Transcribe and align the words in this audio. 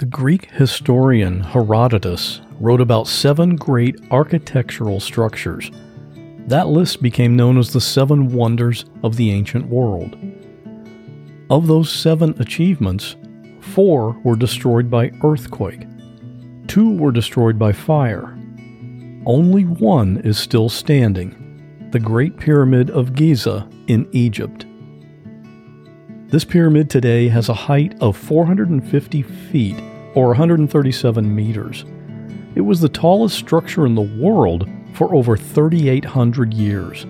The 0.00 0.06
Greek 0.06 0.50
historian 0.52 1.40
Herodotus 1.40 2.40
wrote 2.58 2.80
about 2.80 3.06
seven 3.06 3.54
great 3.54 3.96
architectural 4.10 4.98
structures. 4.98 5.70
That 6.46 6.68
list 6.68 7.02
became 7.02 7.36
known 7.36 7.58
as 7.58 7.70
the 7.70 7.82
Seven 7.82 8.32
Wonders 8.32 8.86
of 9.04 9.16
the 9.16 9.30
Ancient 9.30 9.66
World. 9.66 10.16
Of 11.50 11.66
those 11.66 11.92
seven 11.92 12.34
achievements, 12.38 13.16
four 13.60 14.18
were 14.24 14.36
destroyed 14.36 14.90
by 14.90 15.12
earthquake, 15.22 15.86
two 16.66 16.96
were 16.96 17.12
destroyed 17.12 17.58
by 17.58 17.72
fire. 17.72 18.38
Only 19.26 19.66
one 19.66 20.22
is 20.24 20.38
still 20.38 20.70
standing 20.70 21.36
the 21.90 22.00
Great 22.00 22.38
Pyramid 22.38 22.88
of 22.88 23.12
Giza 23.12 23.68
in 23.86 24.08
Egypt. 24.12 24.64
This 26.28 26.44
pyramid 26.44 26.88
today 26.88 27.28
has 27.28 27.50
a 27.50 27.54
height 27.54 28.00
of 28.00 28.16
450 28.16 29.20
feet 29.20 29.76
or 30.14 30.28
137 30.28 31.34
meters. 31.34 31.84
It 32.54 32.62
was 32.62 32.80
the 32.80 32.88
tallest 32.88 33.38
structure 33.38 33.86
in 33.86 33.94
the 33.94 34.00
world 34.00 34.68
for 34.92 35.14
over 35.14 35.36
3,800 35.36 36.52
years. 36.52 37.04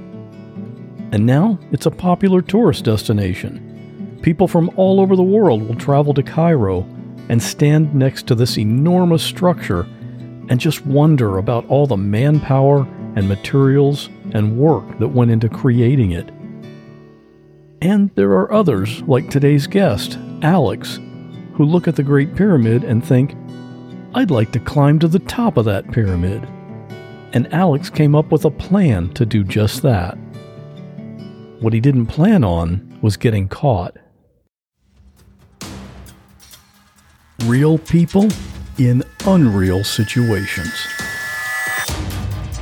And 1.12 1.27
now 1.27 1.59
it's 1.73 1.87
a 1.87 1.91
popular 1.91 2.42
tourist 2.42 2.84
destination. 2.84 4.19
People 4.23 4.47
from 4.47 4.70
all 4.77 5.01
over 5.01 5.16
the 5.16 5.23
world 5.23 5.66
will 5.66 5.75
travel 5.75 6.15
to 6.15 6.23
Cairo 6.23 6.83
and 7.28 7.42
stand 7.42 7.95
next 7.95 8.27
to 8.27 8.34
this 8.34 8.59
enormous 8.59 9.23
structure 9.23 9.87
and 10.48 10.61
just 10.61 10.84
wonder 10.84 11.39
about 11.39 11.67
all 11.69 11.87
the 11.87 11.97
manpower 11.97 12.87
and 13.17 13.28
materials 13.28 14.09
and 14.33 14.59
work 14.59 14.98
that 14.98 15.09
went 15.09 15.30
into 15.30 15.48
creating 15.48 16.12
it. 16.12 16.28
And 17.83 18.11
there 18.14 18.33
are 18.33 18.53
others, 18.53 19.01
like 19.03 19.30
today's 19.30 19.67
guest, 19.67 20.19
Alex, 20.42 20.98
who 21.60 21.66
look 21.66 21.87
at 21.87 21.95
the 21.95 22.02
Great 22.02 22.34
Pyramid 22.34 22.84
and 22.84 23.05
think, 23.05 23.37
I'd 24.14 24.30
like 24.30 24.50
to 24.52 24.59
climb 24.59 24.98
to 25.00 25.09
the 25.09 25.19
top 25.19 25.58
of 25.58 25.67
that 25.67 25.92
pyramid. 25.92 26.48
And 27.34 27.52
Alex 27.52 27.91
came 27.91 28.14
up 28.14 28.33
with 28.33 28.47
a 28.47 28.50
plan 28.50 29.11
to 29.11 29.27
do 29.27 29.44
just 29.44 29.83
that. 29.83 30.14
What 31.61 31.75
he 31.75 31.80
didn't 31.80 32.06
plan 32.06 32.44
on 32.44 32.98
was 33.02 33.19
getting 33.19 33.47
caught. 33.47 33.94
Real 37.44 37.77
people 37.77 38.28
in 38.78 39.02
unreal 39.27 39.84
situations. 39.84 40.72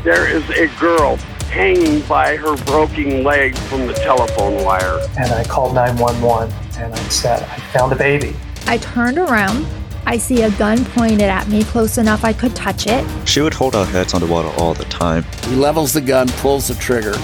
There 0.03 0.27
is 0.29 0.43
a 0.51 0.67
girl 0.81 1.19
hanging 1.53 2.01
by 2.09 2.37
her 2.37 2.57
broken 2.65 3.23
leg 3.23 3.57
from 3.57 3.87
the 3.87 3.95
telephone 3.95 4.65
wire. 4.65 4.99
And 5.17 5.33
I 5.33 5.45
called 5.45 5.77
911 5.77 6.53
and 6.79 6.93
I 6.93 6.99
said, 7.11 7.45
I 7.45 7.61
found 7.73 7.93
a 7.93 7.97
baby. 7.97 8.35
I 8.69 8.77
turned 8.77 9.17
around. 9.17 9.67
I 10.05 10.19
see 10.19 10.43
a 10.43 10.51
gun 10.51 10.85
pointed 10.85 11.23
at 11.23 11.49
me 11.49 11.65
close 11.65 11.97
enough 11.97 12.23
I 12.23 12.35
could 12.35 12.55
touch 12.55 12.87
it. 12.87 13.03
She 13.27 13.41
would 13.41 13.55
hold 13.55 13.75
our 13.75 13.87
heads 13.87 14.13
underwater 14.13 14.51
all 14.61 14.75
the 14.75 14.85
time. 14.85 15.25
He 15.45 15.57
levels 15.57 15.95
the 15.95 16.03
gun, 16.03 16.29
pulls 16.29 16.69
the 16.69 16.75
trigger, 16.75 17.15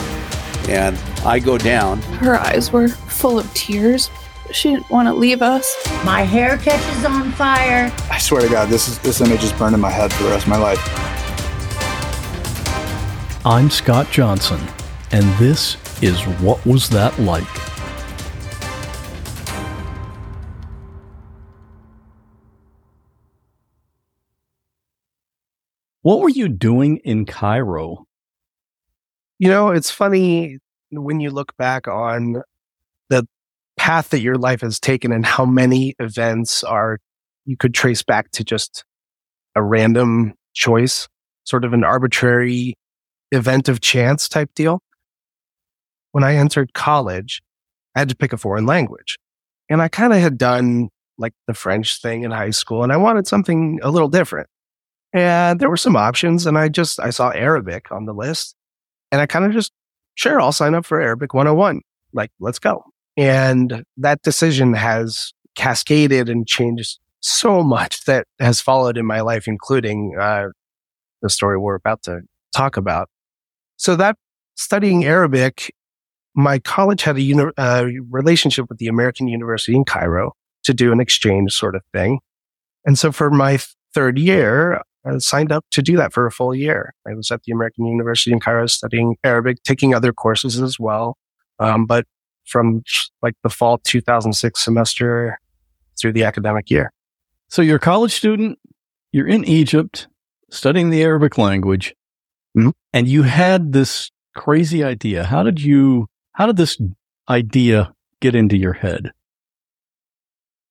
and 0.71 0.97
I 1.23 1.39
go 1.41 1.59
down. 1.59 2.01
Her 2.01 2.37
eyes 2.39 2.73
were 2.73 2.89
full 2.89 3.39
of 3.39 3.53
tears. 3.53 4.11
She 4.53 4.71
didn't 4.71 4.89
want 4.89 5.07
to 5.07 5.13
leave 5.13 5.43
us. 5.43 5.71
My 6.03 6.23
hair 6.23 6.57
catches 6.57 7.05
on 7.05 7.31
fire. 7.33 7.93
I 8.11 8.19
swear 8.19 8.41
to 8.41 8.49
God, 8.49 8.71
this 8.71 8.89
is 8.89 8.99
this 9.01 9.21
image 9.21 9.45
is 9.45 9.53
burned 9.53 9.75
in 9.75 9.81
my 9.83 9.91
head 9.91 10.15
for 10.15 10.23
the 10.23 10.31
rest 10.31 10.47
of 10.47 10.51
my 10.51 10.57
life. 10.57 10.81
I'm 13.45 13.69
Scott 13.69 14.11
Johnson, 14.11 14.61
and 15.13 15.25
this 15.39 15.77
is 16.03 16.23
What 16.41 16.65
Was 16.65 16.89
That 16.89 17.19
Like? 17.21 17.74
What 26.05 26.21
were 26.21 26.29
you 26.29 26.51
doing 26.51 26.99
in 26.99 27.25
Cairo? 27.25 28.05
You 29.39 29.49
know, 29.49 29.71
it's 29.71 29.91
funny 29.91 30.59
when 30.91 31.21
you 31.21 31.31
look 31.31 31.57
back 31.57 31.89
on 31.89 32.43
the 33.09 33.27
path 33.79 34.11
that 34.11 34.21
your 34.21 34.35
life 34.35 34.61
has 34.61 34.79
taken 34.79 35.13
and 35.13 35.25
how 35.25 35.47
many 35.47 35.95
events 35.99 36.63
are 36.63 36.99
you 37.47 37.57
could 37.57 37.73
trace 37.73 38.03
back 38.03 38.31
to 38.33 38.45
just 38.45 38.85
a 39.57 39.63
random 39.63 40.35
choice, 40.53 41.09
sort 41.45 41.65
of 41.65 41.73
an 41.73 41.85
arbitrary 41.85 42.75
event 43.33 43.71
of 43.71 43.81
chance 43.81 44.29
type 44.29 44.51
deal. 44.55 44.83
When 46.13 46.23
I 46.23 46.35
entered 46.35 46.75
college, 46.75 47.41
I 47.97 48.01
had 48.01 48.11
to 48.11 48.17
pick 48.17 48.35
a 48.35 48.37
foreign 48.37 48.67
language. 48.67 49.17
And 49.71 49.81
I 49.81 49.89
kind 49.89 50.13
of 50.13 50.19
had 50.19 50.37
done 50.37 50.91
like 51.17 51.33
the 51.47 51.55
French 51.55 52.03
thing 52.03 52.25
in 52.25 52.31
high 52.31 52.51
school 52.51 52.83
and 52.83 52.93
I 52.93 52.99
wanted 52.99 53.27
something 53.27 53.81
a 53.83 53.91
little 53.91 54.11
different. 54.11 54.51
And 55.15 55.61
there 55.61 55.71
were 55.71 55.77
some 55.77 55.95
options 55.95 56.45
and 56.45 56.59
I 56.59 56.69
just, 56.69 56.99
I 56.99 57.11
saw 57.11 57.31
Arabic 57.31 57.93
on 57.93 58.05
the 58.05 58.13
list 58.13 58.57
and 59.13 59.21
I 59.21 59.27
kind 59.27 59.45
of 59.45 59.53
just, 59.53 59.73
sure, 60.17 60.41
I'll 60.41 60.53
sign 60.53 60.75
up 60.75 60.85
for 60.85 61.01
Arabic 61.01 61.33
101. 61.33 61.81
Like, 62.13 62.33
let's 62.41 62.59
go. 62.59 62.85
And 63.17 63.85
that 63.97 64.23
decision 64.23 64.75
has 64.75 65.33
cascaded 65.55 66.29
and 66.29 66.49
changed 66.49 66.99
so 67.21 67.63
much 67.63 68.05
that 68.07 68.27
has 68.41 68.61
followed 68.61 68.99
in 68.99 69.07
my 69.07 69.21
life, 69.21 69.47
including 69.47 70.17
uh, 70.21 70.49
the 71.23 71.31
story 71.31 71.59
we're 71.59 71.77
about 71.77 72.03
to 72.03 72.23
talk 72.55 72.77
about. 72.77 73.09
So 73.77 73.95
that 73.97 74.17
studying 74.57 75.05
Arabic, 75.05 75.73
my 76.35 76.59
college 76.59 77.03
had 77.03 77.17
a 77.17 77.23
uni- 77.23 77.53
uh, 77.57 77.87
relationship 78.11 78.67
with 78.69 78.79
the 78.79 78.89
American 78.89 79.29
University 79.29 79.77
in 79.77 79.85
Cairo 79.85 80.33
to 80.65 80.75
do 80.75 80.91
an 80.91 80.99
exchange 80.99 81.53
sort 81.53 81.77
of 81.77 81.83
thing. 81.93 82.19
And 82.85 82.99
so 82.99 83.13
for 83.13 83.31
my 83.31 83.59
third 83.95 84.19
year, 84.19 84.83
I 85.05 85.19
signed 85.19 85.53
up 85.53 85.65
to 85.73 85.83
do 85.83 85.97
that 85.97 86.13
for 86.13 86.27
a 86.27 86.31
full 86.31 86.55
year. 86.55 86.95
I 87.07 87.15
was 87.15 87.31
at 87.31 87.43
the 87.43 87.53
American 87.53 87.87
University 87.87 88.33
in 88.33 88.41
Cairo 88.41 88.67
studying 88.67 89.17
Arabic, 89.23 89.63
taking 89.63 89.95
other 89.95 90.13
courses 90.13 90.61
as 90.61 90.79
well. 90.79 91.17
Um, 91.59 91.87
but 91.87 92.07
from 92.47 92.83
like 93.23 93.35
the 93.43 93.51
fall 93.51 93.79
2006 93.79 94.63
semester 94.63 95.39
through 96.01 96.13
the 96.13 96.25
academic 96.25 96.71
year. 96.71 96.93
So 97.49 97.63
you're 97.63 97.77
a 97.77 97.81
college 97.81 98.13
student, 98.13 98.59
you're 99.13 99.29
in 99.29 99.45
Egypt 99.45 100.09
studying 100.51 100.91
the 100.91 101.03
Arabic 101.03 101.39
language, 101.39 101.95
mm-hmm. 102.57 102.71
and 102.93 103.09
you 103.09 103.23
had 103.23 103.73
this 103.73 104.11
crazy 104.35 104.83
idea. 104.83 105.25
How 105.25 105.43
did 105.43 105.63
you, 105.63 106.09
how 106.33 106.47
did 106.47 106.57
this 106.57 106.81
idea 107.29 107.93
get 108.21 108.35
into 108.35 108.57
your 108.57 108.73
head? 108.75 109.13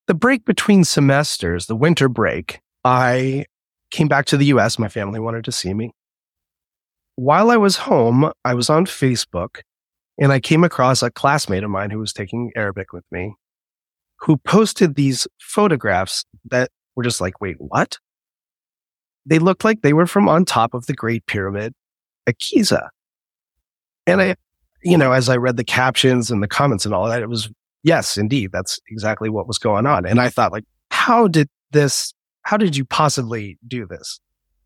The 0.07 0.13
break 0.13 0.45
between 0.45 0.83
semesters, 0.83 1.67
the 1.67 1.75
winter 1.75 2.09
break, 2.09 2.59
I 2.83 3.45
came 3.93 4.07
back 4.07 4.25
to 4.25 4.37
the 4.37 4.47
US. 4.47 4.77
My 4.77 4.89
family 4.89 5.19
wanted 5.19 5.45
to 5.45 5.51
see 5.51 5.73
me. 5.73 5.91
While 7.15 7.51
I 7.51 7.57
was 7.57 7.77
home, 7.77 8.31
I 8.43 8.55
was 8.55 8.69
on 8.69 8.85
Facebook 8.85 9.61
and 10.17 10.31
I 10.31 10.39
came 10.39 10.63
across 10.63 11.03
a 11.03 11.11
classmate 11.11 11.63
of 11.63 11.69
mine 11.69 11.91
who 11.91 11.99
was 11.99 12.11
taking 12.11 12.51
Arabic 12.55 12.91
with 12.91 13.05
me 13.11 13.35
who 14.19 14.37
posted 14.37 14.95
these 14.95 15.27
photographs 15.39 16.25
that 16.49 16.71
were 16.95 17.03
just 17.03 17.19
like, 17.21 17.41
wait, 17.41 17.57
what? 17.59 17.97
They 19.25 19.37
looked 19.37 19.63
like 19.63 19.81
they 19.81 19.93
were 19.93 20.07
from 20.07 20.29
on 20.29 20.45
top 20.45 20.73
of 20.73 20.85
the 20.85 20.93
Great 20.93 21.25
Pyramid 21.25 21.73
at 22.25 22.39
Giza. 22.39 22.89
And 24.07 24.21
I, 24.21 24.35
you 24.81 24.97
know, 24.97 25.11
as 25.11 25.29
I 25.29 25.35
read 25.35 25.57
the 25.57 25.63
captions 25.63 26.31
and 26.31 26.41
the 26.41 26.47
comments 26.47 26.85
and 26.85 26.95
all 26.95 27.07
that, 27.07 27.21
it 27.21 27.29
was, 27.29 27.49
yes, 27.83 28.17
indeed, 28.17 28.51
that's 28.51 28.79
exactly 28.89 29.29
what 29.29 29.47
was 29.47 29.57
going 29.57 29.85
on. 29.85 30.05
And 30.05 30.19
I 30.19 30.29
thought, 30.29 30.51
like, 30.51 30.65
how 30.89 31.27
did 31.27 31.49
this 31.71 32.13
how 32.43 32.57
did 32.57 32.75
you 32.75 32.85
possibly 32.85 33.57
do 33.67 33.85
this? 33.85 34.19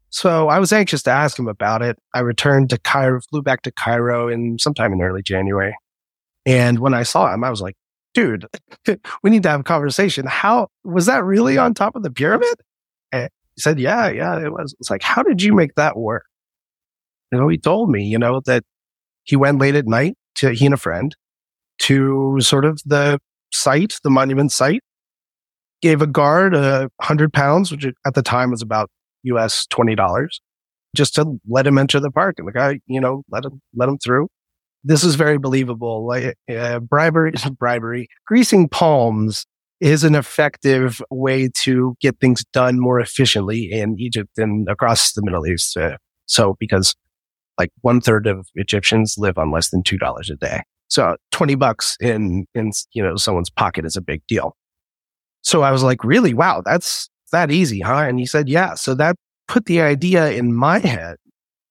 So 0.09 0.47
I 0.47 0.59
was 0.59 0.71
anxious 0.71 1.03
to 1.03 1.11
ask 1.11 1.38
him 1.38 1.47
about 1.47 1.81
it. 1.81 1.97
I 2.13 2.19
returned 2.19 2.69
to 2.71 2.77
Cairo, 2.79 3.19
flew 3.29 3.41
back 3.41 3.61
to 3.63 3.71
Cairo 3.71 4.29
in 4.29 4.57
sometime 4.57 4.93
in 4.93 5.01
early 5.01 5.21
January. 5.21 5.75
And 6.45 6.79
when 6.79 6.93
I 6.93 7.03
saw 7.03 7.33
him, 7.33 7.43
I 7.43 7.49
was 7.49 7.61
like, 7.61 7.75
dude, 8.13 8.47
we 9.23 9.29
need 9.29 9.43
to 9.43 9.49
have 9.49 9.59
a 9.59 9.63
conversation. 9.63 10.25
How 10.25 10.69
was 10.83 11.05
that 11.07 11.23
really 11.23 11.57
on 11.57 11.73
top 11.73 11.95
of 11.95 12.03
the 12.03 12.12
pyramid? 12.12 12.56
And 13.12 13.29
he 13.56 13.62
said, 13.62 13.80
yeah, 13.80 14.09
yeah, 14.09 14.39
it 14.39 14.51
was. 14.51 14.75
It's 14.80 14.89
like, 14.89 15.03
how 15.03 15.23
did 15.23 15.41
you 15.41 15.53
make 15.53 15.75
that 15.75 15.97
work? 15.97 16.23
You 17.31 17.39
know, 17.39 17.47
he 17.50 17.57
told 17.57 17.89
me, 17.89 18.06
you 18.06 18.18
know, 18.18 18.41
that 18.45 18.63
he 19.23 19.35
went 19.35 19.59
late 19.59 19.75
at 19.75 19.85
night 19.85 20.15
to 20.35 20.51
he 20.51 20.65
and 20.65 20.73
a 20.73 20.77
friend 20.77 21.15
to 21.80 22.38
sort 22.39 22.65
of 22.65 22.81
the 22.85 23.19
site, 23.51 24.00
the 24.03 24.09
monument 24.09 24.51
site, 24.51 24.81
gave 25.81 26.01
a 26.01 26.07
guard 26.07 26.56
a 26.56 26.89
hundred 27.01 27.33
pounds, 27.33 27.71
which 27.71 27.85
at 27.85 28.13
the 28.13 28.21
time 28.21 28.51
was 28.51 28.62
about 28.62 28.89
US 29.24 29.65
twenty 29.68 29.95
dollars, 29.95 30.41
just 30.95 31.15
to 31.15 31.39
let 31.47 31.68
him 31.68 31.77
enter 31.77 32.00
the 32.00 32.12
park. 32.12 32.35
And 32.38 32.47
the 32.47 32.51
guy, 32.51 32.79
you 32.88 33.00
know, 33.00 33.24
let 33.29 33.45
him 33.45 33.62
let 33.75 33.89
him 33.89 33.97
through. 33.97 34.27
This 34.83 35.03
is 35.03 35.15
very 35.15 35.38
believable. 35.38 36.07
Like 36.07 36.35
uh, 36.50 36.79
bribery, 36.79 37.31
is 37.33 37.50
bribery, 37.50 38.07
greasing 38.25 38.69
palms 38.69 39.45
is 39.79 40.03
an 40.03 40.15
effective 40.15 41.01
way 41.12 41.50
to 41.53 41.95
get 42.01 42.19
things 42.19 42.44
done 42.51 42.80
more 42.80 43.00
efficiently 43.00 43.71
in 43.71 43.95
Egypt 44.00 44.31
and 44.38 44.68
across 44.68 45.13
the 45.13 45.21
Middle 45.23 45.45
East. 45.45 45.77
Uh, 45.77 45.97
so 46.25 46.56
because 46.59 46.95
like 47.57 47.69
one 47.81 48.01
third 48.01 48.27
of 48.27 48.47
Egyptians 48.56 49.15
live 49.18 49.38
on 49.38 49.51
less 49.51 49.69
than 49.69 49.83
two 49.83 49.97
dollars 49.97 50.30
a 50.30 50.35
day. 50.35 50.62
So 50.89 51.18
20 51.31 51.56
bucks 51.56 51.97
in, 52.00 52.45
in, 52.56 52.71
you 52.94 53.03
know, 53.03 53.18
someone's 53.18 53.50
pocket 53.50 53.85
is 53.85 53.95
a 53.95 54.01
big 54.01 54.21
deal. 54.27 54.56
So 55.47 55.61
I 55.61 55.71
was 55.71 55.81
like, 55.81 56.03
really? 56.03 56.33
Wow. 56.33 56.61
That's, 56.65 57.09
that 57.31 57.51
easy, 57.51 57.79
huh? 57.79 57.99
And 57.99 58.19
he 58.19 58.25
said, 58.25 58.49
yeah. 58.49 58.73
So 58.75 58.94
that 58.95 59.15
put 59.47 59.65
the 59.65 59.79
idea 59.79 60.29
in 60.31 60.53
my 60.53 60.79
head, 60.79 61.15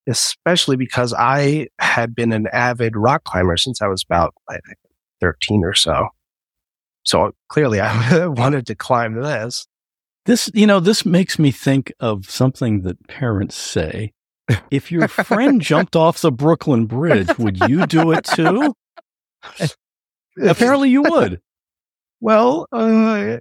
especially 0.09 0.77
because 0.77 1.13
I 1.13 1.69
had 1.79 2.15
been 2.15 2.33
an 2.33 2.47
avid 2.55 2.97
rock 2.97 3.25
climber 3.25 3.59
since 3.59 3.83
I 3.83 3.87
was 3.89 4.03
about 4.03 4.33
I 4.49 4.55
think, 4.67 4.79
13 5.21 5.63
or 5.63 5.75
so. 5.75 6.09
So 7.03 7.33
clearly 7.49 7.81
I 7.81 8.27
wanted 8.29 8.67
to 8.69 8.75
climb 8.75 9.21
this. 9.21 9.67
This, 10.25 10.51
you 10.55 10.67
know, 10.67 10.81
this 10.81 11.05
makes 11.05 11.39
me 11.39 11.51
think 11.51 11.93
of 12.01 12.31
something 12.31 12.81
that 12.83 13.07
parents 13.09 13.57
say. 13.57 14.15
If 14.71 14.91
your 14.91 15.07
friend 15.07 15.61
jumped 15.61 15.97
off 15.97 16.23
the 16.23 16.33
Brooklyn 16.33 16.87
Bridge, 16.87 17.37
would 17.39 17.61
you 17.69 17.87
do 17.87 18.13
it 18.13 18.25
too? 18.25 18.75
Apparently 20.43 20.89
you 20.89 21.03
would. 21.03 21.43
Well, 22.21 22.67
uh, 22.73 23.39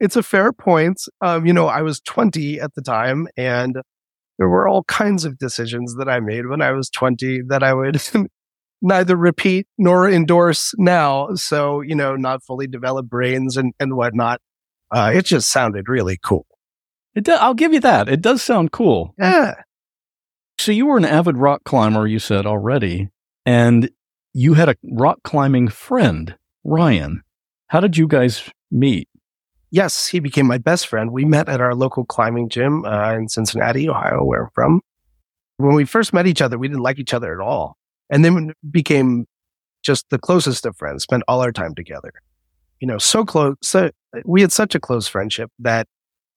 it's 0.00 0.16
a 0.16 0.22
fair 0.22 0.52
point. 0.52 1.00
Um, 1.20 1.46
you 1.46 1.52
know, 1.52 1.66
I 1.66 1.82
was 1.82 2.00
20 2.00 2.60
at 2.60 2.74
the 2.74 2.82
time 2.82 3.28
and 3.36 3.76
there 4.38 4.48
were 4.48 4.68
all 4.68 4.84
kinds 4.84 5.24
of 5.24 5.38
decisions 5.38 5.96
that 5.96 6.08
I 6.08 6.20
made 6.20 6.46
when 6.46 6.60
I 6.60 6.72
was 6.72 6.90
20 6.90 7.42
that 7.48 7.62
I 7.62 7.72
would 7.72 8.02
neither 8.82 9.16
repeat 9.16 9.66
nor 9.78 10.08
endorse 10.08 10.74
now. 10.76 11.34
So, 11.34 11.80
you 11.80 11.94
know, 11.94 12.16
not 12.16 12.44
fully 12.44 12.66
developed 12.66 13.08
brains 13.08 13.56
and, 13.56 13.72
and 13.80 13.96
whatnot. 13.96 14.40
Uh, 14.90 15.12
it 15.14 15.24
just 15.24 15.50
sounded 15.50 15.88
really 15.88 16.18
cool. 16.22 16.46
It 17.14 17.24
do, 17.24 17.32
I'll 17.32 17.54
give 17.54 17.72
you 17.72 17.80
that. 17.80 18.08
It 18.08 18.20
does 18.20 18.42
sound 18.42 18.72
cool. 18.72 19.14
Yeah. 19.18 19.54
So 20.58 20.70
you 20.72 20.86
were 20.86 20.98
an 20.98 21.04
avid 21.04 21.38
rock 21.38 21.64
climber, 21.64 22.06
you 22.06 22.18
said 22.18 22.46
already, 22.46 23.08
and 23.44 23.90
you 24.32 24.54
had 24.54 24.68
a 24.68 24.76
rock 24.84 25.20
climbing 25.24 25.68
friend, 25.68 26.36
Ryan. 26.62 27.22
How 27.68 27.80
did 27.80 27.96
you 27.96 28.06
guys 28.06 28.50
meet? 28.70 29.08
Yes, 29.76 30.06
he 30.06 30.20
became 30.20 30.46
my 30.46 30.56
best 30.56 30.86
friend. 30.86 31.12
We 31.12 31.26
met 31.26 31.50
at 31.50 31.60
our 31.60 31.74
local 31.74 32.06
climbing 32.06 32.48
gym 32.48 32.86
uh, 32.86 33.12
in 33.12 33.28
Cincinnati, 33.28 33.90
Ohio, 33.90 34.24
where 34.24 34.44
I'm 34.44 34.50
from. 34.54 34.80
When 35.58 35.74
we 35.74 35.84
first 35.84 36.14
met 36.14 36.26
each 36.26 36.40
other, 36.40 36.56
we 36.56 36.66
didn't 36.66 36.82
like 36.82 36.98
each 36.98 37.12
other 37.12 37.38
at 37.38 37.44
all. 37.44 37.76
And 38.08 38.24
then 38.24 38.54
became 38.70 39.26
just 39.82 40.06
the 40.08 40.18
closest 40.18 40.64
of 40.64 40.78
friends, 40.78 41.02
spent 41.02 41.24
all 41.28 41.42
our 41.42 41.52
time 41.52 41.74
together. 41.74 42.10
You 42.80 42.88
know, 42.88 42.96
so 42.96 43.26
close. 43.26 43.56
So 43.60 43.90
we 44.24 44.40
had 44.40 44.50
such 44.50 44.74
a 44.74 44.80
close 44.80 45.08
friendship 45.08 45.50
that 45.58 45.86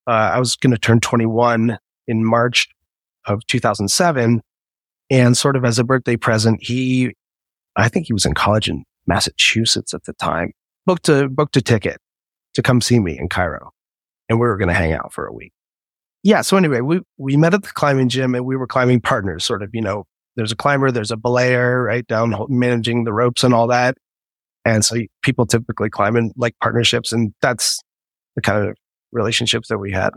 uh, 0.06 0.32
I 0.34 0.40
was 0.40 0.58
going 0.58 0.72
to 0.72 0.78
turn 0.78 1.00
21 1.00 1.78
in 2.10 2.26
March 2.26 2.68
of 3.26 3.40
2007. 3.48 4.42
And 5.12 5.38
sort 5.38 5.56
of 5.56 5.64
as 5.64 5.80
a 5.80 5.86
birthday 5.86 6.18
present, 6.18 6.62
he, 6.62 7.14
I 7.78 7.88
think 7.88 8.08
he 8.08 8.14
was 8.14 8.26
in 8.26 8.34
college 8.34 8.68
in 8.68 8.84
Massachusetts 9.08 9.94
at 9.94 10.04
the 10.04 10.12
time, 10.12 10.52
booked 10.86 11.08
a, 11.08 11.30
booked 11.30 11.56
a 11.56 11.62
ticket 11.62 12.02
to 12.56 12.62
come 12.62 12.82
see 12.82 13.00
me 13.00 13.18
in 13.18 13.30
Cairo. 13.30 13.72
And 14.28 14.40
we 14.40 14.48
were 14.48 14.58
going 14.58 14.70
to 14.70 14.74
hang 14.74 14.94
out 14.94 15.14
for 15.14 15.26
a 15.26 15.34
week. 15.34 15.54
Yeah. 16.24 16.42
So 16.42 16.58
anyway, 16.58 16.82
we, 16.82 17.02
we 17.18 17.38
met 17.38 17.54
at 17.54 17.64
the 17.64 17.70
climbing 17.70 18.10
gym 18.10 18.36
and 18.36 18.46
we 18.46 18.58
were 18.58 18.68
climbing 18.68 19.02
partners, 19.02 19.46
sort 19.46 19.64
of, 19.64 19.70
you 19.74 19.82
know, 19.82 20.06
there's 20.36 20.52
a 20.52 20.56
climber, 20.56 20.92
there's 20.92 21.12
a 21.12 21.18
belayer, 21.18 21.86
right 21.86 22.06
down 22.06 22.36
managing 22.50 23.04
the 23.04 23.14
ropes 23.14 23.44
and 23.44 23.54
all 23.54 23.68
that. 23.68 23.98
And 24.66 24.84
so 24.84 24.98
people 25.24 25.46
typically 25.46 25.90
climb 25.90 26.16
in 26.16 26.32
like 26.36 26.56
partnerships. 26.62 27.12
And 27.12 27.34
that's 27.42 27.82
the 28.36 28.42
kind 28.42 28.68
of 28.68 28.78
relationships 29.12 29.70
that 29.70 29.80
we 29.80 29.92
had. 29.92 30.12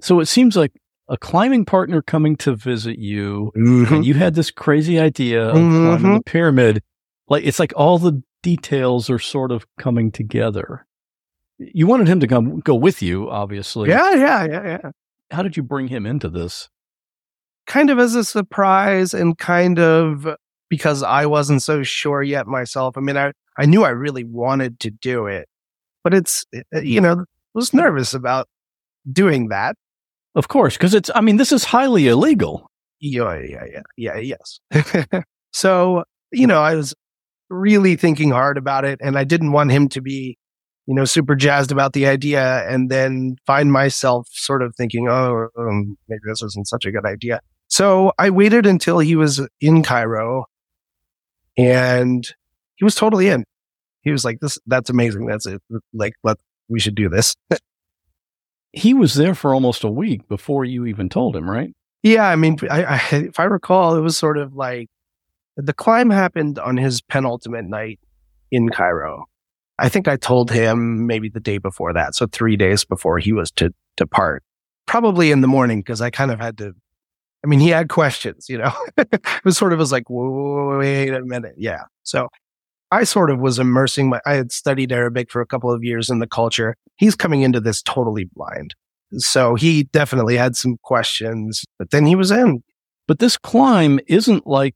So 0.00 0.20
it 0.20 0.26
seems 0.26 0.56
like 0.56 0.72
a 1.08 1.16
climbing 1.16 1.64
partner 1.64 2.02
coming 2.02 2.36
to 2.36 2.56
visit 2.56 2.98
you, 2.98 3.52
mm-hmm. 3.56 3.94
and 3.94 4.06
you 4.06 4.14
had 4.14 4.34
this 4.34 4.50
crazy 4.50 4.98
idea 4.98 5.48
of 5.48 5.56
mm-hmm. 5.56 5.86
climbing 5.86 6.14
the 6.14 6.22
pyramid. 6.24 6.82
Like 7.28 7.44
it's 7.44 7.58
like 7.58 7.72
all 7.76 7.98
the 7.98 8.22
details 8.42 9.08
are 9.08 9.18
sort 9.18 9.52
of 9.52 9.66
coming 9.78 10.10
together. 10.10 10.86
You 11.58 11.86
wanted 11.86 12.08
him 12.08 12.20
to 12.20 12.26
come 12.26 12.60
go 12.60 12.74
with 12.74 13.02
you, 13.02 13.30
obviously. 13.30 13.88
Yeah, 13.88 14.14
yeah, 14.14 14.44
yeah, 14.44 14.66
yeah. 14.66 14.90
How 15.30 15.42
did 15.42 15.56
you 15.56 15.62
bring 15.62 15.88
him 15.88 16.06
into 16.06 16.28
this? 16.28 16.68
Kind 17.66 17.90
of 17.90 17.98
as 17.98 18.14
a 18.14 18.24
surprise 18.24 19.14
and 19.14 19.36
kind 19.38 19.78
of 19.78 20.36
because 20.68 21.02
I 21.02 21.26
wasn't 21.26 21.62
so 21.62 21.82
sure 21.82 22.22
yet 22.22 22.46
myself. 22.46 22.96
I 22.96 23.00
mean, 23.00 23.16
I, 23.16 23.32
I 23.58 23.66
knew 23.66 23.84
I 23.84 23.90
really 23.90 24.24
wanted 24.24 24.80
to 24.80 24.90
do 24.90 25.26
it, 25.26 25.48
but 26.04 26.14
it's, 26.14 26.44
eh, 26.54 26.80
you 26.80 27.00
know, 27.00 27.24
was 27.54 27.72
nervous 27.72 28.14
about 28.14 28.48
doing 29.10 29.48
that. 29.48 29.76
Of 30.34 30.48
course, 30.48 30.76
because 30.76 30.94
it's, 30.94 31.10
I 31.14 31.22
mean, 31.22 31.38
this 31.38 31.52
is 31.52 31.64
highly 31.64 32.08
illegal. 32.08 32.70
Yeah, 33.00 33.38
yeah, 33.40 33.64
yeah, 33.96 34.16
yeah, 34.18 34.36
yes. 34.72 35.22
so, 35.52 36.04
you 36.30 36.46
know, 36.46 36.60
I 36.60 36.74
was 36.74 36.94
really 37.48 37.96
thinking 37.96 38.30
hard 38.30 38.58
about 38.58 38.84
it 38.84 38.98
and 39.02 39.16
I 39.16 39.24
didn't 39.24 39.52
want 39.52 39.70
him 39.70 39.88
to 39.90 40.00
be 40.00 40.36
you 40.86 40.94
know, 40.94 41.04
super 41.04 41.34
jazzed 41.34 41.72
about 41.72 41.92
the 41.92 42.06
idea 42.06 42.64
and 42.68 42.90
then 42.90 43.36
find 43.44 43.72
myself 43.72 44.28
sort 44.30 44.62
of 44.62 44.74
thinking, 44.76 45.08
oh, 45.08 45.48
um, 45.58 45.96
maybe 46.08 46.20
this 46.24 46.42
isn't 46.42 46.68
such 46.68 46.84
a 46.84 46.92
good 46.92 47.04
idea. 47.04 47.40
So 47.68 48.12
I 48.18 48.30
waited 48.30 48.66
until 48.66 49.00
he 49.00 49.16
was 49.16 49.40
in 49.60 49.82
Cairo 49.82 50.46
and 51.58 52.24
he 52.76 52.84
was 52.84 52.94
totally 52.94 53.28
in. 53.28 53.44
He 54.02 54.12
was 54.12 54.24
like, 54.24 54.38
this, 54.38 54.58
that's 54.66 54.88
amazing. 54.88 55.26
That's 55.26 55.46
it. 55.46 55.60
Like, 55.92 56.14
let, 56.22 56.36
we 56.68 56.78
should 56.78 56.94
do 56.94 57.08
this. 57.08 57.34
he 58.72 58.94
was 58.94 59.14
there 59.14 59.34
for 59.34 59.52
almost 59.52 59.82
a 59.82 59.90
week 59.90 60.28
before 60.28 60.64
you 60.64 60.86
even 60.86 61.08
told 61.08 61.34
him, 61.34 61.50
right? 61.50 61.74
Yeah. 62.04 62.28
I 62.28 62.36
mean, 62.36 62.58
I, 62.70 62.84
I, 62.84 63.00
if 63.10 63.40
I 63.40 63.44
recall, 63.44 63.96
it 63.96 64.00
was 64.02 64.16
sort 64.16 64.38
of 64.38 64.54
like 64.54 64.88
the 65.56 65.72
climb 65.72 66.10
happened 66.10 66.60
on 66.60 66.76
his 66.76 67.00
penultimate 67.00 67.64
night 67.64 67.98
in 68.52 68.68
Cairo 68.68 69.26
I 69.78 69.88
think 69.88 70.08
I 70.08 70.16
told 70.16 70.50
him 70.50 71.06
maybe 71.06 71.28
the 71.28 71.40
day 71.40 71.58
before 71.58 71.92
that. 71.92 72.14
So 72.14 72.26
three 72.26 72.56
days 72.56 72.84
before 72.84 73.18
he 73.18 73.32
was 73.32 73.50
to 73.52 73.70
depart, 73.96 74.42
probably 74.86 75.30
in 75.30 75.42
the 75.42 75.48
morning, 75.48 75.80
because 75.80 76.00
I 76.00 76.10
kind 76.10 76.30
of 76.30 76.40
had 76.40 76.58
to, 76.58 76.72
I 77.44 77.46
mean, 77.46 77.60
he 77.60 77.68
had 77.68 77.88
questions, 77.88 78.48
you 78.48 78.58
know, 78.58 78.72
it 78.96 79.24
was 79.44 79.58
sort 79.58 79.72
of 79.72 79.78
was 79.78 79.92
like, 79.92 80.04
wait 80.08 81.10
a 81.10 81.20
minute. 81.24 81.54
Yeah. 81.58 81.82
So 82.04 82.28
I 82.90 83.04
sort 83.04 83.30
of 83.30 83.38
was 83.38 83.58
immersing 83.58 84.08
my, 84.08 84.20
I 84.24 84.34
had 84.34 84.52
studied 84.52 84.92
Arabic 84.92 85.30
for 85.30 85.40
a 85.40 85.46
couple 85.46 85.70
of 85.70 85.84
years 85.84 86.08
in 86.08 86.20
the 86.20 86.26
culture. 86.26 86.76
He's 86.96 87.14
coming 87.14 87.42
into 87.42 87.60
this 87.60 87.82
totally 87.82 88.28
blind. 88.34 88.74
So 89.18 89.54
he 89.54 89.84
definitely 89.84 90.36
had 90.36 90.56
some 90.56 90.78
questions, 90.82 91.64
but 91.78 91.90
then 91.90 92.06
he 92.06 92.14
was 92.14 92.30
in. 92.30 92.62
But 93.06 93.18
this 93.18 93.36
climb 93.36 94.00
isn't 94.06 94.46
like 94.46 94.74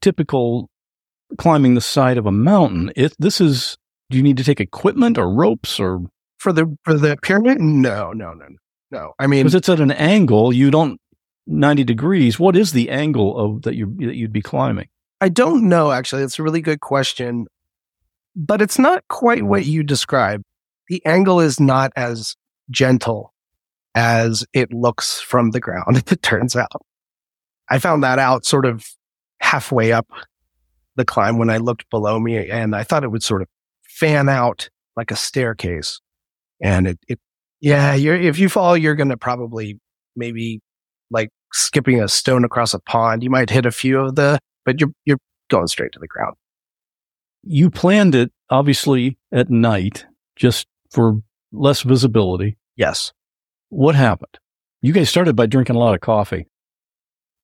typical 0.00 0.68
climbing 1.38 1.74
the 1.74 1.80
side 1.80 2.18
of 2.18 2.26
a 2.26 2.32
mountain. 2.32 2.92
It, 2.94 3.14
this 3.18 3.40
is 3.40 3.76
do 4.10 4.16
you 4.16 4.22
need 4.22 4.36
to 4.36 4.44
take 4.44 4.60
equipment 4.60 5.18
or 5.18 5.30
ropes 5.30 5.80
or 5.80 6.00
for 6.38 6.52
the 6.52 6.76
for 6.84 6.94
the 6.94 7.16
pyramid? 7.22 7.60
No, 7.60 8.12
no, 8.12 8.32
no, 8.34 8.46
no. 8.90 9.12
I 9.18 9.26
mean, 9.26 9.44
because 9.44 9.54
it's 9.54 9.68
at 9.68 9.80
an 9.80 9.92
angle, 9.92 10.52
you 10.52 10.70
don't 10.70 11.00
ninety 11.46 11.84
degrees. 11.84 12.38
What 12.38 12.56
is 12.56 12.72
the 12.72 12.90
angle 12.90 13.38
of 13.38 13.62
that 13.62 13.74
you 13.74 13.94
that 14.00 14.16
you'd 14.16 14.32
be 14.32 14.42
climbing? 14.42 14.88
I 15.20 15.28
don't 15.28 15.68
know. 15.68 15.90
Actually, 15.90 16.22
it's 16.22 16.38
a 16.38 16.42
really 16.42 16.60
good 16.60 16.80
question, 16.80 17.46
but 18.36 18.60
it's 18.60 18.78
not 18.78 19.04
quite 19.08 19.44
what 19.44 19.64
you 19.64 19.82
described. 19.82 20.44
The 20.88 21.04
angle 21.06 21.40
is 21.40 21.58
not 21.58 21.92
as 21.96 22.36
gentle 22.70 23.32
as 23.94 24.44
it 24.52 24.72
looks 24.72 25.20
from 25.20 25.52
the 25.52 25.60
ground. 25.60 26.02
It 26.10 26.22
turns 26.22 26.56
out, 26.56 26.82
I 27.70 27.78
found 27.78 28.02
that 28.02 28.18
out 28.18 28.44
sort 28.44 28.66
of 28.66 28.86
halfway 29.40 29.92
up 29.92 30.08
the 30.96 31.04
climb 31.04 31.38
when 31.38 31.50
I 31.50 31.56
looked 31.56 31.88
below 31.90 32.20
me, 32.20 32.50
and 32.50 32.76
I 32.76 32.82
thought 32.82 33.04
it 33.04 33.10
would 33.10 33.22
sort 33.22 33.42
of 33.42 33.48
fan 33.94 34.28
out 34.28 34.68
like 34.96 35.10
a 35.10 35.16
staircase. 35.16 36.00
And 36.62 36.86
it, 36.86 36.98
it 37.08 37.18
yeah, 37.60 37.94
you're, 37.94 38.16
if 38.16 38.38
you 38.38 38.48
fall, 38.48 38.76
you're 38.76 38.94
going 38.94 39.08
to 39.08 39.16
probably 39.16 39.78
maybe 40.16 40.60
like 41.10 41.30
skipping 41.52 42.02
a 42.02 42.08
stone 42.08 42.44
across 42.44 42.74
a 42.74 42.80
pond. 42.80 43.22
You 43.22 43.30
might 43.30 43.50
hit 43.50 43.66
a 43.66 43.72
few 43.72 44.00
of 44.00 44.16
the, 44.16 44.38
but 44.64 44.80
you're, 44.80 44.90
you're 45.04 45.18
going 45.48 45.66
straight 45.66 45.92
to 45.92 45.98
the 45.98 46.08
ground. 46.08 46.34
You 47.42 47.70
planned 47.70 48.14
it 48.14 48.32
obviously 48.50 49.18
at 49.32 49.50
night 49.50 50.06
just 50.36 50.66
for 50.90 51.20
less 51.52 51.82
visibility. 51.82 52.56
Yes. 52.76 53.12
What 53.68 53.94
happened? 53.94 54.38
You 54.82 54.92
guys 54.92 55.08
started 55.08 55.36
by 55.36 55.46
drinking 55.46 55.76
a 55.76 55.78
lot 55.78 55.94
of 55.94 56.00
coffee. 56.00 56.46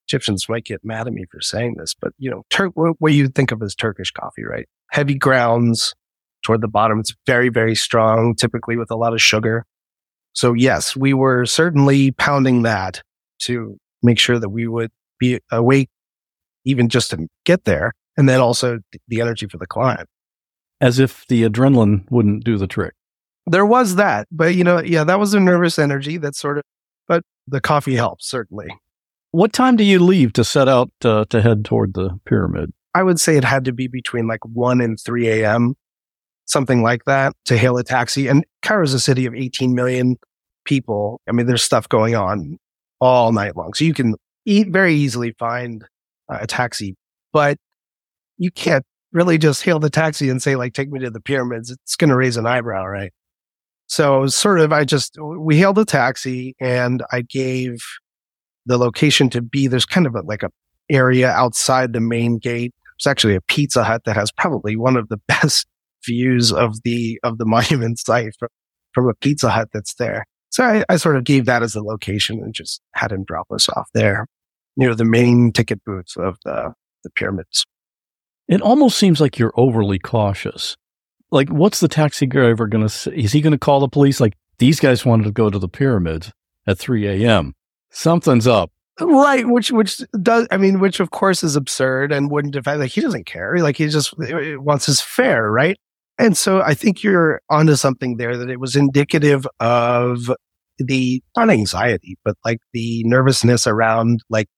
Egyptians 0.07 0.49
might 0.49 0.65
get 0.65 0.85
mad 0.85 1.07
at 1.07 1.13
me 1.13 1.25
for 1.31 1.41
saying 1.41 1.77
this, 1.79 1.95
but 1.95 2.13
you 2.19 2.31
know, 2.31 2.43
Tur- 2.51 2.69
what 2.69 3.13
you 3.13 3.29
think 3.29 3.53
of 3.53 3.63
as 3.63 3.75
Turkish 3.75 4.11
coffee, 4.11 4.45
right? 4.45 4.67
Heavy 4.91 5.15
grounds, 5.15 5.95
toward 6.45 6.61
the 6.61 6.69
bottom. 6.69 7.01
It's 7.01 7.15
very, 7.27 7.49
very 7.49 7.75
strong, 7.75 8.35
typically 8.35 8.77
with 8.77 8.91
a 8.91 8.97
lot 8.97 9.13
of 9.13 9.21
sugar. 9.21 9.65
So 10.33 10.53
yes, 10.53 10.97
we 10.97 11.13
were 11.13 11.47
certainly 11.47 12.13
pounding 12.13 12.63
that 12.63 13.03
to 13.43 13.77
make 14.03 14.19
sure 14.19 14.39
that 14.39 14.51
we 14.51 14.67
would 14.67 14.91
be 15.19 15.41
awake 15.51 15.89
even 16.65 16.89
just 16.89 17.11
to 17.11 17.27
get 17.45 17.65
there. 17.65 17.93
And 18.17 18.29
then 18.29 18.41
also 18.41 18.81
the 19.09 19.21
energy 19.21 19.47
for 19.47 19.57
the 19.57 19.67
climb. 19.67 20.05
As 20.81 20.99
if 20.99 21.27
the 21.29 21.49
adrenaline 21.49 22.11
wouldn't 22.11 22.45
do 22.45 22.59
the 22.59 22.67
trick. 22.67 22.95
There 23.47 23.67
was 23.67 23.97
that, 23.97 24.29
but 24.31 24.55
you 24.55 24.65
know, 24.65 24.81
yeah, 24.81 25.05
that 25.05 25.19
was 25.19 25.35
a 25.35 25.41
nervous 25.41 25.79
energy 25.79 26.19
that 26.19 26.37
sort 26.37 26.59
of, 26.59 26.65
but 27.09 27.23
the 27.47 27.61
coffee 27.61 27.97
helps 27.97 28.29
certainly. 28.29 28.69
What 29.33 29.53
time 29.53 29.77
do 29.77 29.85
you 29.85 29.99
leave 29.99 30.33
to 30.35 30.45
set 30.45 30.69
out 30.69 30.91
uh, 31.05 31.25
to 31.31 31.41
head 31.41 31.65
toward 31.65 31.95
the 31.95 32.19
pyramid? 32.27 32.73
I 32.95 33.03
would 33.03 33.21
say 33.21 33.37
it 33.37 33.45
had 33.45 33.65
to 33.67 33.73
be 33.73 33.87
between 33.87 34.27
like 34.27 34.45
1 34.45 34.81
and 34.81 34.99
3 35.01 35.29
a.m 35.29 35.77
something 36.51 36.83
like 36.83 37.05
that 37.05 37.35
to 37.47 37.57
hail 37.57 37.77
a 37.77 37.85
taxi. 37.85 38.29
And 38.29 38.45
Cairo 38.63 38.85
is 38.85 38.95
a 38.95 39.01
city 39.01 39.27
of 39.27 39.35
18 39.35 39.75
million 39.75 40.17
people. 40.65 41.21
I 41.29 41.33
mean, 41.33 41.47
there's 41.47 41.63
stuff 41.63 41.89
going 41.89 42.15
on 42.15 42.59
all 43.01 43.33
night 43.33 43.57
long. 43.57 43.73
So 43.75 43.85
you 43.85 43.95
can 43.95 44.15
e- 44.45 44.65
very 44.65 44.95
easily 44.95 45.33
find 45.39 45.85
uh, 46.29 46.39
a 46.43 46.47
taxi, 46.47 46.97
but 47.33 47.57
you 48.37 48.51
can't 48.51 48.85
really 49.13 49.39
just 49.39 49.63
hail 49.63 49.79
the 49.79 49.91
taxi 49.91 50.29
and 50.29 50.43
say, 50.43 50.57
like, 50.57 50.75
take 50.75 50.91
me 50.91 51.01
to 51.01 51.11
the 51.11 51.21
pyramids. 51.21 51.71
It's 51.71 51.97
going 51.97 52.11
to 52.11 52.17
raise 52.17 52.37
an 52.37 52.47
eyebrow, 52.47 52.87
right? 52.87 53.13
So 53.87 54.19
it 54.19 54.21
was 54.21 54.37
sort 54.37 54.61
of, 54.61 54.73
I 54.73 54.85
just, 54.85 55.17
we 55.21 55.57
hailed 55.57 55.79
a 55.79 55.85
taxi 55.85 56.55
and 56.61 57.03
I 57.11 57.23
gave 57.23 57.83
the 58.67 58.79
location 58.79 59.31
to 59.31 59.43
be, 59.43 59.67
there's 59.67 59.87
kind 59.87 60.07
of 60.07 60.15
a, 60.15 60.21
like 60.21 60.43
a 60.43 60.51
area 60.89 61.31
outside 61.31 61.93
the 61.93 62.01
main 62.01 62.39
gate. 62.39 62.73
It's 62.97 63.07
actually 63.07 63.35
a 63.35 63.41
Pizza 63.41 63.83
Hut 63.83 64.03
that 64.05 64.15
has 64.15 64.31
probably 64.31 64.77
one 64.77 64.97
of 64.97 65.09
the 65.09 65.17
best 65.27 65.67
views 66.05 66.53
of 66.53 66.83
the, 66.85 67.19
of 67.23 67.39
the 67.39 67.45
monument 67.47 67.99
site 67.99 68.33
from, 68.39 68.49
from 68.93 69.09
a 69.09 69.15
Pizza 69.15 69.51
Hut 69.51 69.69
that's 69.73 69.95
there. 69.95 70.25
So 70.51 70.65
I, 70.65 70.85
I 70.89 70.97
sort 70.97 71.17
of 71.17 71.25
gave 71.25 71.47
that 71.47 71.63
as 71.63 71.75
a 71.75 71.83
location 71.83 72.41
and 72.43 72.53
just 72.53 72.81
had 72.95 73.13
him 73.13 73.25
drop 73.25 73.47
us 73.53 73.69
off 73.69 73.89
there 73.95 74.27
near 74.77 74.95
the 74.95 75.05
main 75.05 75.53
ticket 75.53 75.85
booths 75.85 76.17
of 76.17 76.37
the, 76.45 76.73
the 77.05 77.11
pyramids. 77.11 77.65
It 78.49 78.61
almost 78.61 78.99
seems 78.99 79.21
like 79.21 79.39
you're 79.39 79.53
overly 79.57 79.99
cautious. 80.01 80.77
Like, 81.31 81.49
what's 81.51 81.79
the 81.79 81.87
taxi 81.87 82.27
driver 82.27 82.67
going 82.67 82.83
to 82.83 82.89
say? 82.89 83.13
Is 83.13 83.31
he 83.31 83.41
going 83.41 83.53
to 83.53 83.59
call 83.59 83.79
the 83.79 83.89
police? 83.89 84.21
Like, 84.21 84.37
these 84.59 84.81
guys 84.81 85.07
wanted 85.07 85.25
to 85.25 85.31
go 85.31 85.51
to 85.51 85.59
the 85.59 85.69
pyramids 85.69 86.33
at 86.67 86.79
3 86.79 87.07
a.m. 87.07 87.55
Something's 87.91 88.49
up. 88.49 88.73
Right, 89.01 89.49
which 89.49 89.73
which 89.73 90.03
does 90.21 90.47
I 90.51 90.59
mean, 90.59 90.79
which 90.79 91.01
of 91.01 91.11
course 91.11 91.43
is 91.43 91.57
absurd 91.57 92.13
and 92.13 92.31
wouldn't 92.31 92.53
defend 92.53 92.81
like 92.81 92.91
he 92.91 93.01
doesn't 93.01 93.25
care. 93.25 93.57
Like 93.59 93.77
he 93.77 93.89
just 93.89 94.13
wants 94.19 94.85
his 94.85 95.01
fare, 95.01 95.51
right? 95.51 95.79
And 96.21 96.37
so 96.37 96.61
I 96.61 96.75
think 96.75 97.03
you're 97.03 97.41
onto 97.49 97.77
something 97.77 98.19
there 98.19 98.37
that 98.37 98.51
it 98.51 98.61
was 98.61 98.77
indicative 98.77 99.47
of 99.59 100.31
the 100.79 101.23
not 101.35 101.49
anxiety, 101.49 102.19
but 102.25 102.37
like 102.45 102.59
the 102.75 103.03
nervousness 103.05 103.67
around 103.67 104.21
like 104.29 104.49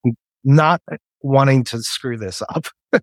not 0.43 0.83
wanting 1.21 1.63
to 1.65 1.81
screw 1.83 2.19
this 2.19 2.43
up. 2.49 2.67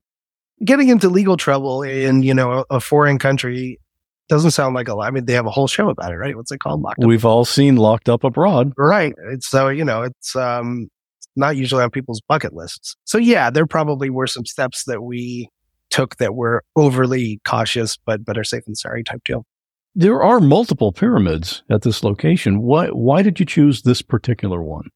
Getting 0.66 0.90
into 0.90 1.08
legal 1.08 1.38
trouble 1.38 1.84
in, 1.84 2.22
you 2.22 2.34
know, 2.34 2.52
a, 2.52 2.76
a 2.76 2.80
foreign 2.82 3.18
country 3.18 3.80
doesn't 4.28 4.52
sound 4.52 4.76
like 4.76 4.90
a 4.90 4.94
lot. 4.94 5.08
I 5.08 5.12
mean, 5.12 5.24
they 5.24 5.34
have 5.34 5.46
a 5.46 5.52
whole 5.52 5.68
show 5.68 5.90
about 5.90 6.12
it, 6.12 6.18
right? 6.18 6.36
What's 6.36 6.52
it 6.52 6.60
called? 6.60 6.82
Locked 6.82 7.00
We've 7.00 7.24
up. 7.24 7.32
all 7.32 7.46
seen 7.46 7.78
Locked 7.78 8.10
Up 8.10 8.26
Abroad. 8.26 8.74
Right. 8.78 9.14
It's 9.32 9.48
so, 9.48 9.70
you 9.70 9.86
know, 9.86 10.02
it's 10.04 10.36
um 10.36 10.90
not 11.38 11.56
usually 11.56 11.82
on 11.82 11.92
people's 11.92 12.22
bucket 12.28 12.54
lists. 12.54 12.98
So 13.06 13.18
yeah, 13.18 13.50
there 13.50 13.66
probably 13.66 14.10
were 14.10 14.28
some 14.28 14.46
steps 14.46 14.84
that 14.84 15.02
we 15.02 15.48
took 15.90 16.18
that 16.18 16.36
were 16.36 16.64
overly 16.76 17.40
cautious, 17.46 17.98
but 18.06 18.24
better 18.24 18.44
safe 18.44 18.66
than 18.66 18.76
sorry 18.76 19.04
type 19.04 19.24
deal. 19.24 19.46
There 19.96 20.22
are 20.22 20.40
multiple 20.40 20.92
pyramids 20.92 21.64
at 21.70 21.82
this 21.82 22.04
location. 22.04 22.62
Why 22.62 22.88
why 22.88 23.22
did 23.22 23.40
you 23.40 23.46
choose 23.46 23.82
this 23.82 24.02
particular 24.02 24.62
one? 24.62 24.90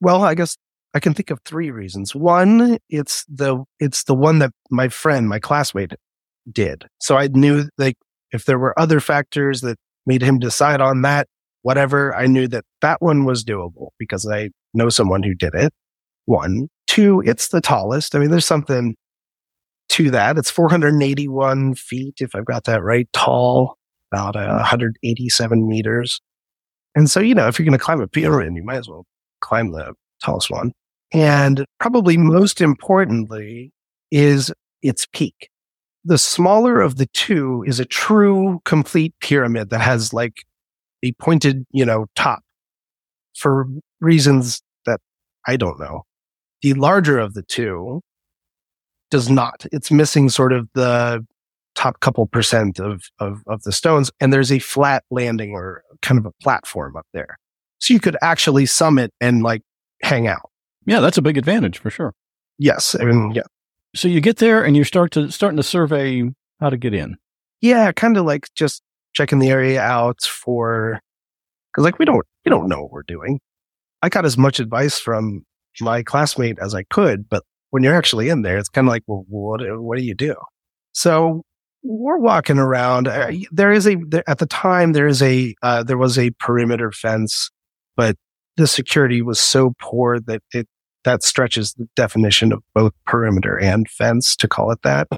Well, 0.00 0.22
I 0.24 0.34
guess 0.34 0.56
I 0.94 1.00
can 1.00 1.14
think 1.14 1.30
of 1.30 1.40
three 1.44 1.70
reasons. 1.70 2.14
One, 2.14 2.78
it's 2.88 3.24
the 3.28 3.64
it's 3.78 4.04
the 4.04 4.14
one 4.14 4.38
that 4.38 4.52
my 4.70 4.88
friend, 4.88 5.28
my 5.28 5.38
classmate 5.38 5.92
did. 6.50 6.86
So 7.00 7.16
I 7.16 7.28
knew 7.28 7.68
like 7.76 7.96
if 8.32 8.44
there 8.44 8.58
were 8.58 8.78
other 8.78 9.00
factors 9.00 9.60
that 9.60 9.78
made 10.06 10.22
him 10.22 10.38
decide 10.38 10.80
on 10.80 11.02
that, 11.02 11.28
whatever, 11.62 12.14
I 12.16 12.26
knew 12.26 12.48
that 12.48 12.64
that 12.80 13.02
one 13.02 13.24
was 13.24 13.44
doable 13.44 13.88
because 13.98 14.26
I 14.26 14.50
know 14.74 14.88
someone 14.88 15.22
who 15.22 15.34
did 15.34 15.54
it. 15.54 15.72
One, 16.24 16.68
two, 16.86 17.22
it's 17.24 17.48
the 17.48 17.60
tallest. 17.60 18.14
I 18.14 18.18
mean, 18.18 18.30
there's 18.30 18.46
something 18.46 18.96
to 19.90 20.10
that. 20.10 20.38
It's 20.38 20.50
481 20.50 21.74
feet, 21.74 22.16
if 22.20 22.34
I've 22.34 22.44
got 22.44 22.64
that 22.64 22.82
right, 22.82 23.08
tall, 23.12 23.78
about 24.12 24.36
uh, 24.36 24.56
187 24.56 25.68
meters. 25.68 26.20
And 26.94 27.10
so, 27.10 27.20
you 27.20 27.34
know, 27.34 27.48
if 27.48 27.58
you're 27.58 27.64
going 27.64 27.78
to 27.78 27.84
climb 27.84 28.00
a 28.00 28.08
pyramid, 28.08 28.54
you 28.56 28.64
might 28.64 28.78
as 28.78 28.88
well 28.88 29.06
climb 29.40 29.72
the 29.72 29.94
tallest 30.22 30.50
one. 30.50 30.72
And 31.12 31.64
probably 31.80 32.16
most 32.16 32.60
importantly 32.60 33.72
is 34.10 34.52
its 34.82 35.06
peak. 35.12 35.50
The 36.04 36.18
smaller 36.18 36.80
of 36.80 36.96
the 36.96 37.06
two 37.06 37.64
is 37.66 37.80
a 37.80 37.84
true 37.84 38.60
complete 38.64 39.14
pyramid 39.20 39.70
that 39.70 39.80
has 39.80 40.12
like 40.12 40.34
a 41.04 41.12
pointed, 41.12 41.64
you 41.70 41.84
know, 41.84 42.06
top 42.14 42.40
for 43.36 43.66
reasons 44.00 44.62
that 44.86 45.00
I 45.46 45.56
don't 45.56 45.78
know. 45.78 46.02
The 46.62 46.74
larger 46.74 47.18
of 47.18 47.34
the 47.34 47.42
two 47.42 48.00
does 49.10 49.30
not. 49.30 49.66
It's 49.72 49.90
missing 49.90 50.28
sort 50.28 50.52
of 50.52 50.68
the 50.74 51.24
top 51.74 52.00
couple 52.00 52.26
percent 52.26 52.80
of, 52.80 53.04
of, 53.20 53.42
of 53.46 53.62
the 53.62 53.72
stones. 53.72 54.10
And 54.20 54.32
there's 54.32 54.50
a 54.52 54.58
flat 54.58 55.04
landing 55.10 55.52
or 55.52 55.82
kind 56.02 56.18
of 56.18 56.26
a 56.26 56.32
platform 56.42 56.96
up 56.96 57.06
there. 57.12 57.38
So 57.78 57.94
you 57.94 58.00
could 58.00 58.16
actually 58.22 58.66
summit 58.66 59.12
and 59.20 59.42
like 59.42 59.62
hang 60.02 60.26
out. 60.26 60.50
Yeah, 60.86 61.00
that's 61.00 61.18
a 61.18 61.22
big 61.22 61.38
advantage 61.38 61.78
for 61.78 61.90
sure. 61.90 62.14
Yes. 62.58 62.96
I 62.98 63.04
mean, 63.04 63.32
yeah. 63.32 63.42
So 63.94 64.08
you 64.08 64.20
get 64.20 64.38
there 64.38 64.64
and 64.64 64.76
you 64.76 64.84
start 64.84 65.12
to 65.12 65.30
starting 65.30 65.56
to 65.56 65.62
survey 65.62 66.24
how 66.60 66.70
to 66.70 66.76
get 66.76 66.94
in. 66.94 67.16
Yeah, 67.60 67.90
kind 67.92 68.16
of 68.16 68.24
like 68.24 68.48
just 68.54 68.82
checking 69.14 69.38
the 69.38 69.48
area 69.48 69.80
out 69.80 70.22
for 70.22 71.00
because 71.72 71.84
like 71.84 71.98
we 71.98 72.04
don't 72.04 72.26
we 72.44 72.50
don't 72.50 72.68
know 72.68 72.82
what 72.82 72.90
we're 72.90 73.02
doing. 73.02 73.40
I 74.02 74.08
got 74.08 74.24
as 74.24 74.36
much 74.36 74.60
advice 74.60 74.98
from 74.98 75.44
my 75.80 76.02
classmate 76.02 76.58
as 76.60 76.74
I 76.74 76.84
could, 76.84 77.28
but 77.28 77.44
when 77.70 77.82
you're 77.82 77.96
actually 77.96 78.28
in 78.28 78.42
there, 78.42 78.58
it's 78.58 78.68
kind 78.68 78.86
of 78.86 78.90
like, 78.90 79.02
well, 79.06 79.24
what 79.28 79.60
what 79.80 79.98
do 79.98 80.04
you 80.04 80.14
do? 80.14 80.34
So 80.92 81.42
we're 81.82 82.18
walking 82.18 82.58
around. 82.58 83.08
Uh, 83.08 83.32
there 83.50 83.72
is 83.72 83.86
a 83.86 83.96
at 84.26 84.38
the 84.38 84.46
time 84.46 84.92
there 84.92 85.06
is 85.06 85.22
a 85.22 85.54
uh, 85.62 85.82
there 85.82 85.98
was 85.98 86.18
a 86.18 86.30
perimeter 86.40 86.92
fence, 86.92 87.50
but 87.96 88.16
the 88.56 88.66
security 88.66 89.22
was 89.22 89.40
so 89.40 89.74
poor 89.80 90.20
that 90.20 90.42
it 90.52 90.68
that 91.04 91.22
stretches 91.22 91.74
the 91.74 91.88
definition 91.94 92.52
of 92.52 92.62
both 92.74 92.92
perimeter 93.06 93.58
and 93.58 93.88
fence 93.88 94.36
to 94.36 94.48
call 94.48 94.70
it 94.70 94.82
that. 94.82 95.08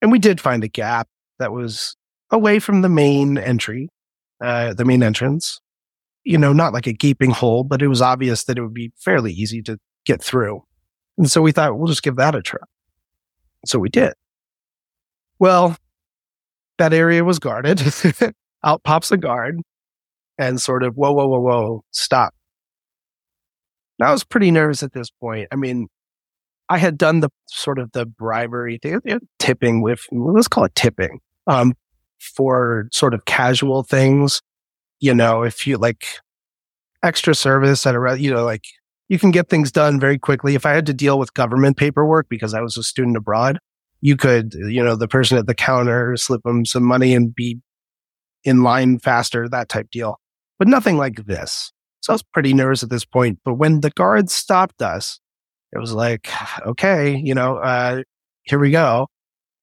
And 0.00 0.10
we 0.10 0.18
did 0.18 0.40
find 0.40 0.64
a 0.64 0.68
gap 0.68 1.08
that 1.38 1.52
was 1.52 1.96
away 2.30 2.58
from 2.58 2.82
the 2.82 2.88
main 2.88 3.38
entry, 3.38 3.88
uh, 4.42 4.74
the 4.74 4.84
main 4.84 5.02
entrance. 5.02 5.60
You 6.24 6.38
know, 6.38 6.52
not 6.52 6.72
like 6.72 6.86
a 6.86 6.92
gaping 6.92 7.30
hole, 7.30 7.64
but 7.64 7.82
it 7.82 7.88
was 7.88 8.00
obvious 8.00 8.44
that 8.44 8.56
it 8.56 8.62
would 8.62 8.74
be 8.74 8.92
fairly 8.96 9.32
easy 9.32 9.60
to 9.62 9.78
get 10.04 10.22
through. 10.22 10.62
And 11.18 11.30
so 11.30 11.42
we 11.42 11.52
thought, 11.52 11.78
we'll 11.78 11.88
just 11.88 12.02
give 12.02 12.16
that 12.16 12.34
a 12.34 12.42
try. 12.42 12.60
So 13.66 13.78
we 13.78 13.88
did. 13.88 14.14
Well, 15.38 15.76
that 16.78 16.92
area 16.92 17.24
was 17.24 17.38
guarded. 17.38 17.82
Out 18.64 18.82
pops 18.84 19.10
a 19.10 19.16
guard 19.16 19.60
and 20.38 20.60
sort 20.60 20.82
of, 20.82 20.94
whoa, 20.94 21.12
whoa, 21.12 21.26
whoa, 21.26 21.40
whoa, 21.40 21.84
stop. 21.90 22.34
And 23.98 24.08
I 24.08 24.12
was 24.12 24.24
pretty 24.24 24.50
nervous 24.50 24.82
at 24.82 24.92
this 24.92 25.10
point. 25.10 25.48
I 25.52 25.56
mean, 25.56 25.88
I 26.68 26.78
had 26.78 26.96
done 26.96 27.20
the 27.20 27.30
sort 27.46 27.78
of 27.78 27.92
the 27.92 28.06
bribery 28.06 28.78
thing, 28.78 29.00
tipping 29.38 29.82
with, 29.82 30.06
let's 30.10 30.48
call 30.48 30.64
it 30.64 30.74
tipping, 30.74 31.20
um, 31.46 31.74
for 32.18 32.88
sort 32.92 33.14
of 33.14 33.24
casual 33.24 33.82
things. 33.82 34.40
You 35.00 35.14
know, 35.14 35.42
if 35.42 35.66
you 35.66 35.76
like 35.76 36.06
extra 37.02 37.34
service 37.34 37.84
at 37.86 37.94
a, 37.94 38.16
you 38.18 38.32
know, 38.32 38.44
like 38.44 38.64
you 39.08 39.18
can 39.18 39.30
get 39.30 39.48
things 39.48 39.70
done 39.70 40.00
very 40.00 40.18
quickly. 40.18 40.54
If 40.54 40.66
I 40.66 40.72
had 40.72 40.86
to 40.86 40.94
deal 40.94 41.18
with 41.18 41.34
government 41.34 41.76
paperwork 41.76 42.28
because 42.28 42.54
I 42.54 42.60
was 42.60 42.76
a 42.76 42.82
student 42.82 43.16
abroad, 43.16 43.58
you 44.00 44.16
could, 44.16 44.54
you 44.54 44.82
know, 44.82 44.96
the 44.96 45.08
person 45.08 45.38
at 45.38 45.46
the 45.46 45.54
counter 45.54 46.16
slip 46.16 46.42
them 46.42 46.64
some 46.64 46.82
money 46.82 47.14
and 47.14 47.34
be 47.34 47.60
in 48.44 48.62
line 48.62 48.98
faster, 48.98 49.48
that 49.48 49.68
type 49.68 49.90
deal. 49.90 50.18
But 50.58 50.68
nothing 50.68 50.96
like 50.96 51.26
this. 51.26 51.72
So 52.00 52.12
I 52.12 52.14
was 52.14 52.22
pretty 52.22 52.52
nervous 52.52 52.82
at 52.82 52.90
this 52.90 53.04
point. 53.04 53.38
But 53.44 53.54
when 53.54 53.80
the 53.80 53.90
guards 53.90 54.32
stopped 54.32 54.82
us, 54.82 55.20
it 55.72 55.78
was 55.78 55.92
like, 55.92 56.28
okay, 56.66 57.16
you 57.16 57.34
know, 57.34 57.56
uh, 57.56 58.02
here 58.42 58.58
we 58.58 58.70
go. 58.70 59.06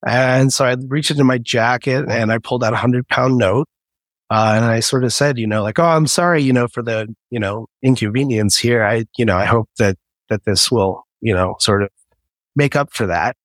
And 0.08 0.52
so 0.54 0.66
I 0.66 0.76
reached 0.88 1.12
into 1.12 1.26
my 1.26 1.38
jacket 1.38 2.06
and 2.10 2.32
I 2.32 2.38
pulled 2.38 2.64
out 2.64 2.74
a 2.74 2.78
hundred 2.78 3.08
pound 3.10 3.38
note. 3.38 3.68
Uh, 4.30 4.54
and 4.56 4.66
I 4.66 4.80
sort 4.80 5.04
of 5.04 5.12
said, 5.12 5.40
you 5.40 5.48
know, 5.48 5.64
like, 5.64 5.80
oh, 5.80 5.86
I'm 5.86 6.06
sorry, 6.06 6.44
you 6.44 6.54
know, 6.54 6.68
for 6.68 6.84
the, 6.84 7.14
you 7.32 7.40
know, 7.40 7.68
inconvenience 7.82 8.58
here. 8.58 8.84
I, 8.84 9.06
you 9.18 9.26
know, 9.26 9.36
I 9.36 9.46
hope 9.46 9.70
that, 9.80 9.98
that 10.30 10.46
this 10.46 10.70
will, 10.72 11.04
you 11.20 11.34
know, 11.34 11.56
sort 11.60 11.82
of 11.82 11.90
make 12.56 12.76
up 12.76 12.94
for 12.94 13.08
that. 13.08 13.36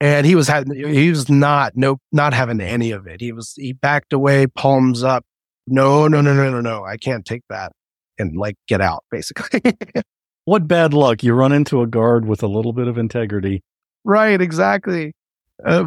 And 0.00 0.24
he 0.24 0.34
was 0.34 0.46
having, 0.46 0.74
he 0.74 1.10
was 1.10 1.28
not, 1.28 1.76
no, 1.76 1.98
not 2.12 2.32
having 2.32 2.60
any 2.60 2.92
of 2.92 3.06
it. 3.06 3.20
He 3.20 3.32
was, 3.32 3.54
he 3.56 3.72
backed 3.72 4.12
away, 4.12 4.46
palms 4.46 5.02
up. 5.02 5.24
No, 5.66 6.08
no, 6.08 6.20
no, 6.20 6.32
no, 6.32 6.50
no, 6.50 6.60
no. 6.60 6.84
I 6.84 6.96
can't 6.96 7.24
take 7.24 7.42
that 7.50 7.72
and 8.18 8.36
like 8.36 8.54
get 8.68 8.80
out 8.80 9.04
basically. 9.10 9.60
what 10.44 10.68
bad 10.68 10.94
luck. 10.94 11.22
You 11.22 11.34
run 11.34 11.52
into 11.52 11.82
a 11.82 11.86
guard 11.86 12.24
with 12.26 12.42
a 12.42 12.46
little 12.46 12.72
bit 12.72 12.86
of 12.86 12.96
integrity. 12.96 13.62
Right. 14.04 14.40
Exactly. 14.40 15.12
Uh, 15.64 15.84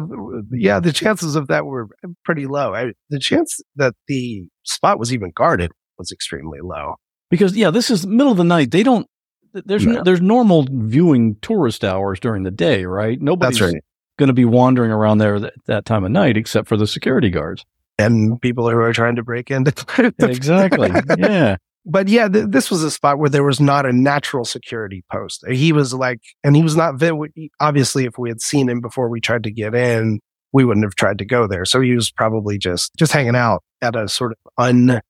yeah. 0.50 0.80
The 0.80 0.92
chances 0.92 1.36
of 1.36 1.48
that 1.48 1.66
were 1.66 1.88
pretty 2.24 2.46
low. 2.46 2.74
I, 2.74 2.92
the 3.10 3.18
chance 3.18 3.60
that 3.76 3.94
the 4.08 4.48
spot 4.64 4.98
was 4.98 5.12
even 5.12 5.32
guarded 5.34 5.72
was 5.98 6.10
extremely 6.12 6.60
low. 6.62 6.96
Because 7.30 7.56
yeah, 7.56 7.70
this 7.70 7.90
is 7.90 8.06
middle 8.06 8.32
of 8.32 8.38
the 8.38 8.44
night. 8.44 8.70
They 8.70 8.82
don't, 8.82 9.08
there's 9.52 9.86
no. 9.86 10.02
there's 10.02 10.20
normal 10.20 10.66
viewing 10.68 11.36
tourist 11.40 11.84
hours 11.84 12.18
during 12.18 12.42
the 12.42 12.50
day, 12.50 12.84
right? 12.86 13.20
Nobody's 13.20 13.60
right 13.60 13.82
going 14.18 14.28
to 14.28 14.34
be 14.34 14.44
wandering 14.44 14.90
around 14.90 15.18
there 15.18 15.40
that, 15.40 15.54
that 15.66 15.84
time 15.84 16.04
of 16.04 16.10
night 16.10 16.36
except 16.36 16.68
for 16.68 16.76
the 16.76 16.86
security 16.86 17.30
guards 17.30 17.64
and 17.98 18.40
people 18.40 18.68
who 18.68 18.76
are 18.76 18.92
trying 18.92 19.16
to 19.16 19.22
break 19.22 19.50
into 19.50 19.72
exactly 20.20 20.90
yeah 21.18 21.56
but 21.84 22.08
yeah, 22.08 22.28
th- 22.28 22.46
this 22.48 22.70
was 22.70 22.82
a 22.82 22.90
spot 22.90 23.18
where 23.18 23.30
there 23.30 23.44
was 23.44 23.60
not 23.60 23.86
a 23.86 23.92
natural 23.92 24.44
security 24.44 25.04
post. 25.10 25.44
He 25.48 25.72
was 25.72 25.92
like, 25.92 26.20
and 26.42 26.56
he 26.56 26.62
was 26.62 26.76
not, 26.76 26.96
vi- 26.96 27.50
obviously, 27.60 28.04
if 28.04 28.18
we 28.18 28.30
had 28.30 28.40
seen 28.40 28.68
him 28.68 28.80
before 28.80 29.08
we 29.08 29.20
tried 29.20 29.44
to 29.44 29.50
get 29.50 29.74
in, 29.74 30.20
we 30.52 30.64
wouldn't 30.64 30.84
have 30.84 30.94
tried 30.94 31.18
to 31.18 31.24
go 31.24 31.46
there. 31.46 31.64
So 31.64 31.80
he 31.80 31.94
was 31.94 32.10
probably 32.10 32.58
just, 32.58 32.92
just 32.96 33.12
hanging 33.12 33.36
out 33.36 33.62
at 33.82 33.96
a 33.96 34.08
sort 34.08 34.32
of 34.32 34.38
un, 34.56 35.00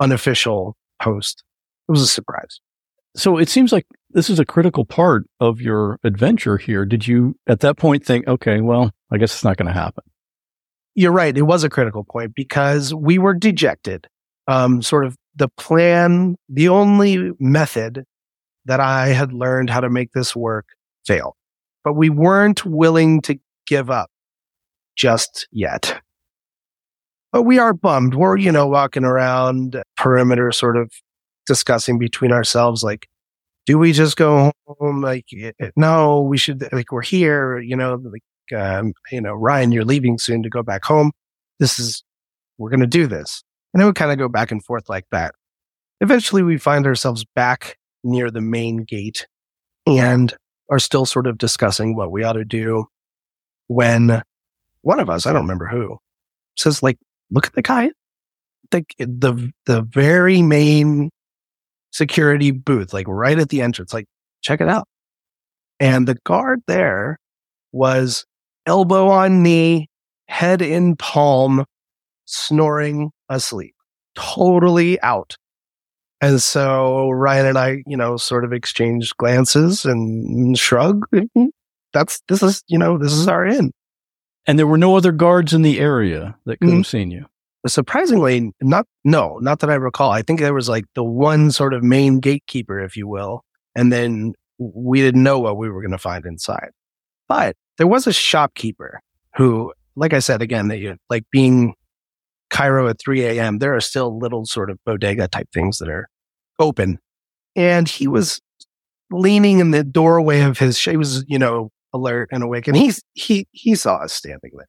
unofficial 0.00 0.76
post. 1.00 1.42
It 1.88 1.92
was 1.92 2.02
a 2.02 2.06
surprise. 2.06 2.60
So 3.14 3.36
it 3.36 3.48
seems 3.48 3.72
like 3.72 3.86
this 4.10 4.30
is 4.30 4.38
a 4.38 4.44
critical 4.44 4.86
part 4.86 5.24
of 5.40 5.60
your 5.60 5.98
adventure 6.02 6.56
here. 6.56 6.86
Did 6.86 7.06
you 7.06 7.34
at 7.46 7.60
that 7.60 7.76
point 7.76 8.06
think, 8.06 8.26
okay, 8.26 8.60
well, 8.60 8.90
I 9.10 9.18
guess 9.18 9.34
it's 9.34 9.44
not 9.44 9.56
going 9.58 9.66
to 9.66 9.72
happen? 9.72 10.04
You're 10.94 11.12
right. 11.12 11.36
It 11.36 11.42
was 11.42 11.64
a 11.64 11.70
critical 11.70 12.04
point 12.04 12.34
because 12.34 12.94
we 12.94 13.18
were 13.18 13.34
dejected. 13.34 14.06
Um, 14.48 14.82
sort 14.82 15.04
of 15.04 15.16
the 15.34 15.48
plan, 15.48 16.36
the 16.48 16.68
only 16.68 17.32
method 17.38 18.04
that 18.64 18.80
I 18.80 19.08
had 19.08 19.32
learned 19.32 19.70
how 19.70 19.80
to 19.80 19.90
make 19.90 20.12
this 20.12 20.36
work 20.36 20.66
failed, 21.06 21.34
but 21.84 21.94
we 21.94 22.10
weren't 22.10 22.64
willing 22.64 23.20
to 23.22 23.38
give 23.66 23.90
up 23.90 24.10
just 24.94 25.48
yet. 25.50 26.00
But 27.32 27.42
we 27.42 27.58
are 27.58 27.72
bummed. 27.72 28.14
We're, 28.14 28.36
you 28.36 28.52
know, 28.52 28.66
walking 28.66 29.04
around 29.04 29.82
perimeter, 29.96 30.52
sort 30.52 30.76
of 30.76 30.92
discussing 31.46 31.98
between 31.98 32.30
ourselves, 32.30 32.82
like, 32.82 33.08
do 33.64 33.78
we 33.78 33.92
just 33.92 34.16
go 34.16 34.52
home? 34.66 35.00
Like, 35.00 35.26
no, 35.76 36.20
we 36.20 36.36
should, 36.36 36.68
like, 36.72 36.92
we're 36.92 37.02
here, 37.02 37.58
you 37.58 37.74
know, 37.74 37.94
like, 37.94 38.60
um, 38.60 38.92
you 39.10 39.20
know, 39.20 39.32
Ryan, 39.32 39.72
you're 39.72 39.84
leaving 39.84 40.18
soon 40.18 40.42
to 40.42 40.50
go 40.50 40.62
back 40.62 40.84
home. 40.84 41.10
This 41.58 41.78
is, 41.78 42.02
we're 42.58 42.70
going 42.70 42.80
to 42.80 42.86
do 42.86 43.06
this. 43.06 43.42
And 43.72 43.82
it 43.82 43.86
would 43.86 43.94
kind 43.94 44.12
of 44.12 44.18
go 44.18 44.28
back 44.28 44.50
and 44.50 44.64
forth 44.64 44.88
like 44.88 45.06
that. 45.10 45.34
Eventually, 46.00 46.42
we 46.42 46.58
find 46.58 46.86
ourselves 46.86 47.24
back 47.34 47.78
near 48.04 48.30
the 48.30 48.40
main 48.40 48.78
gate 48.78 49.26
and 49.86 50.34
are 50.70 50.78
still 50.78 51.06
sort 51.06 51.26
of 51.26 51.38
discussing 51.38 51.96
what 51.96 52.10
we 52.10 52.24
ought 52.24 52.34
to 52.34 52.44
do 52.44 52.86
when 53.68 54.22
one 54.82 55.00
of 55.00 55.08
us, 55.08 55.26
I 55.26 55.32
don't 55.32 55.42
remember 55.42 55.66
who, 55.66 55.98
says, 56.56 56.82
like, 56.82 56.98
look 57.30 57.46
at 57.46 57.54
the 57.54 57.62
guy, 57.62 57.90
the, 58.70 58.84
the, 58.98 59.52
the 59.66 59.82
very 59.82 60.42
main 60.42 61.10
security 61.92 62.50
booth, 62.50 62.92
like 62.92 63.06
right 63.08 63.38
at 63.38 63.48
the 63.48 63.62
entrance, 63.62 63.92
like, 63.92 64.06
check 64.42 64.60
it 64.60 64.68
out. 64.68 64.88
And 65.78 66.06
the 66.06 66.16
guard 66.24 66.62
there 66.66 67.18
was 67.72 68.24
elbow 68.66 69.08
on 69.08 69.42
knee, 69.42 69.88
head 70.28 70.62
in 70.62 70.96
palm, 70.96 71.64
snoring 72.32 73.10
asleep, 73.28 73.74
totally 74.14 75.00
out. 75.02 75.36
And 76.20 76.40
so 76.40 77.10
Ryan 77.10 77.46
and 77.46 77.58
I, 77.58 77.82
you 77.86 77.96
know, 77.96 78.16
sort 78.16 78.44
of 78.44 78.52
exchanged 78.52 79.16
glances 79.16 79.84
and 79.84 80.56
shrug. 80.56 81.04
That's, 81.92 82.22
this 82.28 82.42
is, 82.42 82.62
you 82.68 82.78
know, 82.78 82.96
this 82.96 83.12
is 83.12 83.26
our 83.26 83.44
in. 83.44 83.72
And 84.46 84.58
there 84.58 84.66
were 84.66 84.78
no 84.78 84.96
other 84.96 85.12
guards 85.12 85.52
in 85.52 85.62
the 85.62 85.78
area 85.80 86.36
that 86.46 86.60
could 86.60 86.68
mm-hmm. 86.68 86.78
have 86.78 86.86
seen 86.86 87.10
you. 87.10 87.26
Surprisingly, 87.66 88.52
not, 88.60 88.86
no, 89.04 89.38
not 89.38 89.60
that 89.60 89.70
I 89.70 89.74
recall. 89.74 90.10
I 90.10 90.22
think 90.22 90.40
there 90.40 90.54
was 90.54 90.68
like 90.68 90.84
the 90.94 91.04
one 91.04 91.50
sort 91.50 91.74
of 91.74 91.82
main 91.82 92.18
gatekeeper, 92.18 92.80
if 92.80 92.96
you 92.96 93.06
will. 93.06 93.44
And 93.76 93.92
then 93.92 94.34
we 94.58 95.00
didn't 95.00 95.22
know 95.22 95.38
what 95.38 95.56
we 95.56 95.70
were 95.70 95.80
going 95.80 95.92
to 95.92 95.98
find 95.98 96.24
inside. 96.24 96.70
But 97.28 97.56
there 97.78 97.86
was 97.86 98.06
a 98.06 98.12
shopkeeper 98.12 99.00
who, 99.36 99.72
like 99.96 100.12
I 100.12 100.18
said, 100.18 100.42
again, 100.42 100.68
that 100.68 100.78
you 100.78 100.96
like 101.08 101.24
being 101.30 101.74
Cairo 102.52 102.86
at 102.88 103.00
3 103.00 103.24
a.m., 103.24 103.58
there 103.58 103.74
are 103.74 103.80
still 103.80 104.16
little 104.18 104.44
sort 104.44 104.70
of 104.70 104.78
bodega 104.84 105.26
type 105.26 105.48
things 105.52 105.78
that 105.78 105.88
are 105.88 106.08
open. 106.58 106.98
And 107.56 107.88
he 107.88 108.06
was 108.06 108.40
leaning 109.10 109.58
in 109.58 109.72
the 109.72 109.82
doorway 109.82 110.42
of 110.42 110.58
his, 110.58 110.78
he 110.78 110.96
was, 110.96 111.24
you 111.26 111.38
know, 111.38 111.70
alert 111.92 112.28
and 112.30 112.42
awake. 112.42 112.68
And 112.68 112.76
he's, 112.76 113.02
he, 113.14 113.48
he 113.50 113.74
saw 113.74 113.96
us 113.96 114.12
standing 114.12 114.52
there. 114.56 114.66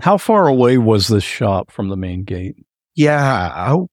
How 0.00 0.18
far 0.18 0.48
away 0.48 0.78
was 0.78 1.08
this 1.08 1.24
shop 1.24 1.70
from 1.70 1.88
the 1.88 1.96
main 1.96 2.24
gate? 2.24 2.56
Yeah. 2.94 3.70
Oh, 3.70 3.88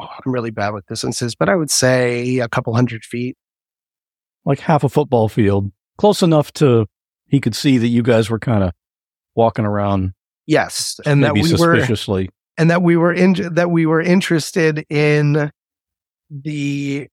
I'm 0.00 0.32
really 0.32 0.50
bad 0.50 0.70
with 0.70 0.86
distances, 0.86 1.34
but 1.34 1.48
I 1.48 1.54
would 1.54 1.70
say 1.70 2.38
a 2.38 2.48
couple 2.48 2.74
hundred 2.74 3.04
feet. 3.04 3.36
Like 4.44 4.60
half 4.60 4.82
a 4.82 4.88
football 4.88 5.28
field. 5.28 5.70
Close 5.98 6.22
enough 6.22 6.52
to 6.54 6.86
he 7.26 7.40
could 7.40 7.54
see 7.54 7.76
that 7.78 7.88
you 7.88 8.02
guys 8.02 8.30
were 8.30 8.38
kind 8.38 8.64
of 8.64 8.72
walking 9.34 9.66
around. 9.66 10.14
Yes, 10.46 10.98
and 11.04 11.22
that 11.24 11.34
we 11.34 11.42
suspiciously. 11.42 12.30
And 12.58 12.70
that 12.70 12.82
we 12.82 12.96
were 12.96 13.12
in, 13.12 13.34
that 13.54 13.70
we 13.70 13.86
were 13.86 14.00
interested 14.00 14.84
in 14.90 15.50
the 16.30 17.06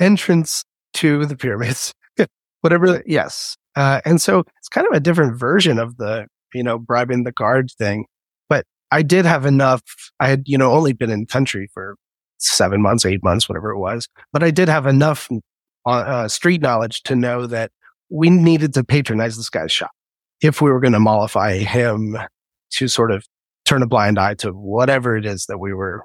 entrance 0.00 0.64
to 0.94 1.26
the 1.26 1.36
pyramids, 1.36 1.92
whatever. 2.62 3.02
Yes, 3.06 3.56
uh, 3.76 4.00
and 4.04 4.20
so 4.20 4.40
it's 4.40 4.68
kind 4.68 4.86
of 4.86 4.94
a 4.94 5.00
different 5.00 5.38
version 5.38 5.78
of 5.78 5.98
the 5.98 6.26
you 6.54 6.62
know 6.62 6.78
bribing 6.78 7.24
the 7.24 7.32
guard 7.32 7.70
thing. 7.78 8.06
But 8.48 8.64
I 8.90 9.02
did 9.02 9.26
have 9.26 9.46
enough. 9.46 9.82
I 10.18 10.28
had 10.28 10.44
you 10.46 10.58
know 10.58 10.72
only 10.72 10.94
been 10.94 11.10
in 11.10 11.26
country 11.26 11.68
for 11.72 11.96
seven 12.38 12.82
months, 12.82 13.04
eight 13.04 13.22
months, 13.22 13.48
whatever 13.48 13.70
it 13.70 13.78
was, 13.78 14.08
but 14.32 14.42
I 14.42 14.50
did 14.50 14.68
have 14.68 14.86
enough 14.86 15.28
uh, 15.86 15.90
uh 15.90 16.28
street 16.28 16.62
knowledge 16.62 17.02
to 17.04 17.14
know 17.14 17.46
that 17.46 17.70
we 18.08 18.30
needed 18.30 18.74
to 18.74 18.84
patronize 18.84 19.36
this 19.36 19.50
guy's 19.50 19.70
shop 19.70 19.90
if 20.42 20.60
we 20.60 20.70
were 20.70 20.80
going 20.80 20.92
to 20.92 21.00
mollify 21.00 21.58
him 21.58 22.16
to 22.72 22.88
sort 22.88 23.10
of 23.10 23.24
turn 23.64 23.82
a 23.82 23.86
blind 23.86 24.18
eye 24.18 24.34
to 24.34 24.50
whatever 24.50 25.16
it 25.16 25.26
is 25.26 25.46
that 25.46 25.58
we 25.58 25.72
were 25.72 26.04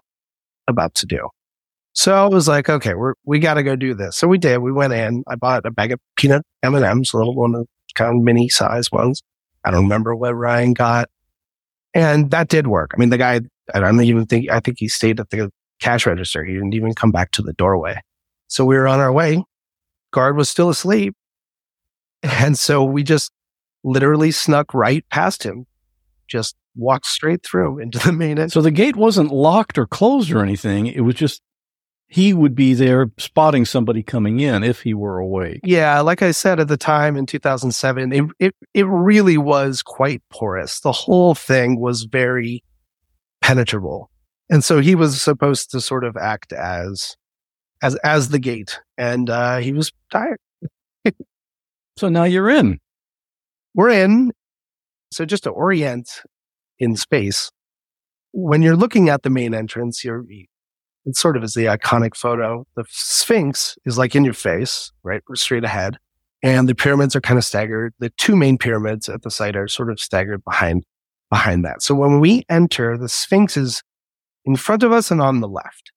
about 0.68 0.94
to 0.96 1.06
do. 1.06 1.30
So 1.94 2.14
I 2.14 2.28
was 2.28 2.48
like, 2.48 2.70
okay, 2.70 2.94
we're, 2.94 3.14
we 3.26 3.40
got 3.40 3.56
to 3.56 3.64
go 3.64 3.76
do 3.76 3.96
this. 3.96 4.16
So 4.16 4.28
we 4.28 4.38
did. 4.38 4.60
We 4.60 4.72
went 4.72 4.94
in. 4.94 5.24
I 5.28 5.36
bought 5.36 5.66
a 5.66 5.72
bag 5.72 5.92
of 5.92 6.00
peanut 6.16 6.44
M&Ms, 6.62 7.14
little 7.14 7.36
one 7.36 7.56
of 7.56 7.68
kind 7.96 8.16
of 8.16 8.24
mini 8.24 8.50
size 8.50 8.92
ones. 8.92 9.24
I 9.66 9.72
don't 9.72 9.84
remember 9.84 10.16
what 10.16 10.36
Ryan 10.36 10.74
got. 10.74 11.10
And 11.94 12.30
that 12.30 12.50
did 12.50 12.68
work. 12.68 12.92
I 12.94 13.00
mean, 13.00 13.10
the 13.10 13.18
guy, 13.18 13.42
I 13.74 13.80
don't 13.80 14.00
even 14.04 14.28
think, 14.28 14.52
I 14.52 14.60
think 14.60 14.78
he 14.80 14.88
stayed 14.88 15.20
at 15.20 15.32
the 15.32 15.50
cash 15.80 16.06
register. 16.06 16.46
He 16.46 16.54
didn't 16.54 16.76
even 16.76 16.94
come 16.94 17.12
back 17.12 17.32
to 17.32 17.42
the 17.42 17.54
doorway. 17.54 18.00
So 18.48 18.64
we 18.64 18.76
were 18.76 18.88
on 18.88 19.00
our 19.00 19.12
way. 19.12 19.44
Guard 20.12 20.38
was 20.38 20.50
still 20.50 20.70
asleep. 20.70 21.16
And 22.24 22.58
so 22.58 22.84
we 22.84 23.04
just 23.04 23.32
literally 23.84 24.32
snuck 24.32 24.74
right 24.74 25.06
past 25.10 25.44
him, 25.44 25.66
just 26.28 26.56
walked 26.78 27.08
straight 27.08 27.44
through 27.44 27.80
into 27.80 28.00
the 28.00 28.12
main 28.12 28.32
entrance. 28.32 28.54
So 28.54 28.62
the 28.62 28.72
gate 28.72 28.96
wasn't 28.96 29.32
locked 29.32 29.78
or 29.78 29.88
closed 29.88 30.32
or 30.32 30.44
anything. 30.44 30.88
It 30.88 31.02
was 31.02 31.16
just 31.16 31.42
he 32.10 32.34
would 32.34 32.56
be 32.56 32.74
there 32.74 33.12
spotting 33.18 33.66
somebody 33.66 34.02
coming 34.02 34.40
in 34.40 34.64
if 34.64 34.82
he 34.82 34.94
were 34.94 35.20
awake. 35.20 35.60
Yeah, 35.64 36.00
like 36.00 36.22
I 36.22 36.32
said 36.32 36.60
at 36.60 36.70
the 36.70 36.78
time 36.78 37.18
in 37.18 37.26
2007, 37.26 38.14
it, 38.14 38.24
it, 38.40 38.56
it 38.74 38.86
really 38.88 39.38
was 39.38 39.84
quite 39.84 40.22
porous. 40.30 40.80
The 40.80 40.94
whole 40.94 41.36
thing 41.36 41.82
was 41.82 42.04
very 42.04 42.64
penetrable. 43.42 44.10
And 44.50 44.64
so 44.64 44.80
he 44.80 44.96
was 44.96 45.22
supposed 45.22 45.72
to 45.72 45.82
sort 45.82 46.06
of 46.06 46.16
act 46.16 46.54
as 46.54 47.18
as 47.84 47.96
as 47.98 48.30
the 48.30 48.40
gate 48.40 48.80
and 48.98 49.30
uh 49.30 49.58
he 49.58 49.72
was 49.72 49.92
tired. 50.12 50.40
So 51.98 52.10
now 52.10 52.26
you're 52.26 52.50
in. 52.50 52.80
We're 53.74 53.90
in. 53.90 54.32
So 55.12 55.26
just 55.26 55.44
to 55.44 55.50
orient 55.50 56.22
in 56.80 56.96
space, 56.96 57.52
when 58.32 58.62
you're 58.62 58.76
looking 58.76 59.10
at 59.10 59.24
the 59.24 59.30
main 59.30 59.54
entrance, 59.54 60.04
you're, 60.04 60.26
it 61.06 61.16
sort 61.16 61.38
of 61.38 61.44
is 61.44 61.54
the 61.54 61.66
iconic 61.66 62.16
photo. 62.16 62.66
The 62.76 62.86
Sphinx 62.90 63.78
is 63.86 63.98
like 63.98 64.16
in 64.16 64.24
your 64.24 64.34
face, 64.34 64.92
right? 65.04 65.22
Straight 65.34 65.64
ahead. 65.64 65.98
And 66.44 66.70
the 66.70 66.76
pyramids 66.76 67.16
are 67.16 67.22
kind 67.22 67.38
of 67.38 67.46
staggered. 67.46 67.94
The 68.00 68.12
two 68.12 68.36
main 68.36 68.58
pyramids 68.58 69.10
at 69.10 69.24
the 69.24 69.32
site 69.32 69.56
are 69.56 69.68
sort 69.68 69.90
of 69.90 70.00
staggered 70.00 70.44
behind, 70.44 70.84
behind 71.32 71.66
that. 71.66 71.82
So 71.82 71.96
when 71.96 72.20
we 72.20 72.44
enter, 72.50 72.98
the 72.98 73.10
Sphinx 73.10 73.58
is 73.58 73.82
in 74.46 74.56
front 74.56 74.84
of 74.84 74.92
us 74.92 75.10
and 75.10 75.20
on 75.22 75.40
the 75.40 75.48
left. 75.48 75.92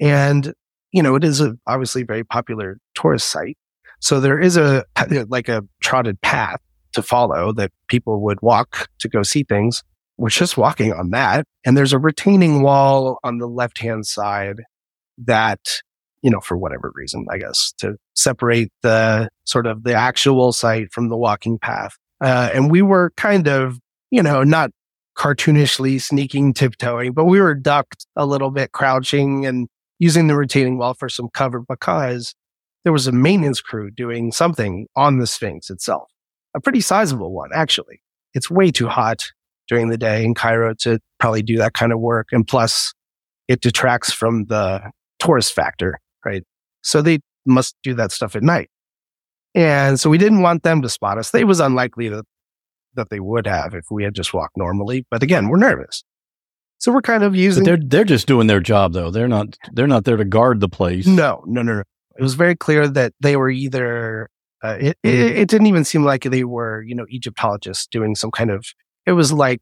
And, 0.00 0.52
you 0.90 1.02
know, 1.02 1.14
it 1.14 1.22
is 1.22 1.40
a 1.40 1.54
obviously 1.66 2.02
very 2.02 2.24
popular 2.24 2.78
tourist 2.94 3.28
site. 3.28 3.56
So 4.00 4.18
there 4.18 4.40
is 4.40 4.56
a, 4.56 4.84
like 5.28 5.48
a 5.48 5.62
trotted 5.80 6.20
path 6.20 6.60
to 6.94 7.02
follow 7.02 7.52
that 7.52 7.70
people 7.88 8.22
would 8.22 8.40
walk 8.42 8.88
to 9.00 9.08
go 9.08 9.22
see 9.22 9.44
things. 9.44 9.82
We're 10.16 10.28
just 10.28 10.56
walking 10.56 10.92
on 10.92 11.10
that. 11.10 11.46
And 11.64 11.76
there's 11.76 11.92
a 11.92 11.98
retaining 11.98 12.62
wall 12.62 13.18
on 13.24 13.38
the 13.38 13.48
left 13.48 13.78
hand 13.80 14.06
side 14.06 14.62
that, 15.18 15.60
you 16.22 16.30
know, 16.30 16.40
for 16.40 16.56
whatever 16.56 16.92
reason, 16.94 17.26
I 17.30 17.38
guess, 17.38 17.72
to 17.78 17.96
separate 18.14 18.70
the 18.82 19.28
sort 19.44 19.66
of 19.66 19.84
the 19.84 19.94
actual 19.94 20.52
site 20.52 20.92
from 20.92 21.08
the 21.08 21.16
walking 21.16 21.58
path. 21.58 21.96
Uh, 22.20 22.50
and 22.54 22.70
we 22.70 22.82
were 22.82 23.12
kind 23.16 23.48
of, 23.48 23.78
you 24.10 24.22
know, 24.22 24.44
not 24.44 24.70
cartoonishly 25.16 26.00
sneaking, 26.00 26.54
tiptoeing, 26.54 27.12
but 27.12 27.24
we 27.24 27.40
were 27.40 27.54
ducked 27.54 28.06
a 28.16 28.26
little 28.26 28.50
bit, 28.50 28.72
crouching 28.72 29.46
and 29.46 29.68
using 29.98 30.26
the 30.26 30.36
retaining 30.36 30.78
wall 30.78 30.94
for 30.94 31.08
some 31.08 31.28
cover 31.32 31.60
because 31.68 32.34
there 32.82 32.92
was 32.92 33.06
a 33.06 33.12
maintenance 33.12 33.60
crew 33.60 33.90
doing 33.90 34.32
something 34.32 34.86
on 34.94 35.18
the 35.18 35.26
Sphinx 35.26 35.70
itself. 35.70 36.10
A 36.54 36.60
pretty 36.60 36.80
sizable 36.80 37.32
one, 37.32 37.50
actually. 37.54 38.00
It's 38.32 38.50
way 38.50 38.70
too 38.70 38.88
hot 38.88 39.24
during 39.68 39.88
the 39.88 39.98
day 39.98 40.24
in 40.24 40.34
Cairo 40.34 40.74
to 40.80 40.98
probably 41.18 41.42
do 41.42 41.56
that 41.58 41.74
kind 41.74 41.92
of 41.92 42.00
work. 42.00 42.28
And 42.32 42.46
plus, 42.46 42.92
it 43.48 43.60
detracts 43.60 44.12
from 44.12 44.46
the 44.46 44.90
tourist 45.18 45.52
factor, 45.52 45.98
right? 46.24 46.42
So 46.82 47.02
they 47.02 47.20
must 47.46 47.76
do 47.82 47.94
that 47.94 48.12
stuff 48.12 48.36
at 48.36 48.42
night. 48.42 48.70
And 49.54 49.98
so 50.00 50.10
we 50.10 50.18
didn't 50.18 50.42
want 50.42 50.62
them 50.62 50.82
to 50.82 50.88
spot 50.88 51.18
us. 51.18 51.32
It 51.34 51.46
was 51.46 51.60
unlikely 51.60 52.08
that, 52.08 52.24
that 52.94 53.10
they 53.10 53.20
would 53.20 53.46
have 53.46 53.74
if 53.74 53.84
we 53.90 54.04
had 54.04 54.14
just 54.14 54.34
walked 54.34 54.56
normally. 54.56 55.06
But 55.10 55.22
again, 55.22 55.48
we're 55.48 55.58
nervous. 55.58 56.02
So 56.78 56.92
we're 56.92 57.02
kind 57.02 57.22
of 57.22 57.34
using 57.34 57.64
But 57.64 57.70
they're 57.70 57.88
they're 57.88 58.04
just 58.04 58.26
doing 58.26 58.46
their 58.46 58.60
job 58.60 58.92
though. 58.92 59.10
They're 59.10 59.28
not 59.28 59.56
they're 59.72 59.86
not 59.86 60.04
there 60.04 60.16
to 60.16 60.24
guard 60.24 60.60
the 60.60 60.68
place. 60.68 61.06
No, 61.06 61.42
no, 61.46 61.62
no, 61.62 61.76
no. 61.76 61.82
It 62.18 62.22
was 62.22 62.34
very 62.34 62.56
clear 62.56 62.86
that 62.88 63.12
they 63.20 63.36
were 63.36 63.48
either. 63.48 64.28
Uh, 64.64 64.78
it, 64.80 64.98
it 65.02 65.14
it 65.14 65.48
didn't 65.48 65.66
even 65.66 65.84
seem 65.84 66.04
like 66.04 66.22
they 66.22 66.44
were, 66.44 66.82
you 66.82 66.94
know, 66.94 67.06
Egyptologists 67.10 67.86
doing 67.86 68.14
some 68.14 68.30
kind 68.30 68.50
of. 68.50 68.66
It 69.06 69.12
was 69.12 69.32
like 69.32 69.60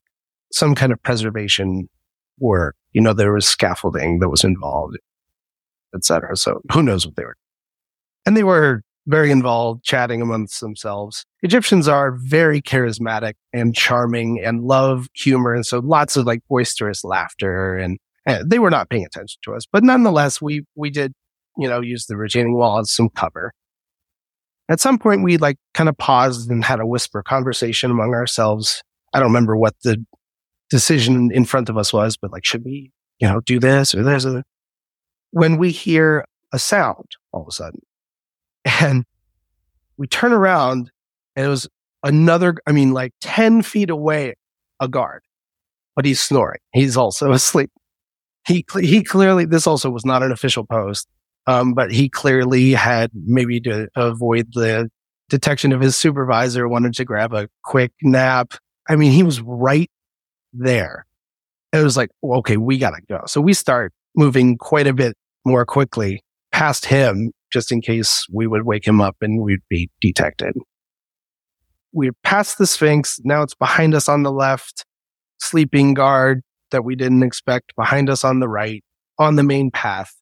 some 0.53 0.75
kind 0.75 0.93
of 0.93 1.03
preservation 1.03 1.89
work. 2.39 2.77
You 2.93 3.01
know, 3.01 3.13
there 3.13 3.33
was 3.33 3.47
scaffolding 3.47 4.21
that 4.21 4.29
was 4.29 4.45
involved, 4.45 4.97
etc. 5.95 6.37
So 6.37 6.61
who 6.73 6.83
knows 6.83 7.05
what 7.05 7.17
they 7.17 7.25
were. 7.25 7.37
And 8.25 8.37
they 8.37 8.45
were 8.45 8.83
very 9.09 9.33
involved, 9.33 9.83
chatting 9.83 10.23
amongst 10.23 10.61
themselves. 10.61 11.27
Egyptians 11.43 11.89
are 11.89 12.13
very 12.13 12.63
charismatic 12.63 13.35
and 13.53 13.75
charming 13.75 14.41
and 14.41 14.63
love 14.63 15.09
humor, 15.15 15.53
and 15.53 15.67
so 15.67 15.81
lots 15.81 16.17
of 16.17 16.27
like 16.27 16.41
boisterous 16.49 17.03
laughter. 17.03 17.77
And, 17.77 17.99
and 18.25 18.49
they 18.49 18.61
were 18.61 18.71
not 18.71 18.89
paying 18.89 19.05
attention 19.05 19.41
to 19.43 19.55
us, 19.55 19.65
but 19.73 19.83
nonetheless, 19.83 20.41
we 20.41 20.65
we 20.77 20.91
did 20.91 21.13
you 21.57 21.69
know, 21.69 21.81
use 21.81 22.07
the 22.07 22.17
retaining 22.17 22.55
wall 22.55 22.79
as 22.79 22.93
some 22.93 23.09
cover. 23.11 23.53
At 24.69 24.81
some 24.81 24.99
point, 24.99 25.23
we 25.23 25.37
like 25.37 25.59
kind 25.75 25.89
of 25.89 25.99
paused 25.99 26.51
and 26.51 26.65
had 26.65 26.81
a 26.81 26.87
whisper 26.87 27.23
conversation 27.23 27.91
among 27.91 28.15
ourselves. 28.15 28.83
I 29.13 29.19
don't 29.19 29.29
remember 29.29 29.57
what 29.57 29.75
the 29.83 30.05
decision 30.71 31.31
in 31.33 31.45
front 31.45 31.69
of 31.69 31.77
us 31.77 31.93
was, 31.93 32.17
but 32.17 32.33
like, 32.33 32.45
should 32.45 32.65
we, 32.65 32.91
you 33.19 33.29
know, 33.29 33.41
do 33.41 33.61
this 33.61 33.95
or 33.95 34.03
this? 34.03 34.25
Or 34.25 34.43
when 35.31 35.59
we 35.59 35.71
hear 35.71 36.25
a 36.53 36.59
sound 36.59 37.07
all 37.33 37.43
of 37.43 37.49
a 37.49 37.53
sudden 37.53 37.81
and 38.81 39.05
we 39.97 40.07
turn 40.07 40.33
around 40.33 40.91
and 41.37 41.47
it 41.47 41.49
was 41.49 41.69
another, 42.03 42.55
I 42.67 42.73
mean, 42.73 42.93
like 42.93 43.13
10 43.21 43.63
feet 43.63 43.91
away, 43.91 44.35
a 44.81 44.89
guard, 44.89 45.23
but 45.95 46.05
he's 46.05 46.23
snoring. 46.23 46.61
He's 46.73 46.97
also 46.97 47.33
asleep. 47.33 47.71
He, 48.47 48.65
he 48.81 49.05
clearly, 49.05 49.45
this 49.45 49.67
also 49.67 49.91
was 49.91 50.05
not 50.05 50.23
an 50.23 50.33
official 50.33 50.65
post. 50.65 51.07
Um, 51.47 51.75
but 51.75 51.91
he 51.91 52.09
clearly 52.09 52.73
had 52.73 53.11
maybe 53.15 53.61
to 53.63 53.89
avoid 53.97 54.53
the 54.55 54.89
detection 55.29 55.73
of 55.73 55.81
his 55.81 55.97
supervisor, 55.97 56.69
wanted 56.69 56.95
to 56.95 57.05
grab 57.05 57.33
a 57.33 57.49
quick 57.65 57.93
nap. 58.03 58.55
I 58.89 58.97
mean, 58.97 59.13
he 59.13 59.23
was 59.23 59.41
right 59.41 59.91
there. 60.53 61.07
It 61.73 61.83
was 61.83 61.97
like, 61.97 62.11
okay, 62.23 62.59
we 62.59 62.79
got 62.79 62.91
to 62.91 63.01
go. 63.09 63.23
So 63.27 63.41
we 63.41 63.55
start 63.55 63.93
moving 64.15 64.59
quite 64.59 64.87
a 64.87 64.93
bit 64.93 65.17
more 65.45 65.65
quickly 65.65 66.23
past 66.53 66.85
him, 66.85 67.33
just 67.53 67.73
in 67.73 67.81
case 67.81 68.27
we 68.33 68.47
would 68.47 68.65
wake 68.65 68.87
him 68.87 69.01
up 69.01 69.17
and 69.21 69.43
we'd 69.43 69.67
be 69.69 69.91
detected. 70.01 70.55
We're 71.93 72.13
past 72.23 72.59
the 72.59 72.67
Sphinx. 72.67 73.19
Now 73.25 73.43
it's 73.43 73.55
behind 73.55 73.95
us 73.95 74.09
on 74.09 74.23
the 74.23 74.33
left, 74.33 74.85
sleeping 75.41 75.95
guard 75.95 76.43
that 76.71 76.85
we 76.85 76.95
didn't 76.95 77.23
expect 77.23 77.75
behind 77.77 78.09
us 78.09 78.23
on 78.23 78.41
the 78.41 78.49
right, 78.49 78.85
on 79.19 79.37
the 79.37 79.43
main 79.43 79.71
path. 79.71 80.15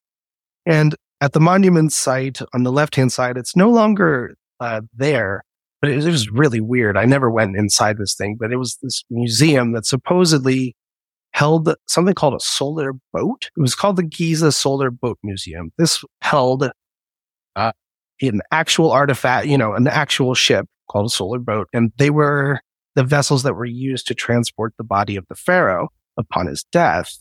And 0.65 0.95
at 1.21 1.33
the 1.33 1.39
monument 1.39 1.93
site 1.93 2.39
on 2.53 2.63
the 2.63 2.71
left 2.71 2.95
hand 2.95 3.13
side, 3.13 3.37
it's 3.37 3.55
no 3.55 3.69
longer 3.69 4.35
uh, 4.59 4.81
there, 4.93 5.43
but 5.79 5.91
it, 5.91 6.03
it, 6.03 6.09
was 6.09 6.29
really 6.31 6.59
weird. 6.59 6.97
I 6.97 7.05
never 7.05 7.29
went 7.29 7.55
inside 7.55 7.97
this 7.97 8.15
thing, 8.15 8.37
but 8.39 8.51
it 8.51 8.57
was 8.57 8.77
this 8.81 9.03
museum 9.11 9.71
that 9.73 9.85
supposedly 9.85 10.75
held 11.33 11.73
something 11.87 12.15
called 12.15 12.33
a 12.33 12.39
solar 12.39 12.93
boat. 13.13 13.49
It 13.55 13.61
was 13.61 13.75
called 13.75 13.95
the 13.95 14.03
Giza 14.03 14.51
Solar 14.51 14.89
Boat 14.89 15.19
Museum. 15.23 15.71
This 15.77 16.03
held 16.21 16.69
uh, 17.55 17.71
an 18.21 18.41
actual 18.51 18.91
artifact, 18.91 19.47
you 19.47 19.57
know, 19.57 19.73
an 19.73 19.87
actual 19.87 20.33
ship 20.33 20.65
called 20.89 21.05
a 21.05 21.09
solar 21.09 21.39
boat, 21.39 21.67
and 21.71 21.91
they 21.97 22.09
were 22.09 22.59
the 22.95 23.03
vessels 23.03 23.43
that 23.43 23.53
were 23.53 23.63
used 23.65 24.07
to 24.07 24.15
transport 24.15 24.73
the 24.77 24.83
body 24.83 25.15
of 25.15 25.25
the 25.29 25.35
pharaoh 25.35 25.89
upon 26.17 26.47
his 26.47 26.65
death 26.71 27.17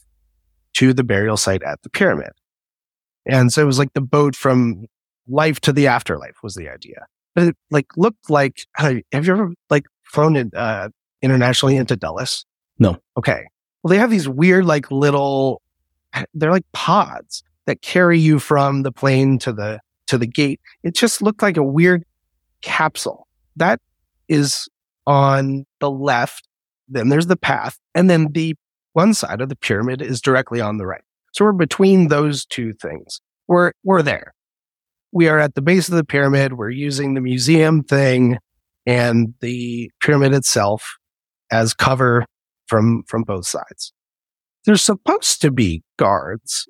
to 0.74 0.92
the 0.92 1.04
burial 1.04 1.36
site 1.36 1.62
at 1.62 1.80
the 1.82 1.90
pyramid. 1.90 2.30
And 3.30 3.52
so 3.52 3.62
it 3.62 3.66
was 3.66 3.78
like 3.78 3.92
the 3.94 4.00
boat 4.00 4.34
from 4.34 4.86
life 5.28 5.60
to 5.60 5.72
the 5.72 5.86
afterlife 5.86 6.36
was 6.42 6.54
the 6.54 6.68
idea. 6.68 7.06
But 7.34 7.44
it 7.44 7.56
like 7.70 7.86
looked 7.96 8.28
like, 8.28 8.66
have 8.76 8.94
you 8.94 9.02
ever 9.12 9.52
like 9.70 9.84
flown 10.02 10.36
in, 10.36 10.50
uh, 10.54 10.88
internationally 11.22 11.76
into 11.76 11.96
Dulles? 11.96 12.44
No. 12.78 12.98
Okay. 13.16 13.44
Well, 13.82 13.90
they 13.90 13.98
have 13.98 14.10
these 14.10 14.28
weird, 14.28 14.64
like 14.64 14.90
little, 14.90 15.62
they're 16.34 16.50
like 16.50 16.70
pods 16.72 17.44
that 17.66 17.82
carry 17.82 18.18
you 18.18 18.38
from 18.38 18.82
the 18.82 18.90
plane 18.92 19.38
to 19.40 19.52
the, 19.52 19.80
to 20.08 20.18
the 20.18 20.26
gate. 20.26 20.60
It 20.82 20.94
just 20.94 21.22
looked 21.22 21.42
like 21.42 21.56
a 21.56 21.62
weird 21.62 22.04
capsule 22.62 23.28
that 23.56 23.80
is 24.28 24.68
on 25.06 25.66
the 25.78 25.90
left. 25.90 26.48
Then 26.88 27.10
there's 27.10 27.28
the 27.28 27.36
path. 27.36 27.78
And 27.94 28.10
then 28.10 28.32
the 28.32 28.56
one 28.92 29.14
side 29.14 29.40
of 29.40 29.48
the 29.48 29.56
pyramid 29.56 30.02
is 30.02 30.20
directly 30.20 30.60
on 30.60 30.78
the 30.78 30.86
right. 30.86 31.02
So 31.32 31.44
we're 31.44 31.52
between 31.52 32.08
those 32.08 32.44
two 32.44 32.72
things. 32.72 33.20
We're, 33.48 33.72
we're 33.84 34.02
there. 34.02 34.34
We 35.12 35.28
are 35.28 35.38
at 35.38 35.54
the 35.54 35.62
base 35.62 35.88
of 35.88 35.94
the 35.94 36.04
pyramid. 36.04 36.54
We're 36.54 36.70
using 36.70 37.14
the 37.14 37.20
museum 37.20 37.82
thing 37.82 38.38
and 38.86 39.34
the 39.40 39.90
pyramid 40.02 40.34
itself 40.34 40.96
as 41.50 41.74
cover 41.74 42.24
from, 42.66 43.02
from 43.06 43.22
both 43.22 43.46
sides. 43.46 43.92
There's 44.64 44.82
supposed 44.82 45.40
to 45.42 45.50
be 45.50 45.82
guards 45.98 46.68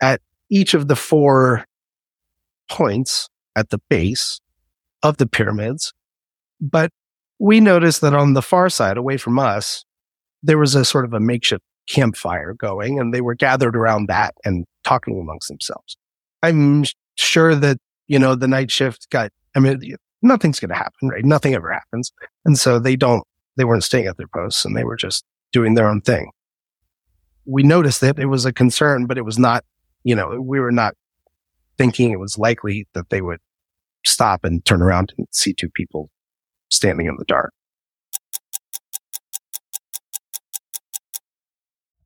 at 0.00 0.20
each 0.50 0.74
of 0.74 0.88
the 0.88 0.96
four 0.96 1.64
points 2.70 3.28
at 3.56 3.70
the 3.70 3.80
base 3.88 4.40
of 5.02 5.16
the 5.16 5.26
pyramids. 5.26 5.92
But 6.60 6.90
we 7.38 7.60
noticed 7.60 8.02
that 8.02 8.14
on 8.14 8.34
the 8.34 8.42
far 8.42 8.68
side, 8.68 8.96
away 8.96 9.16
from 9.16 9.38
us, 9.38 9.84
there 10.42 10.58
was 10.58 10.74
a 10.74 10.84
sort 10.84 11.04
of 11.04 11.12
a 11.12 11.20
makeshift 11.20 11.64
campfire 11.90 12.54
going 12.54 12.98
and 12.98 13.12
they 13.12 13.20
were 13.20 13.34
gathered 13.34 13.76
around 13.76 14.08
that 14.08 14.34
and 14.44 14.64
talking 14.84 15.18
amongst 15.18 15.48
themselves. 15.48 15.96
I'm 16.42 16.84
sure 17.16 17.54
that, 17.54 17.78
you 18.06 18.18
know, 18.18 18.34
the 18.34 18.48
night 18.48 18.70
shift 18.70 19.10
got, 19.10 19.30
I 19.54 19.60
mean, 19.60 19.96
nothing's 20.22 20.60
going 20.60 20.70
to 20.70 20.76
happen, 20.76 21.08
right? 21.08 21.24
Nothing 21.24 21.54
ever 21.54 21.72
happens. 21.72 22.12
And 22.44 22.58
so 22.58 22.78
they 22.78 22.96
don't, 22.96 23.24
they 23.56 23.64
weren't 23.64 23.84
staying 23.84 24.06
at 24.06 24.16
their 24.16 24.28
posts 24.28 24.64
and 24.64 24.76
they 24.76 24.84
were 24.84 24.96
just 24.96 25.24
doing 25.52 25.74
their 25.74 25.88
own 25.88 26.00
thing. 26.00 26.30
We 27.44 27.62
noticed 27.62 28.00
that 28.02 28.18
it 28.18 28.26
was 28.26 28.44
a 28.44 28.52
concern, 28.52 29.06
but 29.06 29.18
it 29.18 29.24
was 29.24 29.38
not, 29.38 29.64
you 30.04 30.14
know, 30.14 30.40
we 30.40 30.60
were 30.60 30.72
not 30.72 30.94
thinking 31.76 32.10
it 32.10 32.20
was 32.20 32.38
likely 32.38 32.86
that 32.94 33.10
they 33.10 33.20
would 33.20 33.40
stop 34.04 34.44
and 34.44 34.64
turn 34.64 34.80
around 34.80 35.12
and 35.18 35.26
see 35.32 35.52
two 35.52 35.70
people 35.70 36.10
standing 36.70 37.06
in 37.06 37.16
the 37.18 37.24
dark. 37.24 37.52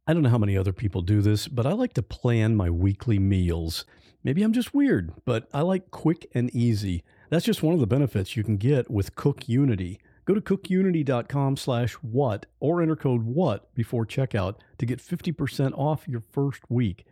I 0.06 0.12
don't 0.12 0.22
know 0.22 0.28
how 0.28 0.36
many 0.36 0.54
other 0.54 0.74
people 0.74 1.00
do 1.00 1.22
this, 1.22 1.48
but 1.48 1.64
I 1.64 1.72
like 1.72 1.94
to 1.94 2.02
plan 2.02 2.56
my 2.56 2.68
weekly 2.68 3.18
meals. 3.18 3.86
Maybe 4.22 4.42
I'm 4.42 4.52
just 4.52 4.74
weird, 4.74 5.14
but 5.24 5.48
I 5.54 5.62
like 5.62 5.90
quick 5.90 6.30
and 6.34 6.54
easy. 6.54 7.02
That's 7.30 7.46
just 7.46 7.62
one 7.62 7.72
of 7.72 7.80
the 7.80 7.86
benefits 7.86 8.36
you 8.36 8.44
can 8.44 8.58
get 8.58 8.90
with 8.90 9.16
Cook 9.16 9.48
Unity. 9.48 9.98
Go 10.26 10.34
to 10.34 10.42
cookunity.com 10.42 11.56
slash 11.56 11.94
what 11.94 12.44
or 12.60 12.82
enter 12.82 12.96
code 12.96 13.22
what 13.22 13.74
before 13.74 14.04
checkout 14.04 14.56
to 14.76 14.84
get 14.84 14.98
50% 14.98 15.72
off 15.72 16.06
your 16.06 16.22
first 16.32 16.60
week. 16.68 17.06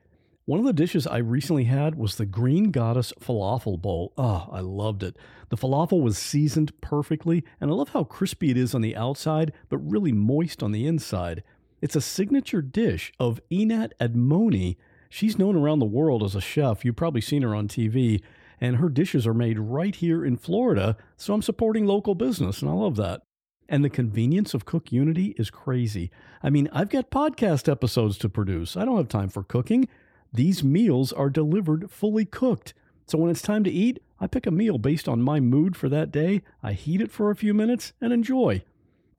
One 0.44 0.61
of 0.61 0.66
the 0.66 0.72
dishes 0.74 1.07
I 1.07 1.18
recently 1.18 1.64
had 1.64 1.94
was 1.94 2.16
the 2.16 2.26
Green 2.26 2.72
Goddess 2.72 3.14
Falafel 3.20 3.81
Bowl. 3.81 4.12
Oh, 4.18 4.48
I 4.52 4.61
loved 4.61 5.02
it. 5.02 5.16
The 5.48 5.57
falafel 5.57 6.02
was 6.02 6.18
seasoned 6.18 6.78
perfectly, 6.83 7.42
and 7.59 7.70
I 7.70 7.74
love 7.74 7.90
how 7.90 8.05
crispy 8.05 8.50
it 8.50 8.59
is 8.59 8.74
on 8.74 8.83
the 8.83 8.96
outside, 8.96 9.52
but 9.70 9.78
really 9.78 10.12
moist 10.12 10.62
on 10.62 10.72
the 10.72 10.87
inside. 10.87 11.42
It's 11.83 11.97
a 11.97 12.01
signature 12.01 12.62
dish 12.62 13.12
of 13.18 13.40
Einat 13.51 13.90
Admony. 14.01 14.77
She's 15.11 15.37
known 15.37 15.57
around 15.57 15.81
the 15.81 15.85
world 15.85 16.23
as 16.23 16.37
a 16.37 16.40
chef. 16.40 16.85
You've 16.85 16.95
probably 16.95 17.21
seen 17.21 17.42
her 17.42 17.57
on 17.57 17.66
TV, 17.66 18.23
and 18.61 18.77
her 18.77 18.88
dishes 18.88 19.27
are 19.27 19.35
made 19.35 19.59
right 19.59 19.92
here 19.92 20.25
in 20.25 20.37
Florida, 20.37 20.97
so 21.16 21.35
I'm 21.35 21.42
supporting 21.42 21.85
local 21.85 22.14
business, 22.14 22.62
and 22.62 22.71
I 22.71 22.75
love 22.75 22.95
that. 22.97 23.23
And 23.68 23.85
the 23.85 23.90
convenience 23.90 24.55
of 24.55 24.64
Cook 24.64 24.92
Unity 24.92 25.35
is 25.37 25.51
crazy. 25.51 26.12
I 26.40 26.51
mean, 26.51 26.68
I've 26.73 26.88
got 26.88 27.11
podcast 27.11 27.68
episodes 27.68 28.16
to 28.18 28.29
produce. 28.29 28.77
I 28.77 28.85
don't 28.85 28.97
have 28.97 29.09
time 29.09 29.29
for 29.29 29.42
cooking. 29.42 29.88
These 30.33 30.62
meals 30.62 31.12
are 31.12 31.31
delivered 31.31 31.90
fully 31.90 32.25
cooked. 32.25 32.75
So 33.09 33.18
when 33.18 33.31
it's 33.31 33.42
time 33.42 33.64
to 33.64 33.71
eat, 33.71 34.01
I 34.21 34.29
pick 34.29 34.47
a 34.47 34.53
meal 34.53 34.79
based 34.79 35.09
on 35.09 35.21
my 35.21 35.40
mood 35.40 35.77
for 35.77 35.88
that 35.88 36.12
day. 36.12 36.42
I 36.62 36.75
heat 36.75 37.01
it 37.01 37.11
for 37.11 37.33
a 37.33 37.37
few 37.37 37.53
minutes 37.53 37.92
and 38.01 38.12
enjoy. 38.12 38.62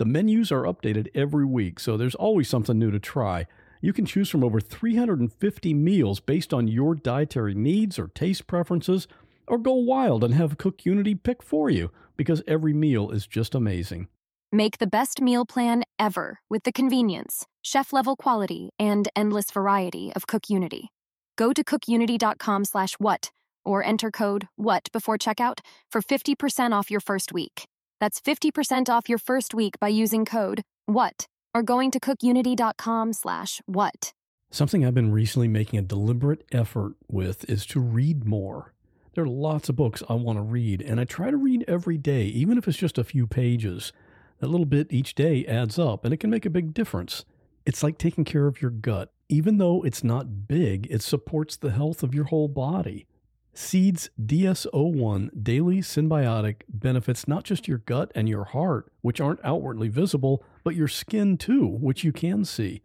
The 0.03 0.09
menus 0.09 0.51
are 0.51 0.63
updated 0.63 1.07
every 1.15 1.45
week, 1.45 1.79
so 1.79 1.95
there's 1.95 2.13
always 2.13 2.49
something 2.49 2.77
new 2.77 2.91
to 2.91 2.99
try. 2.99 3.47
You 3.79 3.93
can 3.93 4.05
choose 4.05 4.29
from 4.29 4.43
over 4.43 4.59
350 4.59 5.73
meals 5.73 6.19
based 6.19 6.53
on 6.53 6.67
your 6.67 6.93
dietary 6.93 7.53
needs 7.53 7.97
or 7.97 8.09
taste 8.09 8.45
preferences, 8.45 9.07
or 9.47 9.57
go 9.57 9.71
wild 9.75 10.25
and 10.25 10.33
have 10.33 10.57
Cook 10.57 10.85
Unity 10.85 11.15
pick 11.15 11.41
for 11.41 11.69
you 11.69 11.89
because 12.17 12.43
every 12.49 12.73
meal 12.73 13.11
is 13.11 13.25
just 13.27 13.55
amazing. 13.55 14.09
Make 14.51 14.79
the 14.79 14.87
best 14.87 15.21
meal 15.21 15.45
plan 15.45 15.85
ever 15.97 16.41
with 16.49 16.63
the 16.63 16.73
convenience, 16.73 17.45
chef 17.61 17.93
level 17.93 18.17
quality, 18.17 18.71
and 18.77 19.07
endless 19.15 19.51
variety 19.51 20.11
of 20.17 20.27
Cook 20.27 20.49
Unity. 20.49 20.91
Go 21.37 21.53
to 21.53 21.63
cookunity.com 21.63 22.65
slash 22.65 22.95
what 22.95 23.31
or 23.63 23.85
enter 23.85 24.11
code 24.11 24.49
WHAT 24.57 24.89
before 24.91 25.17
checkout 25.17 25.59
for 25.89 26.01
50% 26.01 26.73
off 26.73 26.91
your 26.91 26.99
first 26.99 27.31
week. 27.31 27.67
That's 28.03 28.19
50% 28.19 28.89
off 28.89 29.07
your 29.07 29.17
first 29.17 29.53
week 29.53 29.79
by 29.79 29.87
using 29.87 30.25
code 30.25 30.61
WHAT 30.87 31.25
or 31.53 31.63
going 31.63 31.89
to 31.91 32.01
cookunity.com 32.01 33.13
slash 33.13 33.61
what. 33.65 34.11
Something 34.51 34.85
I've 34.85 34.93
been 34.93 35.13
recently 35.13 35.47
making 35.47 35.79
a 35.79 35.83
deliberate 35.83 36.43
effort 36.51 36.95
with 37.07 37.49
is 37.49 37.65
to 37.67 37.79
read 37.79 38.25
more. 38.25 38.73
There 39.15 39.23
are 39.23 39.29
lots 39.29 39.69
of 39.69 39.77
books 39.77 40.03
I 40.09 40.15
want 40.15 40.37
to 40.37 40.41
read, 40.41 40.81
and 40.81 40.99
I 40.99 41.05
try 41.05 41.31
to 41.31 41.37
read 41.37 41.63
every 41.65 41.97
day, 41.97 42.25
even 42.25 42.57
if 42.57 42.67
it's 42.67 42.77
just 42.77 42.97
a 42.97 43.05
few 43.05 43.25
pages. 43.25 43.93
That 44.39 44.49
little 44.49 44.65
bit 44.65 44.91
each 44.91 45.15
day 45.15 45.45
adds 45.45 45.79
up, 45.79 46.03
and 46.03 46.13
it 46.13 46.17
can 46.17 46.29
make 46.29 46.45
a 46.45 46.49
big 46.49 46.73
difference. 46.73 47.23
It's 47.65 47.83
like 47.83 47.97
taking 47.97 48.25
care 48.25 48.47
of 48.47 48.61
your 48.61 48.71
gut. 48.71 49.13
Even 49.29 49.59
though 49.59 49.81
it's 49.81 50.03
not 50.03 50.45
big, 50.45 50.87
it 50.91 51.01
supports 51.01 51.55
the 51.55 51.71
health 51.71 52.03
of 52.03 52.13
your 52.13 52.25
whole 52.25 52.49
body. 52.49 53.07
Seeds 53.55 54.09
DS01 54.19 55.43
Daily 55.43 55.77
Synbiotic 55.77 56.61
benefits 56.67 57.27
not 57.27 57.43
just 57.43 57.67
your 57.67 57.77
gut 57.77 58.11
and 58.15 58.27
your 58.27 58.45
heart, 58.45 58.91
which 59.01 59.21
aren't 59.21 59.43
outwardly 59.43 59.89
visible, 59.89 60.43
but 60.63 60.75
your 60.75 60.87
skin 60.87 61.37
too, 61.37 61.67
which 61.67 62.03
you 62.03 62.11
can 62.11 62.45
see. 62.45 62.81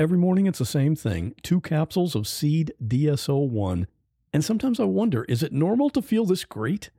Every 0.00 0.18
morning 0.18 0.46
it's 0.46 0.58
the 0.58 0.66
same 0.66 0.96
thing 0.96 1.34
two 1.42 1.60
capsules 1.60 2.16
of 2.16 2.26
Seed 2.26 2.72
DS01. 2.84 3.86
And 4.32 4.44
sometimes 4.44 4.80
I 4.80 4.84
wonder 4.84 5.24
is 5.24 5.44
it 5.44 5.52
normal 5.52 5.90
to 5.90 6.02
feel 6.02 6.24
this 6.24 6.44
great? 6.44 6.90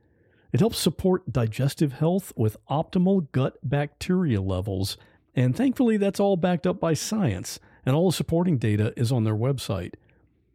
It 0.52 0.60
helps 0.60 0.78
support 0.78 1.32
digestive 1.32 1.94
health 1.94 2.32
with 2.34 2.56
optimal 2.70 3.30
gut 3.32 3.58
bacteria 3.62 4.40
levels. 4.40 4.96
And 5.34 5.56
thankfully, 5.56 5.96
that's 5.96 6.20
all 6.20 6.36
backed 6.36 6.66
up 6.66 6.78
by 6.78 6.92
science, 6.92 7.58
and 7.86 7.96
all 7.96 8.10
the 8.10 8.16
supporting 8.16 8.58
data 8.58 8.92
is 8.96 9.10
on 9.10 9.24
their 9.24 9.34
website. 9.34 9.94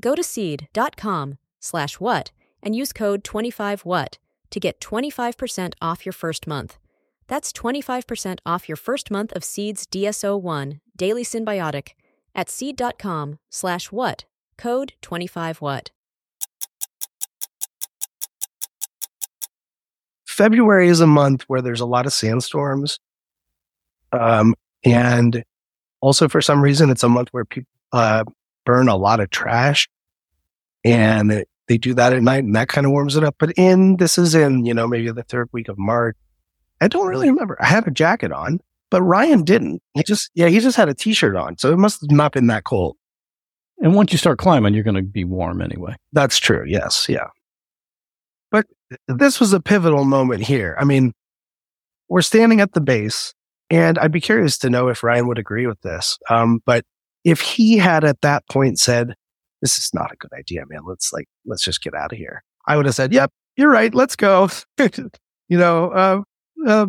Go 0.00 0.14
to 0.14 0.22
seed.com 0.22 1.38
slash 1.60 2.00
what 2.00 2.30
and 2.62 2.74
use 2.74 2.92
code 2.92 3.24
25what 3.24 4.18
to 4.50 4.60
get 4.60 4.80
25% 4.80 5.74
off 5.80 6.06
your 6.06 6.12
first 6.12 6.46
month. 6.46 6.78
That's 7.26 7.52
25% 7.52 8.38
off 8.46 8.68
your 8.68 8.76
first 8.76 9.10
month 9.10 9.32
of 9.32 9.44
Seeds 9.44 9.86
DS01 9.86 10.80
Daily 10.96 11.24
Synbiotic 11.24 11.90
at 12.34 12.48
seed.com 12.48 13.38
slash 13.50 13.92
what, 13.92 14.24
code 14.56 14.94
25what. 15.02 15.88
February 20.26 20.88
is 20.88 21.00
a 21.00 21.06
month 21.06 21.42
where 21.48 21.60
there's 21.60 21.80
a 21.80 21.86
lot 21.86 22.06
of 22.06 22.12
sandstorms. 22.12 23.00
Um, 24.12 24.54
and 24.84 25.42
also 26.00 26.28
for 26.28 26.40
some 26.40 26.62
reason, 26.62 26.90
it's 26.90 27.02
a 27.02 27.08
month 27.08 27.28
where 27.32 27.44
people, 27.44 27.68
uh, 27.92 28.24
burn 28.68 28.86
a 28.86 28.96
lot 28.96 29.18
of 29.18 29.30
trash 29.30 29.88
and 30.84 31.42
they 31.68 31.78
do 31.78 31.94
that 31.94 32.12
at 32.12 32.22
night 32.22 32.44
and 32.44 32.54
that 32.54 32.68
kind 32.68 32.84
of 32.84 32.92
warms 32.92 33.16
it 33.16 33.24
up. 33.24 33.34
But 33.38 33.52
in, 33.52 33.96
this 33.96 34.18
is 34.18 34.34
in, 34.34 34.66
you 34.66 34.74
know, 34.74 34.86
maybe 34.86 35.10
the 35.10 35.22
third 35.22 35.48
week 35.52 35.68
of 35.68 35.78
March. 35.78 36.18
I 36.78 36.88
don't 36.88 37.08
really 37.08 37.30
remember. 37.30 37.56
I 37.62 37.64
had 37.64 37.88
a 37.88 37.90
jacket 37.90 38.30
on, 38.30 38.60
but 38.90 39.00
Ryan 39.00 39.42
didn't. 39.42 39.80
He 39.94 40.02
just, 40.02 40.30
yeah, 40.34 40.48
he 40.48 40.60
just 40.60 40.76
had 40.76 40.90
a 40.90 40.94
t-shirt 40.94 41.34
on. 41.34 41.56
So 41.56 41.72
it 41.72 41.78
must 41.78 42.02
have 42.02 42.10
not 42.10 42.32
been 42.32 42.48
that 42.48 42.64
cold. 42.64 42.98
And 43.78 43.94
once 43.94 44.12
you 44.12 44.18
start 44.18 44.38
climbing, 44.38 44.74
you're 44.74 44.84
going 44.84 44.96
to 44.96 45.02
be 45.02 45.24
warm 45.24 45.62
anyway. 45.62 45.96
That's 46.12 46.38
true. 46.38 46.64
Yes. 46.66 47.06
Yeah. 47.08 47.28
But 48.50 48.66
this 49.06 49.40
was 49.40 49.54
a 49.54 49.60
pivotal 49.60 50.04
moment 50.04 50.42
here. 50.42 50.76
I 50.78 50.84
mean, 50.84 51.14
we're 52.10 52.20
standing 52.20 52.60
at 52.60 52.74
the 52.74 52.82
base 52.82 53.32
and 53.70 53.98
I'd 53.98 54.12
be 54.12 54.20
curious 54.20 54.58
to 54.58 54.68
know 54.68 54.88
if 54.88 55.02
Ryan 55.02 55.26
would 55.26 55.38
agree 55.38 55.66
with 55.66 55.80
this. 55.80 56.18
Um, 56.28 56.60
but 56.66 56.84
if 57.28 57.42
he 57.42 57.76
had 57.76 58.04
at 58.04 58.22
that 58.22 58.42
point 58.50 58.78
said, 58.78 59.14
this 59.60 59.76
is 59.76 59.90
not 59.92 60.10
a 60.10 60.16
good 60.16 60.30
idea, 60.32 60.62
man. 60.66 60.80
Let's 60.88 61.12
like, 61.12 61.26
let's 61.44 61.62
just 61.62 61.82
get 61.82 61.94
out 61.94 62.12
of 62.12 62.18
here. 62.18 62.42
I 62.66 62.76
would 62.76 62.86
have 62.86 62.94
said, 62.94 63.12
yep, 63.12 63.30
you're 63.54 63.70
right. 63.70 63.94
Let's 63.94 64.16
go. 64.16 64.48
you 64.78 65.58
know, 65.58 65.90
uh, 65.90 66.22
uh, 66.66 66.86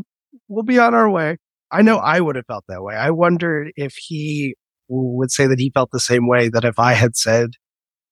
we'll 0.47 0.63
be 0.63 0.79
on 0.79 0.93
our 0.93 1.09
way. 1.09 1.37
I 1.71 1.81
know 1.81 1.97
I 1.97 2.21
would 2.21 2.37
have 2.37 2.45
felt 2.45 2.63
that 2.69 2.81
way. 2.81 2.95
I 2.95 3.09
wondered 3.09 3.73
if 3.75 3.95
he 3.95 4.55
would 4.87 5.29
say 5.29 5.45
that 5.45 5.59
he 5.59 5.71
felt 5.71 5.91
the 5.91 5.99
same 5.99 6.25
way 6.25 6.47
that 6.47 6.63
if 6.63 6.79
I 6.79 6.93
had 6.93 7.17
said, 7.17 7.49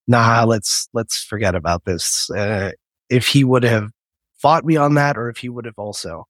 nah, 0.06 0.44
let's, 0.44 0.90
let's 0.94 1.24
forget 1.24 1.56
about 1.56 1.86
this. 1.86 2.30
Uh, 2.30 2.72
if 3.10 3.28
he 3.28 3.46
would 3.46 3.64
have 3.64 3.90
fought 4.38 4.66
me 4.66 4.76
on 4.76 4.96
that 4.96 5.18
or 5.18 5.30
if 5.30 5.38
he 5.38 5.48
would 5.48 5.66
have 5.66 5.78
also. 5.78 6.26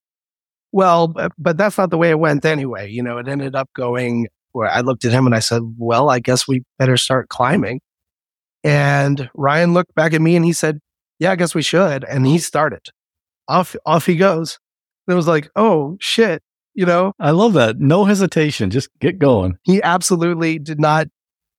Well, 0.72 1.08
but, 1.08 1.32
but 1.40 1.58
that's 1.58 1.78
not 1.78 1.90
the 1.90 1.98
way 1.98 2.12
it 2.12 2.20
went 2.20 2.46
anyway. 2.46 2.92
You 2.92 3.02
know, 3.02 3.18
it 3.18 3.28
ended 3.28 3.56
up 3.56 3.70
going 3.76 4.28
where 4.58 4.70
I 4.70 4.82
looked 4.82 5.06
at 5.06 5.12
him 5.12 5.28
and 5.28 5.36
I 5.36 5.40
said, 5.40 5.62
well, 5.78 6.10
I 6.10 6.18
guess 6.20 6.48
we 6.48 6.64
better 6.80 6.98
start 6.98 7.30
climbing. 7.30 7.80
And 8.64 9.30
Ryan 9.36 9.76
looked 9.76 9.94
back 9.94 10.14
at 10.14 10.22
me 10.22 10.36
and 10.36 10.44
he 10.44 10.52
said, 10.52 10.80
yeah, 11.20 11.32
I 11.32 11.36
guess 11.36 11.54
we 11.54 11.62
should. 11.62 12.04
And 12.04 12.26
he 12.26 12.40
started 12.40 12.82
off, 13.48 13.76
off 13.86 14.08
he 14.08 14.16
goes. 14.16 14.58
And 15.08 15.14
it 15.14 15.16
was 15.16 15.28
like, 15.28 15.50
oh 15.56 15.96
shit, 16.00 16.42
you 16.74 16.88
know? 16.88 17.14
I 17.20 17.32
love 17.32 17.54
that. 17.54 17.80
No 17.80 18.06
hesitation. 18.06 18.72
Just 18.72 18.90
get 19.00 19.20
going. 19.20 19.58
He 19.62 19.82
absolutely 19.84 20.58
did 20.58 20.80
not. 20.80 21.08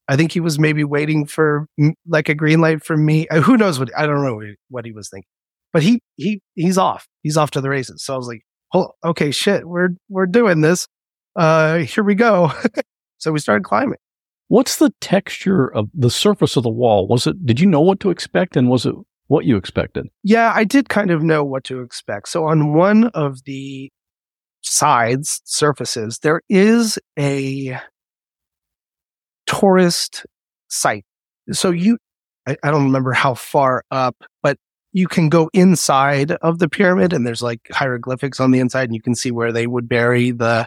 I 0.08 0.16
think 0.16 0.32
he 0.32 0.40
was 0.40 0.58
maybe 0.58 0.82
waiting 0.82 1.24
for 1.24 1.68
like 2.04 2.28
a 2.28 2.34
green 2.34 2.60
light 2.60 2.84
from 2.84 3.06
me. 3.06 3.28
Uh, 3.28 3.40
who 3.42 3.56
knows 3.56 3.78
what, 3.78 3.90
I 3.96 4.06
don't 4.06 4.24
know 4.24 4.54
what 4.70 4.84
he 4.84 4.90
was 4.90 5.08
thinking, 5.08 5.28
but 5.72 5.84
he, 5.84 6.00
he, 6.16 6.40
he's 6.56 6.78
off. 6.78 7.06
He's 7.22 7.36
off 7.36 7.52
to 7.52 7.60
the 7.60 7.68
races. 7.68 8.04
So 8.04 8.14
I 8.14 8.16
was 8.16 8.26
like, 8.26 8.42
oh, 8.74 8.90
okay, 9.04 9.30
shit, 9.30 9.68
we're, 9.68 9.90
we're 10.08 10.26
doing 10.26 10.62
this. 10.62 10.88
Uh, 11.36 11.78
here 11.78 12.04
we 12.04 12.14
go. 12.14 12.52
so 13.18 13.32
we 13.32 13.38
started 13.38 13.64
climbing. 13.64 13.98
What's 14.48 14.76
the 14.76 14.92
texture 15.00 15.72
of 15.74 15.90
the 15.94 16.10
surface 16.10 16.56
of 16.56 16.62
the 16.62 16.70
wall? 16.70 17.06
Was 17.06 17.26
it, 17.26 17.44
did 17.44 17.60
you 17.60 17.66
know 17.66 17.82
what 17.82 18.00
to 18.00 18.10
expect? 18.10 18.56
And 18.56 18.68
was 18.68 18.86
it 18.86 18.94
what 19.26 19.44
you 19.44 19.56
expected? 19.56 20.06
Yeah, 20.22 20.52
I 20.54 20.64
did 20.64 20.88
kind 20.88 21.10
of 21.10 21.22
know 21.22 21.44
what 21.44 21.64
to 21.64 21.80
expect. 21.82 22.28
So 22.28 22.46
on 22.46 22.72
one 22.72 23.04
of 23.08 23.44
the 23.44 23.90
sides, 24.62 25.42
surfaces, 25.44 26.20
there 26.20 26.40
is 26.48 26.98
a 27.18 27.78
tourist 29.46 30.24
site. 30.68 31.04
So 31.52 31.70
you, 31.70 31.98
I, 32.46 32.56
I 32.62 32.70
don't 32.70 32.84
remember 32.84 33.12
how 33.12 33.34
far 33.34 33.84
up, 33.90 34.16
but 34.42 34.58
you 34.92 35.08
can 35.08 35.28
go 35.28 35.50
inside 35.52 36.32
of 36.32 36.58
the 36.58 36.68
pyramid 36.68 37.12
and 37.12 37.26
there's 37.26 37.42
like 37.42 37.60
hieroglyphics 37.70 38.40
on 38.40 38.50
the 38.50 38.60
inside 38.60 38.84
and 38.84 38.94
you 38.94 39.02
can 39.02 39.14
see 39.14 39.30
where 39.30 39.52
they 39.52 39.66
would 39.66 39.88
bury 39.88 40.30
the, 40.30 40.66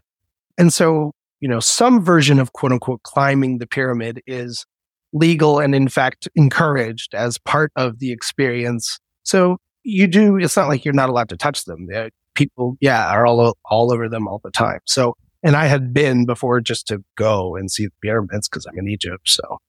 and 0.57 0.73
so, 0.73 1.13
you 1.39 1.47
know, 1.47 1.59
some 1.59 2.03
version 2.03 2.39
of 2.39 2.53
quote 2.53 2.71
unquote 2.71 3.03
climbing 3.03 3.57
the 3.57 3.67
pyramid 3.67 4.21
is 4.27 4.65
legal 5.13 5.59
and 5.59 5.75
in 5.75 5.87
fact 5.87 6.27
encouraged 6.35 7.13
as 7.13 7.37
part 7.37 7.71
of 7.75 7.99
the 7.99 8.11
experience. 8.11 8.99
So 9.23 9.57
you 9.83 10.07
do, 10.07 10.37
it's 10.37 10.55
not 10.55 10.67
like 10.67 10.85
you're 10.85 10.93
not 10.93 11.09
allowed 11.09 11.29
to 11.29 11.37
touch 11.37 11.65
them. 11.65 11.87
People, 12.33 12.77
yeah, 12.79 13.11
are 13.11 13.25
all, 13.25 13.57
all 13.65 13.91
over 13.91 14.07
them 14.07 14.27
all 14.27 14.39
the 14.43 14.51
time. 14.51 14.79
So, 14.85 15.15
and 15.43 15.55
I 15.55 15.65
had 15.65 15.93
been 15.93 16.25
before 16.25 16.61
just 16.61 16.87
to 16.87 17.03
go 17.17 17.55
and 17.55 17.69
see 17.69 17.85
the 17.85 17.93
pyramids 18.01 18.47
because 18.47 18.65
I'm 18.65 18.77
in 18.77 18.87
Egypt. 18.87 19.27
So 19.27 19.59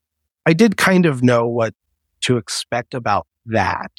I 0.46 0.52
did 0.52 0.76
kind 0.76 1.06
of 1.06 1.22
know 1.22 1.48
what 1.48 1.74
to 2.22 2.36
expect 2.36 2.94
about 2.94 3.26
that. 3.46 3.90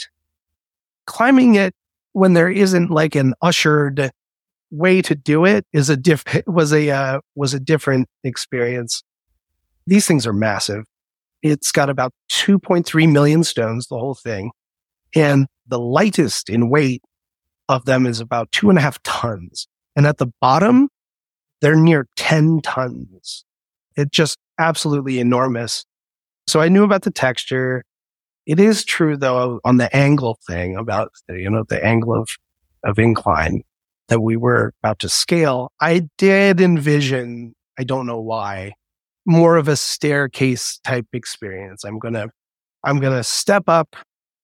Climbing 1.06 1.56
it 1.56 1.74
when 2.13 2.34
there 2.34 2.50
isn't 2.50 2.91
like 2.91 3.15
an 3.15 3.34
ushered 3.41 4.12
way 4.73 5.01
to 5.03 5.13
do 5.13 5.45
it 5.45 5.65
is 5.71 5.89
a 5.89 5.95
diff 5.95 6.23
was 6.47 6.73
a 6.73 6.89
uh, 6.89 7.19
was 7.36 7.53
a 7.53 7.59
different 7.59 8.09
experience. 8.23 9.03
These 9.86 10.07
things 10.07 10.25
are 10.25 10.33
massive. 10.33 10.86
It's 11.41 11.71
got 11.71 11.89
about 11.89 12.13
2.3 12.31 13.12
million 13.12 13.43
stones, 13.43 13.88
the 13.88 13.97
whole 13.97 14.15
thing. 14.15 14.51
And 15.13 15.47
the 15.67 15.79
lightest 15.79 16.49
in 16.49 16.69
weight 16.69 17.03
of 17.67 17.86
them 17.86 18.05
is 18.05 18.21
about 18.21 18.51
two 18.51 18.69
and 18.69 18.79
a 18.79 18.81
half 18.81 19.01
tons. 19.03 19.67
And 19.95 20.07
at 20.07 20.17
the 20.17 20.27
bottom, 20.39 20.88
they're 21.62 21.75
near 21.75 22.07
10 22.15 22.62
tons. 22.62 23.43
It's 23.97 24.09
just 24.09 24.38
absolutely 24.57 25.19
enormous. 25.19 25.86
So 26.47 26.62
I 26.62 26.69
knew 26.69 26.83
about 26.83 27.03
the 27.03 27.12
texture. 27.12 27.83
It 28.45 28.59
is 28.59 28.86
true 28.86 29.17
though 29.17 29.59
on 29.65 29.77
the 29.77 29.93
angle 29.95 30.39
thing 30.47 30.77
about, 30.77 31.12
you 31.27 31.49
know, 31.49 31.65
the 31.67 31.83
angle 31.86 32.21
of, 32.21 32.27
of 32.86 32.97
incline 32.99 33.63
that 34.13 34.19
we 34.19 34.38
were 34.38 34.71
about 34.84 34.99
to 34.99 35.10
scale. 35.10 35.71
I 35.82 36.08
did 36.19 36.62
envision, 36.62 37.56
I 37.80 37.84
don't 37.84 38.06
know 38.06 38.21
why, 38.21 38.73
more 39.26 39.58
of 39.58 39.67
a 39.67 39.76
staircase 39.76 40.80
type 40.84 41.08
experience. 41.13 41.84
I'm 41.84 41.97
going 41.97 42.13
to 42.13 42.30
I'm 42.84 42.99
going 42.99 43.17
to 43.17 43.23
step 43.23 43.63
up 43.67 43.95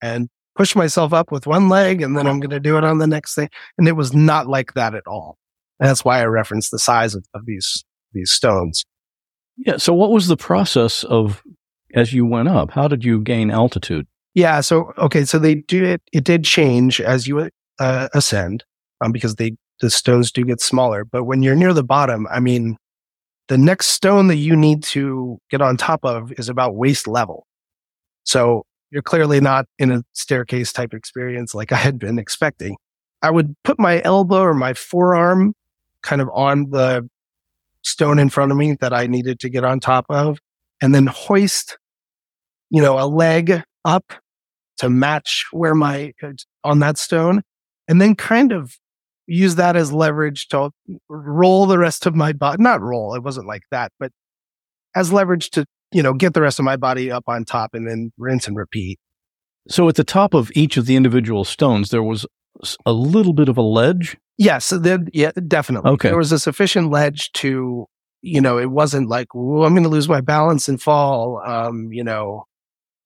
and 0.01 0.27
push 0.55 0.75
myself 0.75 1.13
up 1.13 1.31
with 1.31 1.45
one 1.45 1.69
leg 1.69 2.01
and 2.01 2.17
then 2.17 2.25
I'm 2.25 2.39
going 2.39 2.49
to 2.49 2.59
do 2.59 2.77
it 2.77 2.83
on 2.83 2.97
the 2.97 3.05
next 3.05 3.35
thing. 3.35 3.49
And 3.77 3.87
it 3.87 3.91
was 3.91 4.11
not 4.11 4.47
like 4.47 4.73
that 4.73 4.95
at 4.95 5.05
all. 5.05 5.37
And 5.79 5.87
that's 5.87 6.03
why 6.03 6.19
I 6.19 6.25
referenced 6.25 6.71
the 6.71 6.79
size 6.79 7.13
of, 7.13 7.23
of 7.35 7.45
these, 7.45 7.85
these 8.13 8.31
stones. 8.31 8.85
Yeah. 9.55 9.77
So 9.77 9.93
what 9.93 10.09
was 10.09 10.25
the 10.27 10.37
process 10.37 11.03
of 11.03 11.43
as 11.93 12.11
you 12.11 12.25
went 12.25 12.47
up? 12.47 12.71
How 12.71 12.87
did 12.87 13.03
you 13.03 13.21
gain 13.21 13.51
altitude? 13.51 14.07
Yeah. 14.33 14.61
So, 14.61 14.93
okay. 14.97 15.25
So 15.25 15.37
they 15.37 15.55
do 15.55 15.83
it, 15.83 16.01
it 16.11 16.23
did 16.23 16.43
change 16.43 16.99
as 16.99 17.27
you 17.27 17.51
uh, 17.77 18.09
ascend 18.15 18.63
um, 19.01 19.11
because 19.11 19.35
they, 19.35 19.53
the 19.81 19.89
stones 19.89 20.31
do 20.31 20.43
get 20.43 20.61
smaller. 20.61 21.05
But 21.05 21.23
when 21.23 21.41
you're 21.41 21.55
near 21.55 21.73
the 21.73 21.83
bottom, 21.83 22.27
I 22.31 22.39
mean, 22.39 22.77
the 23.47 23.57
next 23.57 23.87
stone 23.87 24.27
that 24.27 24.35
you 24.37 24.55
need 24.55 24.83
to 24.83 25.39
get 25.49 25.61
on 25.61 25.77
top 25.77 26.05
of 26.05 26.31
is 26.33 26.49
about 26.49 26.75
waist 26.75 27.07
level. 27.07 27.45
So 28.23 28.63
you're 28.91 29.01
clearly 29.01 29.39
not 29.39 29.65
in 29.77 29.91
a 29.91 30.03
staircase 30.13 30.71
type 30.71 30.93
experience 30.93 31.53
like 31.53 31.71
I 31.71 31.77
had 31.77 31.99
been 31.99 32.19
expecting. 32.19 32.77
I 33.21 33.31
would 33.31 33.55
put 33.63 33.79
my 33.79 34.01
elbow 34.03 34.41
or 34.41 34.53
my 34.53 34.73
forearm 34.73 35.53
kind 36.03 36.21
of 36.21 36.29
on 36.33 36.69
the 36.69 37.07
stone 37.83 38.19
in 38.19 38.29
front 38.29 38.51
of 38.51 38.57
me 38.57 38.77
that 38.81 38.93
I 38.93 39.07
needed 39.07 39.39
to 39.41 39.49
get 39.49 39.63
on 39.63 39.79
top 39.79 40.05
of 40.09 40.39
and 40.81 40.93
then 40.93 41.07
hoist, 41.07 41.77
you 42.69 42.81
know, 42.81 42.99
a 42.99 43.07
leg 43.07 43.63
up 43.85 44.13
to 44.77 44.89
match 44.89 45.45
where 45.51 45.75
my 45.75 46.13
on 46.63 46.79
that 46.79 46.97
stone 46.97 47.41
and 47.87 47.99
then 47.99 48.15
kind 48.15 48.51
of 48.51 48.77
use 49.29 49.55
that 49.55 49.75
as 49.75 49.91
leverage 49.91 50.47
to 50.49 50.71
roll 51.07 51.65
the 51.65 51.77
rest 51.77 52.05
of 52.05 52.15
my 52.15 52.33
body. 52.33 52.61
Not 52.61 52.81
roll, 52.81 53.15
it 53.15 53.23
wasn't 53.23 53.47
like 53.47 53.63
that, 53.71 53.91
but 53.99 54.11
as 54.95 55.13
leverage 55.13 55.49
to 55.51 55.65
you 55.91 56.03
know, 56.03 56.13
get 56.13 56.33
the 56.33 56.41
rest 56.41 56.59
of 56.59 56.65
my 56.65 56.77
body 56.77 57.11
up 57.11 57.23
on 57.27 57.45
top 57.45 57.73
and 57.73 57.87
then 57.87 58.11
rinse 58.17 58.47
and 58.47 58.55
repeat. 58.55 58.99
So 59.67 59.87
at 59.89 59.95
the 59.95 60.03
top 60.03 60.33
of 60.33 60.51
each 60.55 60.77
of 60.77 60.85
the 60.85 60.95
individual 60.95 61.43
stones, 61.43 61.89
there 61.89 62.03
was 62.03 62.25
a 62.85 62.93
little 62.93 63.33
bit 63.33 63.49
of 63.49 63.57
a 63.57 63.61
ledge. 63.61 64.17
Yes, 64.37 64.69
then 64.69 65.07
yeah, 65.13 65.31
definitely. 65.47 65.91
Okay, 65.91 66.09
there 66.09 66.17
was 66.17 66.31
a 66.31 66.39
sufficient 66.39 66.89
ledge 66.89 67.31
to, 67.33 67.85
you 68.21 68.41
know, 68.41 68.57
it 68.57 68.71
wasn't 68.71 69.09
like 69.09 69.27
I'm 69.33 69.73
going 69.73 69.83
to 69.83 69.89
lose 69.89 70.09
my 70.09 70.21
balance 70.21 70.67
and 70.67 70.81
fall. 70.81 71.41
Um, 71.45 71.91
you 71.91 72.03
know, 72.03 72.45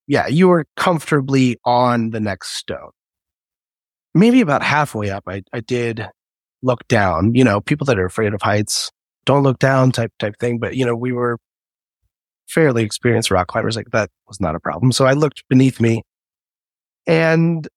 yeah, 0.07 0.27
you 0.27 0.47
were 0.47 0.65
comfortably 0.77 1.57
on 1.65 2.12
the 2.12 2.19
next 2.19 2.55
stone. 2.57 2.91
Maybe 4.13 4.41
about 4.41 4.63
halfway 4.63 5.10
up, 5.10 5.23
I, 5.28 5.43
I 5.52 5.60
did 5.60 6.08
look 6.62 6.88
down. 6.88 7.34
You 7.36 7.43
know, 7.43 7.62
people 7.62 7.86
that 7.86 7.99
are 7.99 8.06
afraid 8.06 8.34
of 8.34 8.41
heights 8.41 8.91
don't 9.26 9.43
look 9.43 9.60
down 9.60 9.91
type 9.91 10.12
type 10.19 10.36
thing. 10.39 10.60
But 10.60 10.76
you 10.76 10.86
know, 10.86 10.95
we 10.95 11.12
were 11.12 11.38
fairly 12.47 12.84
experienced 12.84 13.32
rock 13.32 13.47
climbers, 13.47 13.76
like 13.76 13.89
that 13.91 14.10
was 14.28 14.39
not 14.39 14.56
a 14.56 14.60
problem. 14.60 14.91
So 14.91 15.06
I 15.06 15.13
looked 15.13 15.43
beneath 15.49 15.80
me 15.80 16.04
and 17.08 17.67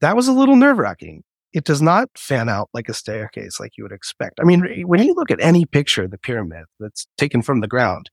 that 0.00 0.16
was 0.16 0.28
a 0.28 0.32
little 0.32 0.56
nerve 0.56 0.78
wracking. 0.78 1.22
It 1.52 1.64
does 1.64 1.80
not 1.80 2.08
fan 2.16 2.48
out 2.48 2.68
like 2.74 2.88
a 2.88 2.94
staircase 2.94 3.58
like 3.58 3.72
you 3.78 3.84
would 3.84 3.92
expect. 3.92 4.38
I 4.38 4.44
mean, 4.44 4.84
when 4.86 5.02
you 5.02 5.14
look 5.14 5.30
at 5.30 5.40
any 5.40 5.64
picture 5.64 6.04
of 6.04 6.10
the 6.10 6.18
pyramid 6.18 6.64
that's 6.78 7.06
taken 7.16 7.40
from 7.42 7.60
the 7.60 7.68
ground, 7.68 8.10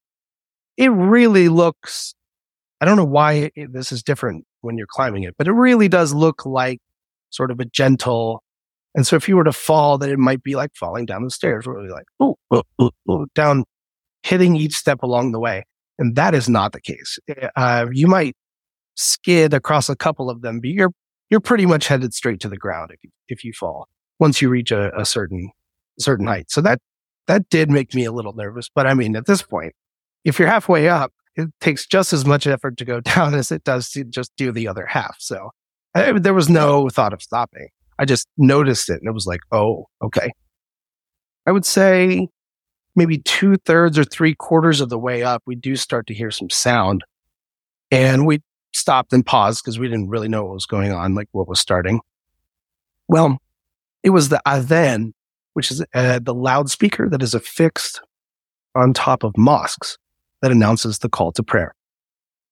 it 0.78 0.90
really 0.90 1.50
looks, 1.50 2.16
I 2.80 2.86
don't 2.86 2.96
know 2.96 3.06
why 3.06 3.52
it, 3.56 3.74
this 3.74 3.92
is 3.92 4.04
different 4.04 4.46
when 4.62 4.78
you're 4.78 4.88
climbing 4.88 5.24
it, 5.24 5.36
but 5.38 5.48
it 5.48 5.52
really 5.52 5.90
does 5.90 6.14
look 6.14 6.46
like 6.46 6.80
sort 7.36 7.52
of 7.52 7.60
a 7.60 7.66
gentle. 7.66 8.44
And 8.94 9.06
so 9.06 9.16
if 9.16 9.28
you 9.28 9.36
were 9.36 9.44
to 9.44 9.54
fall, 9.54 9.98
then 9.98 10.10
it 10.10 10.20
might 10.20 10.44
be 10.44 10.56
like 10.56 10.72
falling 10.76 11.06
down 11.06 11.24
the 11.24 11.30
stairs, 11.30 11.66
really 11.66 11.90
like, 11.90 12.06
oh, 12.20 13.26
down, 13.36 13.66
hitting 14.24 14.56
each 14.56 14.74
step 14.74 15.04
along 15.04 15.32
the 15.32 15.40
way. 15.40 15.64
And 16.00 16.16
that 16.16 16.34
is 16.34 16.50
not 16.50 16.72
the 16.72 16.82
case. 16.82 17.20
Uh, 17.56 17.88
you 17.92 18.08
might 18.08 18.36
skid 18.96 19.54
across 19.54 19.90
a 19.90 19.96
couple 19.96 20.30
of 20.30 20.42
them, 20.42 20.60
but 20.60 20.70
you're, 20.70 20.92
you're 21.30 21.40
pretty 21.40 21.66
much 21.66 21.88
headed 21.88 22.14
straight 22.14 22.40
to 22.42 22.50
the 22.50 22.58
ground 22.58 22.92
if 22.92 23.04
you, 23.04 23.10
if 23.28 23.44
you 23.44 23.54
fall 23.54 23.88
once 24.20 24.42
you 24.42 24.50
reach 24.50 24.72
a, 24.72 24.98
a 24.98 25.06
certain, 25.06 25.52
certain 26.00 26.28
height. 26.28 26.50
So 26.50 26.62
that, 26.62 26.80
that 27.28 27.50
did 27.50 27.70
make 27.70 27.94
me 27.94 28.06
a 28.06 28.12
little 28.12 28.34
nervous. 28.34 28.70
But 28.74 28.88
I 28.88 28.94
mean, 28.94 29.16
at 29.16 29.26
this 29.26 29.42
point, 29.42 29.74
if 30.24 30.40
you're 30.40 30.48
halfway 30.48 30.88
up, 30.90 31.12
it 31.36 31.50
takes 31.60 31.86
just 31.86 32.14
as 32.14 32.26
much 32.26 32.48
effort 32.48 32.78
to 32.78 32.86
go 32.86 33.00
down 33.02 33.34
as 33.34 33.52
it 33.52 33.64
does 33.64 33.90
to 33.92 34.04
just 34.04 34.32
do 34.38 34.52
the 34.52 34.68
other 34.68 34.86
half. 34.86 35.18
So 35.20 35.52
I, 35.96 36.12
there 36.20 36.34
was 36.34 36.50
no 36.50 36.90
thought 36.90 37.14
of 37.14 37.22
stopping. 37.22 37.70
I 37.98 38.06
just 38.06 38.28
noticed 38.38 38.90
it 38.90 39.00
and 39.00 39.08
it 39.08 39.14
was 39.14 39.26
like, 39.26 39.40
oh, 39.52 39.86
okay. 40.04 40.30
I 41.48 41.52
would 41.52 41.66
say 41.66 42.28
maybe 42.96 43.20
two 43.20 43.58
thirds 43.66 43.98
or 43.98 44.04
three 44.04 44.36
quarters 44.36 44.82
of 44.82 44.90
the 44.90 45.00
way 45.00 45.24
up, 45.24 45.42
we 45.46 45.56
do 45.56 45.76
start 45.76 46.08
to 46.08 46.14
hear 46.14 46.32
some 46.32 46.50
sound. 46.50 47.04
And 47.92 48.26
we 48.26 48.42
stopped 48.74 49.14
and 49.14 49.26
paused 49.26 49.64
because 49.64 49.80
we 49.80 49.88
didn't 49.88 50.10
really 50.10 50.28
know 50.28 50.44
what 50.44 50.54
was 50.54 50.66
going 50.66 50.92
on, 50.92 51.16
like 51.16 51.30
what 51.32 51.48
was 51.48 51.60
starting. 51.60 52.02
Well, 53.08 53.38
it 54.04 54.10
was 54.10 54.30
the 54.30 54.42
adhan, 54.46 55.14
which 55.54 55.72
is 55.72 55.84
uh, 55.94 56.20
the 56.22 56.34
loudspeaker 56.34 57.10
that 57.10 57.22
is 57.24 57.34
affixed 57.34 58.02
on 58.76 58.94
top 58.94 59.24
of 59.24 59.34
mosques 59.38 59.98
that 60.42 60.52
announces 60.52 61.00
the 61.00 61.10
call 61.10 61.32
to 61.32 61.44
prayer. 61.44 61.74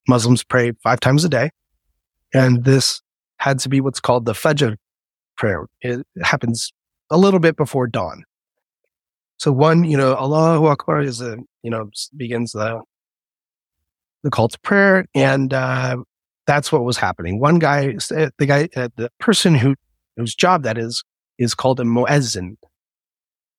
Muslims 0.08 0.44
pray 0.44 0.72
five 0.84 1.00
times 1.00 1.26
a 1.26 1.30
day. 1.30 1.50
And 2.34 2.64
this 2.64 3.03
had 3.44 3.60
to 3.60 3.68
be 3.68 3.82
what's 3.82 4.00
called 4.00 4.26
the 4.26 4.32
Fajr 4.32 4.78
prayer. 5.36 5.66
It 5.82 6.08
happens 6.22 6.72
a 7.10 7.18
little 7.18 7.42
bit 7.42 7.58
before 7.58 7.88
dawn. 7.88 8.24
So 9.38 9.52
one, 9.52 9.84
you 9.84 9.98
know, 9.98 10.16
Allahu 10.16 10.68
Akbar 10.68 11.02
is 11.02 11.20
a, 11.20 11.36
you 11.62 11.70
know, 11.70 11.90
begins 12.16 12.54
the, 12.54 12.80
the 14.24 14.30
call 14.30 14.48
to 14.48 14.58
prayer. 14.60 15.06
And, 15.14 15.54
uh, 15.54 15.98
that's 16.48 16.72
what 16.72 16.86
was 16.86 16.96
happening. 16.96 17.42
One 17.42 17.60
guy, 17.60 17.88
the 17.88 18.46
guy, 18.46 18.70
uh, 18.78 18.88
the 18.96 19.10
person 19.20 19.56
who, 19.56 19.76
whose 20.16 20.36
job 20.36 20.64
that 20.64 20.78
is, 20.78 21.04
is 21.38 21.54
called 21.54 21.82
a 21.82 21.84
muezzin. 21.84 22.56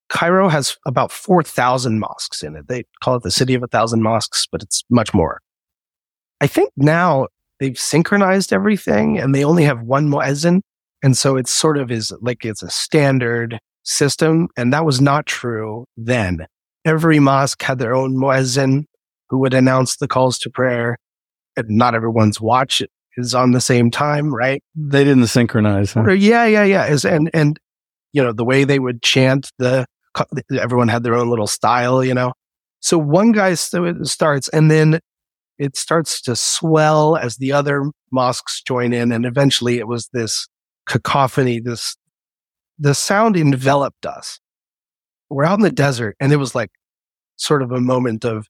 Cairo 0.09 0.49
has 0.49 0.79
about 0.87 1.13
4,000 1.13 1.99
mosques 1.99 2.43
in 2.43 2.57
it. 2.57 2.69
They 2.69 2.85
call 3.03 3.17
it 3.17 3.23
the 3.23 3.31
city 3.31 3.53
of 3.53 3.63
a 3.63 3.67
thousand 3.67 4.03
mosques, 4.03 4.47
but 4.51 4.63
it's 4.63 4.83
much 4.91 5.13
more. 5.13 5.41
I 6.41 6.47
think 6.47 6.71
now 6.77 7.27
they've 7.61 7.79
synchronized 7.79 8.53
everything 8.53 9.19
and 9.19 9.35
they 9.35 9.45
only 9.45 9.65
have 9.65 9.83
one 9.83 10.09
muezzin. 10.09 10.61
And 11.03 11.17
so 11.17 11.37
it's 11.37 11.53
sort 11.53 11.77
of 11.77 11.91
is 11.91 12.13
like 12.21 12.45
it's 12.45 12.63
a 12.63 12.71
standard 12.71 13.59
system. 13.83 14.49
And 14.57 14.73
that 14.73 14.85
was 14.85 15.01
not 15.01 15.27
true 15.27 15.85
then. 15.97 16.47
Every 16.85 17.19
mosque 17.19 17.63
had 17.63 17.79
their 17.79 17.95
own 17.95 18.17
muezzin 18.17 18.85
who 19.31 19.39
would 19.39 19.55
announce 19.55 19.97
the 19.97 20.09
calls 20.09 20.39
to 20.41 20.51
prayer. 20.51 20.97
And 21.57 21.69
not 21.69 21.95
everyone's 21.95 22.41
watch 22.41 22.83
is 23.17 23.35
on 23.35 23.53
the 23.53 23.61
same 23.61 23.91
time, 23.91 24.35
right? 24.35 24.63
They 24.75 25.05
didn't 25.05 25.29
synchronize. 25.29 25.93
Huh? 25.93 26.11
Yeah, 26.11 26.47
yeah, 26.47 26.65
yeah. 26.65 26.97
And 27.05 27.31
and 27.33 27.59
you 28.13 28.23
know 28.23 28.33
the 28.33 28.45
way 28.45 28.65
they 28.65 28.79
would 28.79 29.03
chant 29.03 29.51
the 29.59 29.87
everyone 30.61 30.89
had 30.89 31.03
their 31.03 31.15
own 31.15 31.31
little 31.31 31.47
style, 31.47 32.03
you 32.03 32.15
know. 32.15 32.33
So 32.81 32.99
one 32.99 33.33
guy 33.33 33.55
starts, 33.55 34.49
and 34.49 34.71
then 34.71 35.01
it 35.59 35.77
starts 35.77 36.21
to 36.23 36.37
swell 36.37 37.17
as 37.17 37.37
the 37.37 37.53
other 37.53 37.91
mosques 38.11 38.63
join 38.63 38.93
in, 38.93 39.13
and 39.13 39.25
eventually 39.25 39.79
it 39.79 39.89
was 39.89 40.09
this 40.13 40.49
cacophony, 40.87 41.61
this 41.61 41.97
the 42.79 42.95
sound 42.95 43.37
enveloped 43.37 44.07
us. 44.07 44.41
We're 45.31 45.45
out 45.45 45.59
in 45.59 45.65
the 45.65 45.71
desert 45.71 46.17
and 46.21 46.33
it 46.33 46.37
was 46.37 46.55
like 46.55 46.71
sort 47.37 47.63
of 47.63 47.73
a 47.73 47.81
moment 47.81 48.25
of, 48.25 48.47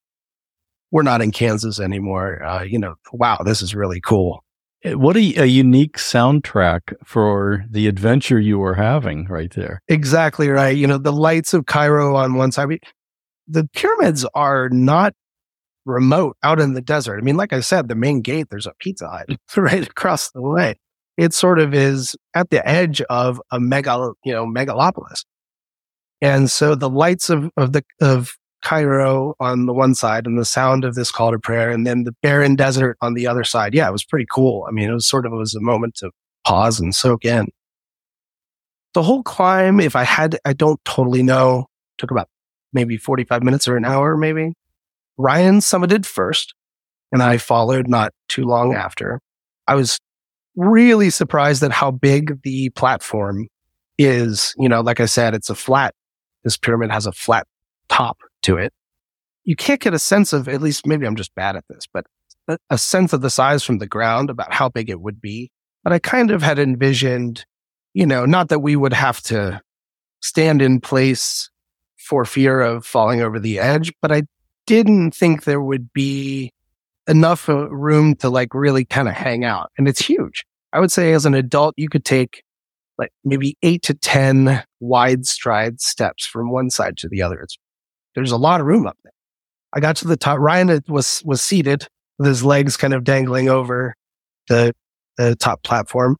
we're 0.90 1.02
not 1.02 1.22
in 1.22 1.30
Kansas 1.30 1.80
anymore. 1.80 2.42
Uh, 2.42 2.62
you 2.62 2.78
know, 2.78 2.94
wow, 3.12 3.38
this 3.44 3.62
is 3.62 3.74
really 3.74 4.00
cool. 4.00 4.44
Eh, 4.84 4.94
what 4.94 5.16
a, 5.16 5.34
a, 5.36 5.46
unique 5.46 5.96
soundtrack 5.96 6.94
for 7.04 7.64
the 7.70 7.86
adventure 7.86 8.38
you 8.38 8.58
were 8.58 8.74
having 8.74 9.26
right 9.26 9.52
there. 9.54 9.82
Exactly 9.88 10.48
right. 10.48 10.76
You 10.76 10.86
know, 10.86 10.98
the 10.98 11.12
lights 11.12 11.52
of 11.54 11.66
Cairo 11.66 12.16
on 12.16 12.34
one 12.34 12.52
side. 12.52 12.78
the 13.48 13.68
pyramids 13.74 14.24
are 14.34 14.68
not 14.68 15.14
remote 15.84 16.36
out 16.42 16.60
in 16.60 16.74
the 16.74 16.80
desert. 16.80 17.18
I 17.18 17.22
mean, 17.22 17.36
like 17.36 17.52
I 17.52 17.60
said, 17.60 17.88
the 17.88 17.94
main 17.94 18.20
gate, 18.20 18.48
there's 18.50 18.66
a 18.66 18.74
Pizza 18.78 19.08
Hut 19.08 19.28
mm. 19.28 19.36
right 19.56 19.88
across 19.88 20.30
the 20.30 20.42
way 20.42 20.76
it 21.16 21.32
sort 21.32 21.58
of 21.58 21.74
is 21.74 22.16
at 22.34 22.50
the 22.50 22.66
edge 22.68 23.00
of 23.02 23.40
a 23.50 23.60
mega, 23.60 24.12
you 24.24 24.32
know, 24.32 24.46
megalopolis. 24.46 25.24
And 26.20 26.50
so 26.50 26.74
the 26.74 26.90
lights 26.90 27.30
of, 27.30 27.50
of 27.56 27.72
the, 27.72 27.84
of 28.00 28.36
Cairo 28.62 29.34
on 29.40 29.66
the 29.66 29.72
one 29.72 29.94
side 29.94 30.26
and 30.26 30.38
the 30.38 30.44
sound 30.44 30.84
of 30.84 30.94
this 30.94 31.10
call 31.10 31.32
to 31.32 31.38
prayer 31.38 31.70
and 31.70 31.86
then 31.86 32.04
the 32.04 32.14
barren 32.22 32.56
desert 32.56 32.96
on 33.00 33.14
the 33.14 33.26
other 33.26 33.44
side. 33.44 33.74
Yeah, 33.74 33.88
it 33.88 33.92
was 33.92 34.04
pretty 34.04 34.26
cool. 34.30 34.64
I 34.68 34.72
mean, 34.72 34.88
it 34.88 34.94
was 34.94 35.06
sort 35.06 35.26
of, 35.26 35.32
it 35.32 35.36
was 35.36 35.54
a 35.54 35.60
moment 35.60 35.96
to 35.96 36.10
pause 36.44 36.80
and 36.80 36.94
soak 36.94 37.24
in. 37.24 37.48
The 38.94 39.02
whole 39.02 39.22
climb, 39.22 39.80
if 39.80 39.96
I 39.96 40.04
had, 40.04 40.38
I 40.44 40.52
don't 40.52 40.82
totally 40.84 41.22
know, 41.22 41.66
took 41.98 42.10
about 42.10 42.28
maybe 42.72 42.96
45 42.96 43.42
minutes 43.42 43.68
or 43.68 43.76
an 43.76 43.84
hour, 43.84 44.16
maybe. 44.16 44.54
Ryan 45.16 45.60
summited 45.60 46.06
first 46.06 46.54
and 47.12 47.22
I 47.22 47.38
followed 47.38 47.88
not 47.88 48.12
too 48.28 48.44
long 48.44 48.74
after. 48.74 49.20
I 49.68 49.76
was 49.76 49.98
really 50.56 51.10
surprised 51.10 51.62
at 51.62 51.72
how 51.72 51.90
big 51.90 52.42
the 52.42 52.70
platform 52.70 53.46
is. 53.98 54.54
You 54.58 54.68
know, 54.68 54.80
like 54.80 55.00
I 55.00 55.06
said, 55.06 55.34
it's 55.34 55.50
a 55.50 55.54
flat, 55.54 55.94
this 56.42 56.56
pyramid 56.56 56.90
has 56.90 57.06
a 57.06 57.12
flat 57.12 57.46
top 57.88 58.18
to 58.42 58.56
it. 58.56 58.72
You 59.44 59.56
can't 59.56 59.80
get 59.80 59.94
a 59.94 59.98
sense 59.98 60.32
of, 60.32 60.48
at 60.48 60.62
least 60.62 60.86
maybe 60.86 61.06
I'm 61.06 61.16
just 61.16 61.34
bad 61.34 61.54
at 61.54 61.64
this, 61.68 61.86
but 61.92 62.06
a, 62.68 62.78
sense 62.78 63.12
of 63.12 63.20
the 63.20 63.30
size 63.30 63.62
from 63.62 63.78
the 63.78 63.86
ground 63.86 64.30
about 64.30 64.52
how 64.52 64.68
big 64.68 64.90
it 64.90 65.00
would 65.00 65.20
be. 65.20 65.50
But 65.82 65.92
I 65.92 65.98
kind 65.98 66.30
of 66.30 66.42
had 66.42 66.58
envisioned, 66.58 67.44
you 67.92 68.06
know, 68.06 68.26
not 68.26 68.48
that 68.48 68.60
we 68.60 68.74
would 68.74 68.92
have 68.92 69.20
to 69.22 69.60
stand 70.20 70.62
in 70.62 70.80
place 70.80 71.50
for 71.96 72.24
fear 72.24 72.60
of 72.60 72.84
falling 72.84 73.20
over 73.20 73.38
the 73.38 73.58
edge, 73.58 73.92
but 74.02 74.10
I 74.12 74.22
didn't 74.66 75.12
think 75.12 75.44
there 75.44 75.60
would 75.60 75.92
be 75.92 76.52
enough 77.06 77.48
uh, 77.48 77.68
room 77.68 78.14
to 78.16 78.28
like 78.28 78.54
really 78.54 78.84
kind 78.84 79.08
of 79.08 79.14
hang 79.14 79.44
out. 79.44 79.70
And 79.78 79.88
it's 79.88 80.00
huge. 80.00 80.44
I 80.72 80.80
would 80.80 80.92
say 80.92 81.12
as 81.12 81.26
an 81.26 81.34
adult, 81.34 81.74
you 81.76 81.88
could 81.88 82.04
take 82.04 82.42
like 82.98 83.10
maybe 83.24 83.56
eight 83.62 83.82
to 83.82 83.94
10 83.94 84.62
wide 84.80 85.26
stride 85.26 85.80
steps 85.80 86.26
from 86.26 86.50
one 86.50 86.70
side 86.70 86.96
to 86.98 87.08
the 87.08 87.22
other. 87.22 87.40
It's, 87.40 87.56
there's 88.14 88.32
a 88.32 88.36
lot 88.36 88.60
of 88.60 88.66
room 88.66 88.86
up 88.86 88.96
there. 89.02 89.12
I 89.72 89.80
got 89.80 89.96
to 89.96 90.08
the 90.08 90.16
top. 90.16 90.38
Ryan 90.38 90.82
was, 90.88 91.22
was 91.24 91.42
seated 91.42 91.86
with 92.18 92.28
his 92.28 92.44
legs 92.44 92.76
kind 92.76 92.94
of 92.94 93.04
dangling 93.04 93.48
over 93.48 93.94
the, 94.48 94.72
the 95.18 95.34
top 95.36 95.62
platform. 95.62 96.16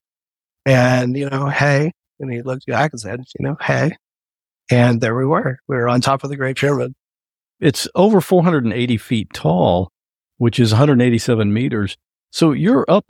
And, 0.67 1.17
you 1.17 1.29
know, 1.29 1.49
hey, 1.49 1.93
and 2.19 2.33
he 2.33 2.43
looked 2.43 2.67
back 2.67 2.93
and 2.93 3.01
said, 3.01 3.21
you 3.39 3.47
know, 3.47 3.57
hey. 3.61 3.97
And 4.71 5.01
there 5.01 5.15
we 5.15 5.27
were. 5.27 5.59
We 5.69 5.77
were 5.77 5.89
on 5.89 6.01
top 6.01 6.25
of 6.25 6.31
the 6.31 6.37
Great 6.37 6.57
Pyramid. 6.57 6.95
It's 7.61 7.89
over 7.95 8.21
480 8.21 8.97
feet 8.97 9.33
tall, 9.33 9.91
which 10.39 10.59
is 10.59 10.73
187 10.73 11.53
meters. 11.53 11.97
So 12.31 12.53
you're 12.53 12.85
up 12.89 13.07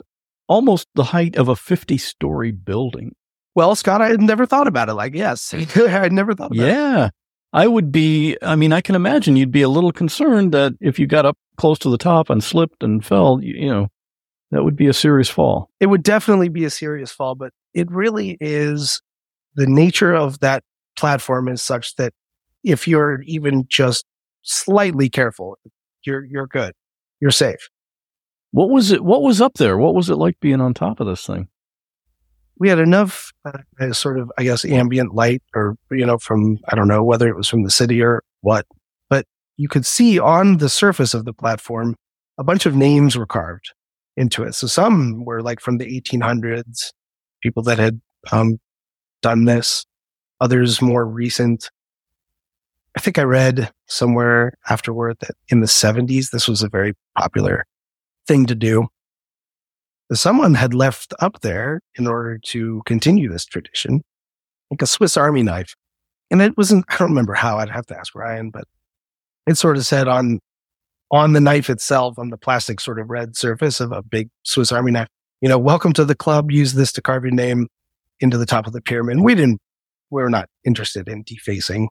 almost 0.47 0.87
the 0.95 1.05
height 1.05 1.35
of 1.35 1.47
a 1.47 1.55
50 1.55 1.97
story 1.97 2.51
building. 2.51 3.15
Well, 3.55 3.75
Scott, 3.75 4.01
I 4.01 4.09
had 4.09 4.21
never 4.21 4.45
thought 4.45 4.67
about 4.67 4.89
it 4.89 4.93
like, 4.93 5.15
yes, 5.15 5.53
I'd 5.75 6.11
never 6.11 6.33
thought 6.33 6.51
about 6.55 6.67
yeah. 6.67 7.05
it. 7.07 7.11
I 7.53 7.67
would 7.67 7.91
be, 7.91 8.37
I 8.41 8.55
mean, 8.57 8.73
I 8.73 8.81
can 8.81 8.95
imagine 8.95 9.37
you'd 9.37 9.51
be 9.51 9.61
a 9.61 9.69
little 9.69 9.93
concerned 9.93 10.51
that 10.51 10.73
if 10.81 10.99
you 10.99 11.07
got 11.07 11.25
up 11.25 11.37
close 11.57 11.79
to 11.79 11.89
the 11.89 11.97
top 11.97 12.29
and 12.29 12.43
slipped 12.43 12.83
and 12.83 13.03
fell, 13.05 13.39
you, 13.41 13.53
you 13.53 13.69
know, 13.69 13.87
that 14.51 14.63
would 14.63 14.75
be 14.75 14.87
a 14.87 14.93
serious 14.93 15.29
fall. 15.29 15.69
It 15.79 15.87
would 15.87 16.03
definitely 16.03 16.49
be 16.49 16.65
a 16.65 16.69
serious 16.69 17.11
fall, 17.11 17.33
but 17.33 17.51
it 17.73 17.89
really 17.89 18.37
is 18.41 19.01
the 19.55 19.67
nature 19.67 20.13
of 20.13 20.39
that 20.39 20.63
platform 20.97 21.47
is 21.47 21.61
such 21.61 21.95
that 21.95 22.13
if 22.63 22.87
you're 22.87 23.21
even 23.21 23.65
just 23.69 24.05
slightly 24.45 25.09
careful, 25.09 25.57
you're, 26.05 26.23
you're 26.23 26.47
good. 26.47 26.73
You're 27.19 27.31
safe. 27.31 27.69
What 28.51 28.69
was 28.69 28.91
it? 28.91 29.03
What 29.03 29.21
was 29.21 29.41
up 29.41 29.55
there? 29.55 29.77
What 29.77 29.95
was 29.95 30.09
it 30.09 30.15
like 30.15 30.39
being 30.39 30.61
on 30.61 30.73
top 30.73 30.99
of 30.99 31.07
this 31.07 31.25
thing? 31.25 31.49
we 32.57 32.69
had 32.69 32.79
enough 32.79 33.33
uh, 33.45 33.91
sort 33.91 34.19
of, 34.19 34.31
I 34.37 34.43
guess, 34.43 34.63
ambient 34.65 35.13
light 35.13 35.43
or, 35.53 35.75
you 35.91 36.05
know, 36.05 36.17
from, 36.17 36.57
I 36.69 36.75
don't 36.75 36.87
know 36.87 37.03
whether 37.03 37.27
it 37.27 37.35
was 37.35 37.49
from 37.49 37.63
the 37.63 37.71
city 37.71 38.01
or 38.01 38.23
what, 38.41 38.65
but 39.09 39.25
you 39.57 39.67
could 39.67 39.85
see 39.85 40.19
on 40.19 40.57
the 40.57 40.69
surface 40.69 41.13
of 41.13 41.25
the 41.25 41.33
platform, 41.33 41.95
a 42.37 42.43
bunch 42.43 42.65
of 42.65 42.75
names 42.75 43.17
were 43.17 43.25
carved 43.25 43.73
into 44.15 44.43
it. 44.43 44.55
So 44.55 44.67
some 44.67 45.25
were 45.25 45.41
like 45.41 45.59
from 45.59 45.77
the 45.77 46.01
1800s, 46.01 46.91
people 47.41 47.63
that 47.63 47.77
had 47.77 47.99
um, 48.31 48.57
done 49.21 49.45
this, 49.45 49.85
others 50.39 50.81
more 50.81 51.05
recent. 51.05 51.69
I 52.95 53.01
think 53.01 53.19
I 53.19 53.23
read 53.23 53.71
somewhere 53.87 54.53
afterward 54.69 55.17
that 55.19 55.35
in 55.49 55.59
the 55.59 55.67
70s, 55.67 56.31
this 56.31 56.47
was 56.47 56.63
a 56.63 56.69
very 56.69 56.93
popular 57.17 57.65
thing 58.27 58.45
to 58.45 58.55
do 58.55 58.87
someone 60.13 60.53
had 60.53 60.73
left 60.73 61.13
up 61.19 61.41
there 61.41 61.81
in 61.95 62.07
order 62.07 62.37
to 62.37 62.81
continue 62.85 63.29
this 63.29 63.45
tradition, 63.45 64.01
like 64.69 64.81
a 64.81 64.87
Swiss 64.87 65.17
Army 65.17 65.43
knife. 65.43 65.75
And 66.29 66.41
it 66.41 66.55
wasn't, 66.57 66.85
I 66.89 66.97
don't 66.97 67.09
remember 67.09 67.33
how, 67.33 67.57
I'd 67.57 67.69
have 67.69 67.85
to 67.87 67.97
ask 67.97 68.13
Ryan, 68.13 68.51
but 68.51 68.65
it 69.47 69.57
sort 69.57 69.77
of 69.77 69.85
said 69.85 70.07
on, 70.07 70.39
on 71.11 71.33
the 71.33 71.41
knife 71.41 71.69
itself, 71.69 72.19
on 72.19 72.29
the 72.29 72.37
plastic 72.37 72.79
sort 72.79 72.99
of 72.99 73.09
red 73.09 73.35
surface 73.35 73.79
of 73.79 73.91
a 73.91 74.03
big 74.03 74.29
Swiss 74.43 74.71
Army 74.71 74.91
knife, 74.91 75.07
you 75.41 75.49
know, 75.49 75.59
welcome 75.59 75.93
to 75.93 76.05
the 76.05 76.15
club. 76.15 76.51
Use 76.51 76.73
this 76.73 76.91
to 76.93 77.01
carve 77.01 77.23
your 77.23 77.33
name 77.33 77.67
into 78.19 78.37
the 78.37 78.45
top 78.45 78.67
of 78.67 78.73
the 78.73 78.81
pyramid. 78.81 79.21
We 79.21 79.35
didn't, 79.35 79.59
we 80.09 80.21
are 80.21 80.29
not 80.29 80.49
interested 80.65 81.07
in 81.07 81.23
defacing 81.25 81.89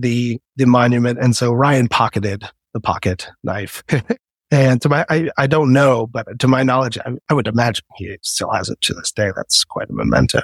the, 0.00 0.40
the 0.56 0.66
monument. 0.66 1.18
And 1.20 1.36
so 1.36 1.52
Ryan 1.52 1.88
pocketed 1.88 2.44
the 2.72 2.80
pocket 2.80 3.28
knife 3.42 3.82
And 4.50 4.80
to 4.82 4.88
my, 4.88 5.04
I, 5.10 5.28
I 5.36 5.46
don't 5.46 5.72
know, 5.72 6.06
but 6.06 6.38
to 6.38 6.48
my 6.48 6.62
knowledge, 6.62 6.96
I, 6.98 7.10
I, 7.28 7.34
would 7.34 7.46
imagine 7.46 7.84
he 7.96 8.16
still 8.22 8.50
has 8.50 8.70
it 8.70 8.80
to 8.82 8.94
this 8.94 9.12
day. 9.12 9.30
That's 9.36 9.62
quite 9.64 9.90
a 9.90 9.92
memento. 9.92 10.40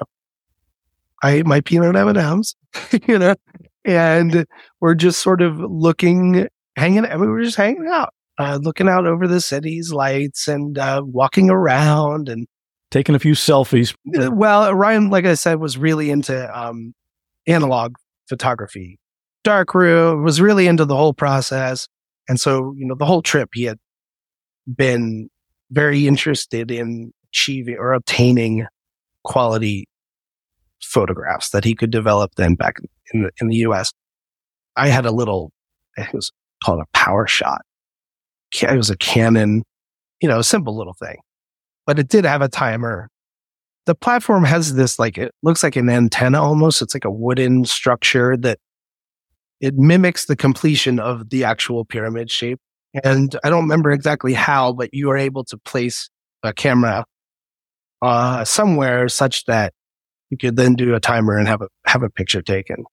I 1.22 1.30
ate 1.32 1.46
my 1.46 1.62
peanut 1.62 1.96
M&Ms, 1.96 2.55
you 3.09 3.18
know, 3.18 3.34
and 3.84 4.46
we're 4.80 4.94
just 4.94 5.22
sort 5.22 5.40
of 5.40 5.59
looking, 5.59 6.48
hanging, 6.76 7.07
I 7.07 7.16
mean, 7.16 7.30
we're 7.30 7.44
just 7.44 7.57
hanging 7.57 7.88
out, 7.90 8.12
uh, 8.36 8.59
looking 8.61 8.90
out 8.90 9.07
over 9.07 9.26
the 9.26 9.40
city's 9.40 9.90
lights 9.90 10.48
and, 10.48 10.76
uh, 10.76 11.00
walking 11.02 11.48
around 11.48 12.28
and 12.28 12.46
taking 12.90 13.14
a 13.14 13.18
few 13.18 13.32
selfies. 13.32 13.94
Uh, 14.14 14.30
well, 14.30 14.74
Ryan, 14.74 15.09
like 15.09 15.24
I 15.24 15.32
said, 15.32 15.61
was 15.61 15.78
really 15.78 16.11
into, 16.11 16.59
um, 16.59 16.94
analog 17.46 17.94
photography, 18.28 18.98
darkroom, 19.45 20.24
was 20.24 20.40
really 20.40 20.66
into 20.66 20.84
the 20.84 20.97
whole 20.97 21.14
process. 21.14 21.86
And 22.28 22.40
so, 22.40 22.74
you 22.76 22.86
know, 22.86 22.95
the 22.95 23.07
whole 23.07 23.22
trip 23.22 23.51
he 23.55 23.64
had 23.64 23.78
been 24.74 25.28
very 25.70 26.07
interested 26.07 26.70
in 26.70 27.12
achieving 27.30 27.76
or 27.78 27.92
obtaining 27.92 28.66
quality 29.22 29.86
photographs 30.82 31.51
that 31.51 31.64
he 31.64 31.74
could 31.74 31.90
develop 31.90 32.32
then 32.36 32.55
back 32.55 32.76
in 33.12 33.22
the, 33.22 33.30
in 33.40 33.49
the 33.49 33.57
US. 33.57 33.92
I 34.76 34.88
had 34.88 35.07
a 35.07 35.11
little, 35.11 35.53
it 35.97 36.12
was 36.12 36.32
called 36.64 36.80
a 36.80 36.99
PowerShot. 36.99 37.59
It 38.62 38.76
was 38.76 38.90
a 38.90 38.97
Canon, 38.97 39.64
you 40.20 40.28
know, 40.28 40.40
simple 40.42 40.76
little 40.76 40.95
thing, 40.95 41.16
but 41.86 41.99
it 41.99 42.09
did 42.09 42.24
have 42.24 42.42
a 42.42 42.49
timer. 42.49 43.09
The 43.86 43.95
platform 43.95 44.45
has 44.45 44.74
this, 44.74 44.99
like, 44.99 45.18
it 45.18 45.32
looks 45.42 45.62
like 45.62 45.76
an 45.76 45.90
antenna 45.90 46.42
almost. 46.42 46.80
It's 46.80 46.95
like 46.95 47.05
a 47.05 47.11
wooden 47.11 47.64
structure 47.64 48.36
that 48.38 48.59
it 49.65 49.75
mimics 49.77 50.27
the 50.27 50.37
completion 50.37 51.01
of 51.01 51.31
the 51.31 51.45
actual 51.45 51.85
pyramid 51.85 52.31
shape. 52.31 52.61
And 53.03 53.35
I 53.43 53.51
don't 53.51 53.62
remember 53.62 53.91
exactly 53.91 54.35
how, 54.35 54.73
but 54.73 54.93
you 54.93 55.09
were 55.09 55.17
able 55.17 55.43
to 55.45 55.57
place 55.57 56.11
a 56.43 56.53
camera 56.53 57.07
uh, 58.03 58.45
somewhere 58.45 59.09
such 59.09 59.47
that 59.47 59.73
you 60.31 60.37
could 60.37 60.57
then 60.57 60.75
do 60.75 60.95
a 60.95 61.01
timer 61.01 61.39
and 61.39 61.49
have 61.49 61.62
a 61.62 61.69
have 61.87 62.03
a 62.03 62.11
picture 62.11 62.43
taken. 62.43 62.85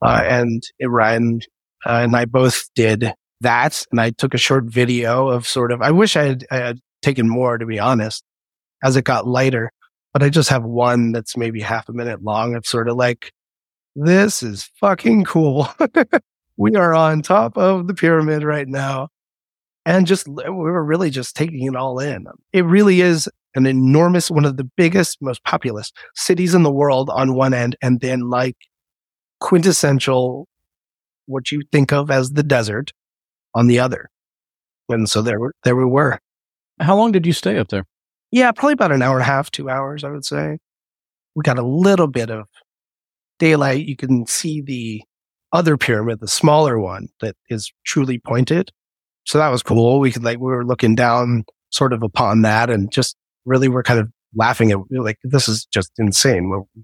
Uh, 0.00 0.22
and 0.24 0.62
Ryan 0.82 1.40
uh, 1.84 2.00
and 2.04 2.14
I 2.14 2.24
both 2.26 2.68
did 2.74 3.12
that, 3.40 3.84
and 3.90 4.00
I 4.00 4.10
took 4.10 4.32
a 4.32 4.38
short 4.38 4.64
video 4.64 5.28
of 5.28 5.46
sort 5.46 5.72
of. 5.72 5.82
I 5.82 5.90
wish 5.90 6.16
I 6.16 6.24
had, 6.24 6.46
I 6.50 6.56
had 6.56 6.78
taken 7.02 7.28
more, 7.28 7.58
to 7.58 7.66
be 7.66 7.78
honest, 7.78 8.22
as 8.84 8.96
it 8.96 9.04
got 9.04 9.26
lighter. 9.26 9.72
But 10.12 10.22
I 10.22 10.28
just 10.28 10.48
have 10.50 10.64
one 10.64 11.12
that's 11.12 11.36
maybe 11.36 11.60
half 11.60 11.88
a 11.88 11.92
minute 11.92 12.22
long 12.22 12.54
of 12.54 12.66
sort 12.66 12.88
of 12.88 12.96
like, 12.96 13.32
this 13.96 14.42
is 14.42 14.70
fucking 14.80 15.24
cool. 15.24 15.68
we 16.56 16.76
are 16.76 16.94
on 16.94 17.22
top 17.22 17.56
of 17.56 17.86
the 17.86 17.94
pyramid 17.94 18.42
right 18.42 18.68
now 18.68 19.08
and 19.86 20.06
just 20.06 20.28
we 20.28 20.44
were 20.48 20.84
really 20.84 21.10
just 21.10 21.34
taking 21.34 21.66
it 21.66 21.76
all 21.76 21.98
in. 21.98 22.26
It 22.52 22.64
really 22.64 23.00
is 23.00 23.28
an 23.54 23.66
enormous, 23.66 24.30
one 24.30 24.44
of 24.44 24.56
the 24.56 24.68
biggest, 24.76 25.18
most 25.20 25.42
populous 25.44 25.92
cities 26.14 26.54
in 26.54 26.62
the 26.62 26.70
world 26.70 27.10
on 27.10 27.34
one 27.34 27.54
end, 27.54 27.76
and 27.82 28.00
then 28.00 28.30
like 28.30 28.56
quintessential, 29.40 30.46
what 31.26 31.50
you 31.50 31.62
think 31.72 31.92
of 31.92 32.10
as 32.10 32.30
the 32.30 32.42
desert 32.42 32.92
on 33.54 33.66
the 33.66 33.78
other. 33.78 34.08
And 34.88 35.08
so 35.08 35.22
there, 35.22 35.38
there 35.64 35.76
we 35.76 35.84
were. 35.84 36.18
How 36.78 36.96
long 36.96 37.12
did 37.12 37.26
you 37.26 37.32
stay 37.32 37.58
up 37.58 37.68
there? 37.68 37.84
Yeah, 38.30 38.52
probably 38.52 38.74
about 38.74 38.92
an 38.92 39.02
hour 39.02 39.14
and 39.14 39.22
a 39.22 39.26
half, 39.26 39.50
two 39.50 39.68
hours, 39.68 40.04
I 40.04 40.10
would 40.10 40.24
say. 40.24 40.58
We 41.34 41.42
got 41.42 41.58
a 41.58 41.66
little 41.66 42.06
bit 42.06 42.30
of 42.30 42.46
daylight. 43.40 43.86
You 43.86 43.96
can 43.96 44.26
see 44.26 44.62
the 44.62 45.02
other 45.52 45.76
pyramid, 45.76 46.20
the 46.20 46.28
smaller 46.28 46.78
one 46.78 47.08
that 47.20 47.34
is 47.48 47.72
truly 47.84 48.20
pointed 48.20 48.70
so 49.24 49.38
that 49.38 49.48
was 49.48 49.62
cool. 49.62 50.00
We 50.00 50.12
could 50.12 50.24
like, 50.24 50.38
we 50.38 50.50
were 50.50 50.64
looking 50.64 50.94
down 50.94 51.44
sort 51.70 51.92
of 51.92 52.02
upon 52.02 52.42
that 52.42 52.70
and 52.70 52.90
just 52.90 53.16
really 53.44 53.68
were 53.68 53.82
kind 53.82 54.00
of 54.00 54.08
laughing 54.34 54.72
at 54.72 54.78
like, 54.90 55.18
this 55.22 55.48
is 55.48 55.66
just 55.66 55.92
insane 55.98 56.50
what 56.50 56.62
we 56.74 56.82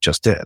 just 0.00 0.22
did. 0.22 0.42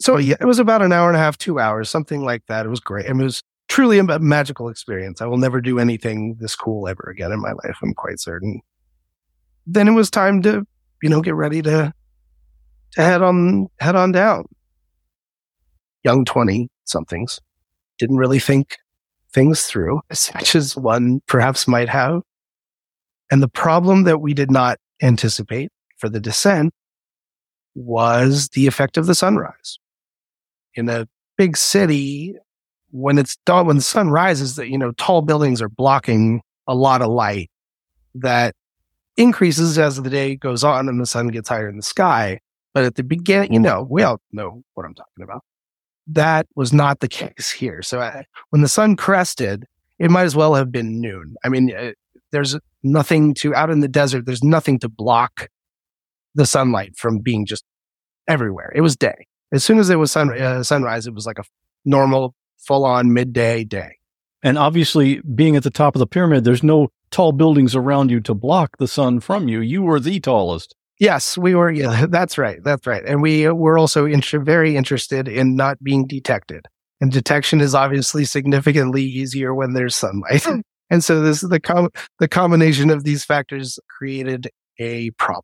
So 0.00 0.16
yeah, 0.16 0.36
it 0.40 0.46
was 0.46 0.58
about 0.58 0.82
an 0.82 0.92
hour 0.92 1.08
and 1.08 1.16
a 1.16 1.20
half, 1.20 1.38
two 1.38 1.58
hours, 1.58 1.88
something 1.88 2.24
like 2.24 2.42
that. 2.48 2.66
It 2.66 2.70
was 2.70 2.80
great. 2.80 3.06
It 3.06 3.14
was 3.14 3.42
truly 3.68 3.98
a 3.98 4.18
magical 4.18 4.68
experience. 4.68 5.22
I 5.22 5.26
will 5.26 5.38
never 5.38 5.60
do 5.60 5.78
anything 5.78 6.36
this 6.40 6.56
cool 6.56 6.88
ever 6.88 7.08
again 7.10 7.32
in 7.32 7.40
my 7.40 7.52
life. 7.52 7.76
I'm 7.82 7.94
quite 7.94 8.18
certain. 8.18 8.60
Then 9.66 9.88
it 9.88 9.92
was 9.92 10.10
time 10.10 10.42
to, 10.42 10.66
you 11.02 11.08
know, 11.08 11.22
get 11.22 11.34
ready 11.34 11.62
to, 11.62 11.70
to 11.70 11.92
head 12.96 13.22
on, 13.22 13.68
head 13.80 13.96
on 13.96 14.12
down. 14.12 14.44
Young 16.02 16.24
20 16.24 16.68
somethings. 16.84 17.40
Didn't 17.98 18.16
really 18.16 18.38
think 18.38 18.76
things 19.32 19.64
through 19.64 20.00
as 20.10 20.32
much 20.34 20.54
as 20.54 20.76
one 20.76 21.20
perhaps 21.26 21.68
might 21.68 21.88
have. 21.88 22.22
And 23.30 23.42
the 23.42 23.48
problem 23.48 24.04
that 24.04 24.20
we 24.20 24.34
did 24.34 24.50
not 24.50 24.78
anticipate 25.02 25.70
for 25.96 26.08
the 26.08 26.20
descent 26.20 26.72
was 27.74 28.50
the 28.50 28.66
effect 28.66 28.96
of 28.96 29.06
the 29.06 29.14
sunrise. 29.14 29.78
In 30.74 30.88
a 30.88 31.08
big 31.36 31.56
city, 31.56 32.34
when 32.90 33.18
it's 33.18 33.36
dawn, 33.44 33.66
when 33.66 33.76
the 33.76 33.82
sun 33.82 34.10
rises, 34.10 34.56
that, 34.56 34.68
you 34.68 34.78
know, 34.78 34.92
tall 34.92 35.22
buildings 35.22 35.60
are 35.60 35.68
blocking 35.68 36.42
a 36.66 36.74
lot 36.74 37.02
of 37.02 37.08
light 37.08 37.50
that 38.14 38.54
increases 39.16 39.78
as 39.78 40.00
the 40.00 40.10
day 40.10 40.36
goes 40.36 40.62
on 40.62 40.88
and 40.88 41.00
the 41.00 41.06
sun 41.06 41.28
gets 41.28 41.48
higher 41.48 41.68
in 41.68 41.76
the 41.76 41.82
sky. 41.82 42.38
But 42.74 42.84
at 42.84 42.96
the 42.96 43.04
beginning, 43.04 43.52
you 43.52 43.60
know, 43.60 43.86
we 43.88 44.02
all 44.02 44.20
know 44.32 44.62
what 44.74 44.84
I'm 44.84 44.94
talking 44.94 45.22
about. 45.22 45.42
That 46.08 46.46
was 46.54 46.72
not 46.72 47.00
the 47.00 47.08
case 47.20 47.50
here. 47.50 47.80
So 47.82 48.00
I, 48.00 48.24
when 48.50 48.60
the 48.60 48.68
sun 48.68 48.96
crested, 48.96 49.64
it 49.98 50.10
might 50.10 50.24
as 50.24 50.36
well 50.36 50.54
have 50.54 50.70
been 50.70 51.00
noon. 51.00 51.36
I 51.44 51.48
mean, 51.48 51.74
uh, 51.74 51.92
there's 52.32 52.58
nothing 52.82 53.32
to 53.34 53.54
out 53.54 53.70
in 53.70 53.80
the 53.80 53.88
desert. 53.88 54.26
There's 54.26 54.42
nothing 54.42 54.78
to 54.80 54.88
block 54.88 55.48
the 56.34 56.46
sunlight 56.46 56.96
from 56.96 57.20
being 57.20 57.46
just 57.46 57.64
everywhere. 58.26 58.72
It 58.74 58.80
was 58.80 58.96
day. 58.96 59.26
As 59.52 59.62
soon 59.62 59.78
as 59.78 59.88
it 59.88 59.96
was 59.96 60.10
sun, 60.10 60.36
uh, 60.36 60.64
sunrise, 60.64 61.06
it 61.06 61.14
was 61.14 61.26
like 61.26 61.38
a 61.38 61.44
normal, 61.84 62.34
full 62.58 62.84
on 62.84 63.12
midday 63.12 63.62
day. 63.62 63.98
And 64.42 64.58
obviously, 64.58 65.20
being 65.20 65.56
at 65.56 65.62
the 65.62 65.70
top 65.70 65.94
of 65.94 66.00
the 66.00 66.06
pyramid, 66.06 66.44
there's 66.44 66.62
no 66.62 66.88
tall 67.10 67.32
buildings 67.32 67.76
around 67.76 68.10
you 68.10 68.20
to 68.20 68.34
block 68.34 68.76
the 68.78 68.88
sun 68.88 69.20
from 69.20 69.48
you. 69.48 69.60
You 69.60 69.82
were 69.82 70.00
the 70.00 70.18
tallest. 70.20 70.74
Yes, 70.98 71.36
we 71.36 71.54
were. 71.54 71.70
Yeah, 71.70 72.06
that's 72.08 72.38
right. 72.38 72.58
That's 72.62 72.86
right. 72.86 73.02
And 73.04 73.22
we 73.22 73.46
uh, 73.46 73.52
were 73.52 73.78
also 73.78 74.04
inter- 74.04 74.40
very 74.40 74.76
interested 74.76 75.28
in 75.28 75.56
not 75.56 75.82
being 75.82 76.06
detected. 76.06 76.66
And 77.00 77.10
detection 77.10 77.60
is 77.60 77.74
obviously 77.74 78.24
significantly 78.24 79.02
easier 79.02 79.54
when 79.54 79.74
there's 79.74 79.96
sunlight. 79.96 80.44
Hmm. 80.44 80.60
and 80.90 81.02
so 81.02 81.20
this 81.20 81.40
the 81.40 81.60
com- 81.60 81.90
the 82.18 82.28
combination 82.28 82.90
of 82.90 83.04
these 83.04 83.24
factors 83.24 83.78
created 83.98 84.48
a 84.78 85.10
problem. 85.12 85.42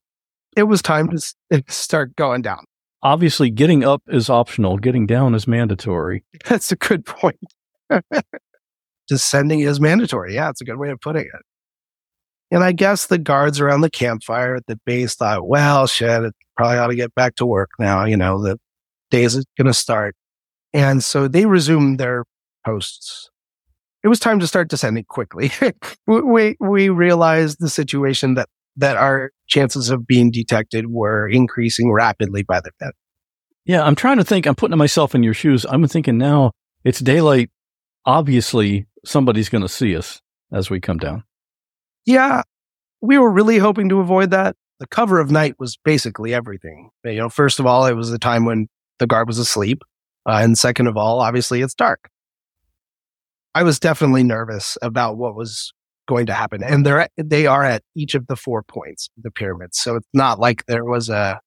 It 0.56 0.64
was 0.64 0.82
time 0.82 1.08
to 1.08 1.16
s- 1.16 1.34
start 1.68 2.16
going 2.16 2.42
down. 2.42 2.64
Obviously, 3.02 3.50
getting 3.50 3.82
up 3.82 4.02
is 4.08 4.28
optional, 4.28 4.76
getting 4.76 5.06
down 5.06 5.34
is 5.34 5.48
mandatory. 5.48 6.22
That's 6.44 6.70
a 6.70 6.76
good 6.76 7.06
point. 7.06 7.38
Descending 9.08 9.60
is 9.60 9.80
mandatory. 9.80 10.34
Yeah, 10.34 10.50
it's 10.50 10.60
a 10.60 10.64
good 10.64 10.76
way 10.76 10.90
of 10.90 11.00
putting 11.00 11.22
it. 11.22 11.42
And 12.50 12.64
I 12.64 12.72
guess 12.72 13.06
the 13.06 13.18
guards 13.18 13.60
around 13.60 13.82
the 13.82 13.90
campfire 13.90 14.56
at 14.56 14.66
the 14.66 14.78
base 14.84 15.14
thought, 15.14 15.46
well, 15.46 15.86
shit, 15.86 16.24
it 16.24 16.34
probably 16.56 16.78
ought 16.78 16.88
to 16.88 16.96
get 16.96 17.14
back 17.14 17.36
to 17.36 17.46
work 17.46 17.70
now. 17.78 18.04
You 18.04 18.16
know, 18.16 18.42
the 18.42 18.58
days 19.10 19.36
is 19.36 19.44
going 19.56 19.66
to 19.66 19.74
start. 19.74 20.16
And 20.72 21.02
so 21.02 21.28
they 21.28 21.46
resumed 21.46 21.98
their 21.98 22.24
posts. 22.64 23.30
It 24.02 24.08
was 24.08 24.18
time 24.18 24.40
to 24.40 24.46
start 24.46 24.68
descending 24.68 25.04
quickly. 25.04 25.52
we, 26.06 26.20
we, 26.22 26.56
we 26.60 26.88
realized 26.88 27.58
the 27.60 27.68
situation 27.68 28.34
that, 28.34 28.48
that 28.76 28.96
our 28.96 29.30
chances 29.46 29.90
of 29.90 30.06
being 30.06 30.30
detected 30.30 30.86
were 30.88 31.28
increasing 31.28 31.92
rapidly 31.92 32.42
by 32.42 32.60
the 32.60 32.70
minute. 32.80 32.94
Yeah, 33.64 33.84
I'm 33.84 33.94
trying 33.94 34.16
to 34.16 34.24
think. 34.24 34.46
I'm 34.46 34.54
putting 34.54 34.78
myself 34.78 35.14
in 35.14 35.22
your 35.22 35.34
shoes. 35.34 35.66
I'm 35.68 35.86
thinking 35.86 36.18
now 36.18 36.52
it's 36.82 37.00
daylight. 37.00 37.50
Obviously, 38.06 38.86
somebody's 39.04 39.50
going 39.50 39.62
to 39.62 39.68
see 39.68 39.94
us 39.94 40.20
as 40.52 40.70
we 40.70 40.80
come 40.80 40.98
down. 40.98 41.24
Yeah, 42.06 42.42
we 43.00 43.18
were 43.18 43.30
really 43.30 43.58
hoping 43.58 43.88
to 43.88 44.00
avoid 44.00 44.30
that. 44.30 44.56
The 44.78 44.86
cover 44.86 45.20
of 45.20 45.30
night 45.30 45.54
was 45.58 45.78
basically 45.84 46.32
everything. 46.32 46.90
You 47.04 47.16
know, 47.16 47.28
first 47.28 47.60
of 47.60 47.66
all, 47.66 47.86
it 47.86 47.94
was 47.94 48.10
the 48.10 48.18
time 48.18 48.44
when 48.44 48.68
the 48.98 49.06
guard 49.06 49.28
was 49.28 49.38
asleep. 49.38 49.82
Uh, 50.26 50.40
and 50.42 50.56
second 50.56 50.86
of 50.86 50.96
all, 50.96 51.20
obviously 51.20 51.60
it's 51.62 51.74
dark. 51.74 52.08
I 53.54 53.62
was 53.62 53.80
definitely 53.80 54.22
nervous 54.22 54.78
about 54.80 55.16
what 55.16 55.34
was 55.34 55.72
going 56.08 56.26
to 56.26 56.34
happen. 56.34 56.62
And 56.62 56.84
they're, 56.84 57.00
at- 57.00 57.12
they 57.16 57.46
are 57.46 57.64
at 57.64 57.82
each 57.94 58.14
of 58.14 58.26
the 58.26 58.36
four 58.36 58.62
points 58.62 59.08
of 59.16 59.22
the 59.22 59.30
pyramid. 59.30 59.74
So 59.74 59.96
it's 59.96 60.08
not 60.12 60.38
like 60.38 60.64
there 60.66 60.84
was 60.84 61.08
a, 61.08 61.40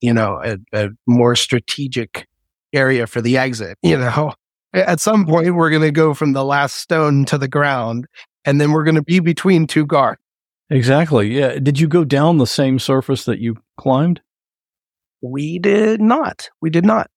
you 0.00 0.12
know, 0.12 0.40
a, 0.44 0.58
a 0.72 0.88
more 1.06 1.36
strategic 1.36 2.26
area 2.72 3.06
for 3.06 3.20
the 3.20 3.38
exit. 3.38 3.78
You 3.82 3.98
know, 3.98 4.34
at 4.74 5.00
some 5.00 5.26
point, 5.26 5.54
we're 5.54 5.70
going 5.70 5.82
to 5.82 5.90
go 5.90 6.12
from 6.12 6.32
the 6.32 6.44
last 6.44 6.76
stone 6.76 7.24
to 7.26 7.38
the 7.38 7.48
ground 7.48 8.06
and 8.44 8.60
then 8.60 8.72
we're 8.72 8.84
going 8.84 8.96
to 8.96 9.02
be 9.02 9.20
between 9.20 9.66
two 9.66 9.86
guards. 9.86 10.20
Exactly. 10.70 11.38
Yeah. 11.38 11.58
Did 11.58 11.78
you 11.78 11.86
go 11.86 12.04
down 12.04 12.38
the 12.38 12.46
same 12.46 12.78
surface 12.78 13.24
that 13.26 13.38
you 13.38 13.56
climbed? 13.76 14.20
We 15.20 15.58
did 15.58 16.00
not. 16.00 16.48
We 16.60 16.70
did 16.70 16.84
not. 16.84 17.10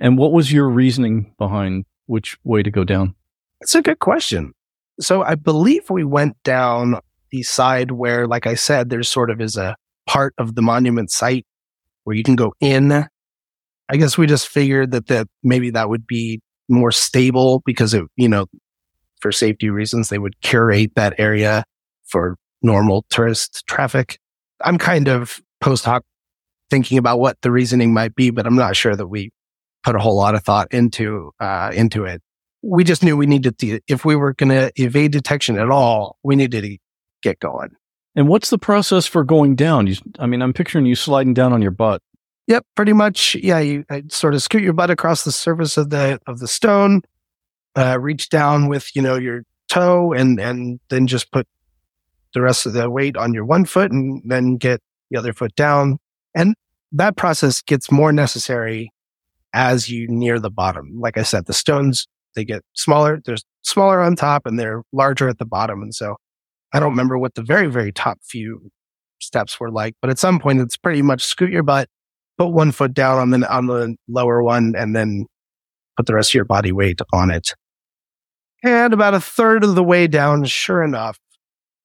And 0.00 0.18
what 0.18 0.32
was 0.32 0.52
your 0.52 0.68
reasoning 0.68 1.32
behind 1.38 1.84
which 2.06 2.36
way 2.44 2.62
to 2.62 2.70
go 2.70 2.84
down? 2.84 3.14
That's 3.60 3.74
a 3.74 3.82
good 3.82 4.00
question. 4.00 4.52
So 5.00 5.22
I 5.22 5.34
believe 5.34 5.88
we 5.90 6.04
went 6.04 6.42
down 6.42 7.00
the 7.30 7.42
side 7.42 7.92
where, 7.92 8.26
like 8.26 8.46
I 8.46 8.54
said, 8.54 8.90
there's 8.90 9.08
sort 9.08 9.30
of 9.30 9.40
is 9.40 9.56
a 9.56 9.76
part 10.06 10.34
of 10.38 10.54
the 10.54 10.62
monument 10.62 11.10
site 11.10 11.46
where 12.04 12.16
you 12.16 12.22
can 12.22 12.36
go 12.36 12.52
in. 12.60 12.92
I 13.88 13.96
guess 13.96 14.18
we 14.18 14.26
just 14.26 14.48
figured 14.48 14.90
that 14.90 15.06
that 15.06 15.28
maybe 15.42 15.70
that 15.70 15.88
would 15.88 16.06
be 16.06 16.40
more 16.68 16.92
stable 16.92 17.62
because 17.64 17.94
it, 17.94 18.04
you 18.16 18.28
know, 18.28 18.46
for 19.20 19.32
safety 19.32 19.70
reasons, 19.70 20.08
they 20.08 20.18
would 20.18 20.40
curate 20.40 20.92
that 20.96 21.14
area 21.18 21.64
for 22.06 22.36
normal 22.62 23.04
tourist 23.10 23.64
traffic. 23.66 24.18
I'm 24.64 24.78
kind 24.78 25.08
of 25.08 25.40
post 25.60 25.84
hoc 25.84 26.02
thinking 26.70 26.98
about 26.98 27.20
what 27.20 27.40
the 27.42 27.50
reasoning 27.50 27.92
might 27.94 28.14
be, 28.14 28.30
but 28.30 28.46
I'm 28.46 28.56
not 28.56 28.76
sure 28.76 28.96
that 28.96 29.06
we 29.06 29.30
put 29.84 29.94
a 29.94 29.98
whole 29.98 30.16
lot 30.16 30.34
of 30.34 30.42
thought 30.44 30.68
into 30.72 31.32
uh, 31.40 31.70
into 31.74 32.04
it. 32.04 32.22
We 32.62 32.82
just 32.82 33.04
knew 33.04 33.16
we 33.16 33.26
needed 33.26 33.58
to, 33.58 33.80
if 33.86 34.04
we 34.04 34.16
were 34.16 34.34
going 34.34 34.48
to 34.48 34.72
evade 34.74 35.12
detection 35.12 35.58
at 35.58 35.70
all, 35.70 36.16
we 36.24 36.34
needed 36.34 36.62
to 36.62 36.78
get 37.22 37.38
going. 37.38 37.70
And 38.16 38.28
what's 38.28 38.50
the 38.50 38.58
process 38.58 39.06
for 39.06 39.22
going 39.22 39.54
down? 39.54 39.86
You, 39.86 39.96
I 40.18 40.26
mean, 40.26 40.42
I'm 40.42 40.52
picturing 40.52 40.86
you 40.86 40.96
sliding 40.96 41.34
down 41.34 41.52
on 41.52 41.62
your 41.62 41.70
butt. 41.70 42.02
Yep, 42.48 42.64
pretty 42.74 42.92
much. 42.92 43.34
Yeah, 43.36 43.58
you 43.58 43.84
uh, 43.90 44.00
sort 44.08 44.34
of 44.34 44.42
scoot 44.42 44.62
your 44.62 44.72
butt 44.72 44.90
across 44.90 45.24
the 45.24 45.32
surface 45.32 45.76
of 45.76 45.90
the 45.90 46.18
of 46.26 46.38
the 46.38 46.48
stone, 46.48 47.02
uh, 47.76 47.98
reach 48.00 48.28
down 48.28 48.68
with 48.68 48.94
you 48.94 49.02
know 49.02 49.16
your 49.16 49.42
toe, 49.68 50.12
and 50.12 50.40
and 50.40 50.80
then 50.88 51.06
just 51.06 51.30
put 51.32 51.46
the 52.34 52.40
rest 52.40 52.66
of 52.66 52.72
the 52.72 52.90
weight 52.90 53.16
on 53.16 53.32
your 53.32 53.44
one 53.44 53.64
foot, 53.64 53.90
and 53.90 54.22
then 54.24 54.56
get 54.56 54.80
the 55.10 55.18
other 55.18 55.32
foot 55.32 55.54
down. 55.54 55.98
And 56.34 56.54
that 56.92 57.16
process 57.16 57.62
gets 57.62 57.90
more 57.90 58.12
necessary 58.12 58.90
as 59.52 59.88
you 59.88 60.06
near 60.08 60.38
the 60.38 60.50
bottom. 60.50 61.00
Like 61.00 61.16
I 61.18 61.22
said, 61.22 61.46
the 61.46 61.54
stones 61.54 62.06
they 62.34 62.44
get 62.44 62.62
smaller. 62.74 63.20
They're 63.24 63.36
smaller 63.62 64.02
on 64.02 64.16
top, 64.16 64.46
and 64.46 64.58
they're 64.58 64.82
larger 64.92 65.28
at 65.28 65.38
the 65.38 65.46
bottom. 65.46 65.82
And 65.82 65.94
so, 65.94 66.16
I 66.72 66.80
don't 66.80 66.90
remember 66.90 67.18
what 67.18 67.34
the 67.34 67.42
very 67.42 67.68
very 67.68 67.92
top 67.92 68.18
few 68.22 68.70
steps 69.20 69.58
were 69.58 69.70
like, 69.70 69.94
but 70.00 70.10
at 70.10 70.18
some 70.18 70.38
point, 70.38 70.60
it's 70.60 70.76
pretty 70.76 71.02
much 71.02 71.24
scoot 71.24 71.50
your 71.50 71.62
butt 71.62 71.88
put 72.38 72.48
one 72.48 72.72
foot 72.72 72.94
down 72.94 73.18
on 73.18 73.30
the 73.30 73.54
on 73.54 73.66
the 73.66 73.96
lower 74.08 74.42
one 74.42 74.74
and 74.76 74.94
then 74.94 75.26
put 75.96 76.06
the 76.06 76.14
rest 76.14 76.30
of 76.30 76.34
your 76.34 76.44
body 76.44 76.72
weight 76.72 77.00
on 77.12 77.30
it. 77.30 77.54
And 78.62 78.92
about 78.92 79.14
a 79.14 79.20
third 79.20 79.64
of 79.64 79.74
the 79.74 79.84
way 79.84 80.06
down, 80.06 80.44
sure 80.44 80.82
enough, 80.82 81.18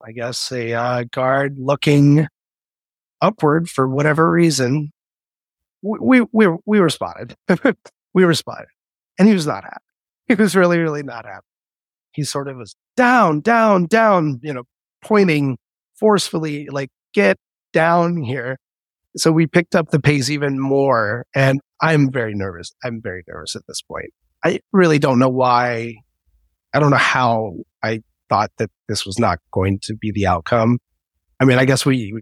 I 0.03 0.11
guess 0.11 0.51
a 0.51 0.73
uh, 0.73 1.03
guard 1.11 1.57
looking 1.59 2.27
upward 3.21 3.69
for 3.69 3.87
whatever 3.87 4.31
reason, 4.31 4.91
we 5.81 5.99
we 6.21 6.27
we, 6.31 6.57
we 6.65 6.79
were 6.79 6.89
spotted. 6.89 7.35
we 8.13 8.25
were 8.25 8.33
spotted, 8.33 8.67
and 9.19 9.27
he 9.27 9.33
was 9.33 9.47
not 9.47 9.63
happy. 9.63 9.83
He 10.27 10.35
was 10.35 10.55
really 10.55 10.79
really 10.79 11.03
not 11.03 11.25
happy. 11.25 11.45
He 12.13 12.23
sort 12.23 12.47
of 12.47 12.57
was 12.57 12.75
down, 12.97 13.41
down, 13.41 13.85
down, 13.85 14.39
you 14.43 14.53
know, 14.53 14.63
pointing 15.03 15.57
forcefully, 15.95 16.67
like 16.69 16.89
get 17.13 17.37
down 17.73 18.21
here 18.21 18.57
so 19.15 19.31
we 19.31 19.47
picked 19.47 19.75
up 19.75 19.89
the 19.89 19.99
pace 19.99 20.29
even 20.29 20.59
more 20.59 21.25
and 21.35 21.59
i'm 21.81 22.11
very 22.11 22.33
nervous 22.33 22.71
i'm 22.83 23.01
very 23.01 23.23
nervous 23.27 23.55
at 23.55 23.63
this 23.67 23.81
point 23.81 24.11
i 24.43 24.59
really 24.71 24.99
don't 24.99 25.19
know 25.19 25.29
why 25.29 25.93
i 26.73 26.79
don't 26.79 26.91
know 26.91 26.97
how 26.97 27.53
i 27.83 28.01
thought 28.29 28.51
that 28.57 28.69
this 28.87 29.05
was 29.05 29.19
not 29.19 29.39
going 29.51 29.79
to 29.79 29.95
be 29.95 30.11
the 30.11 30.25
outcome 30.27 30.79
i 31.39 31.45
mean 31.45 31.57
i 31.57 31.65
guess 31.65 31.85
we 31.85 32.21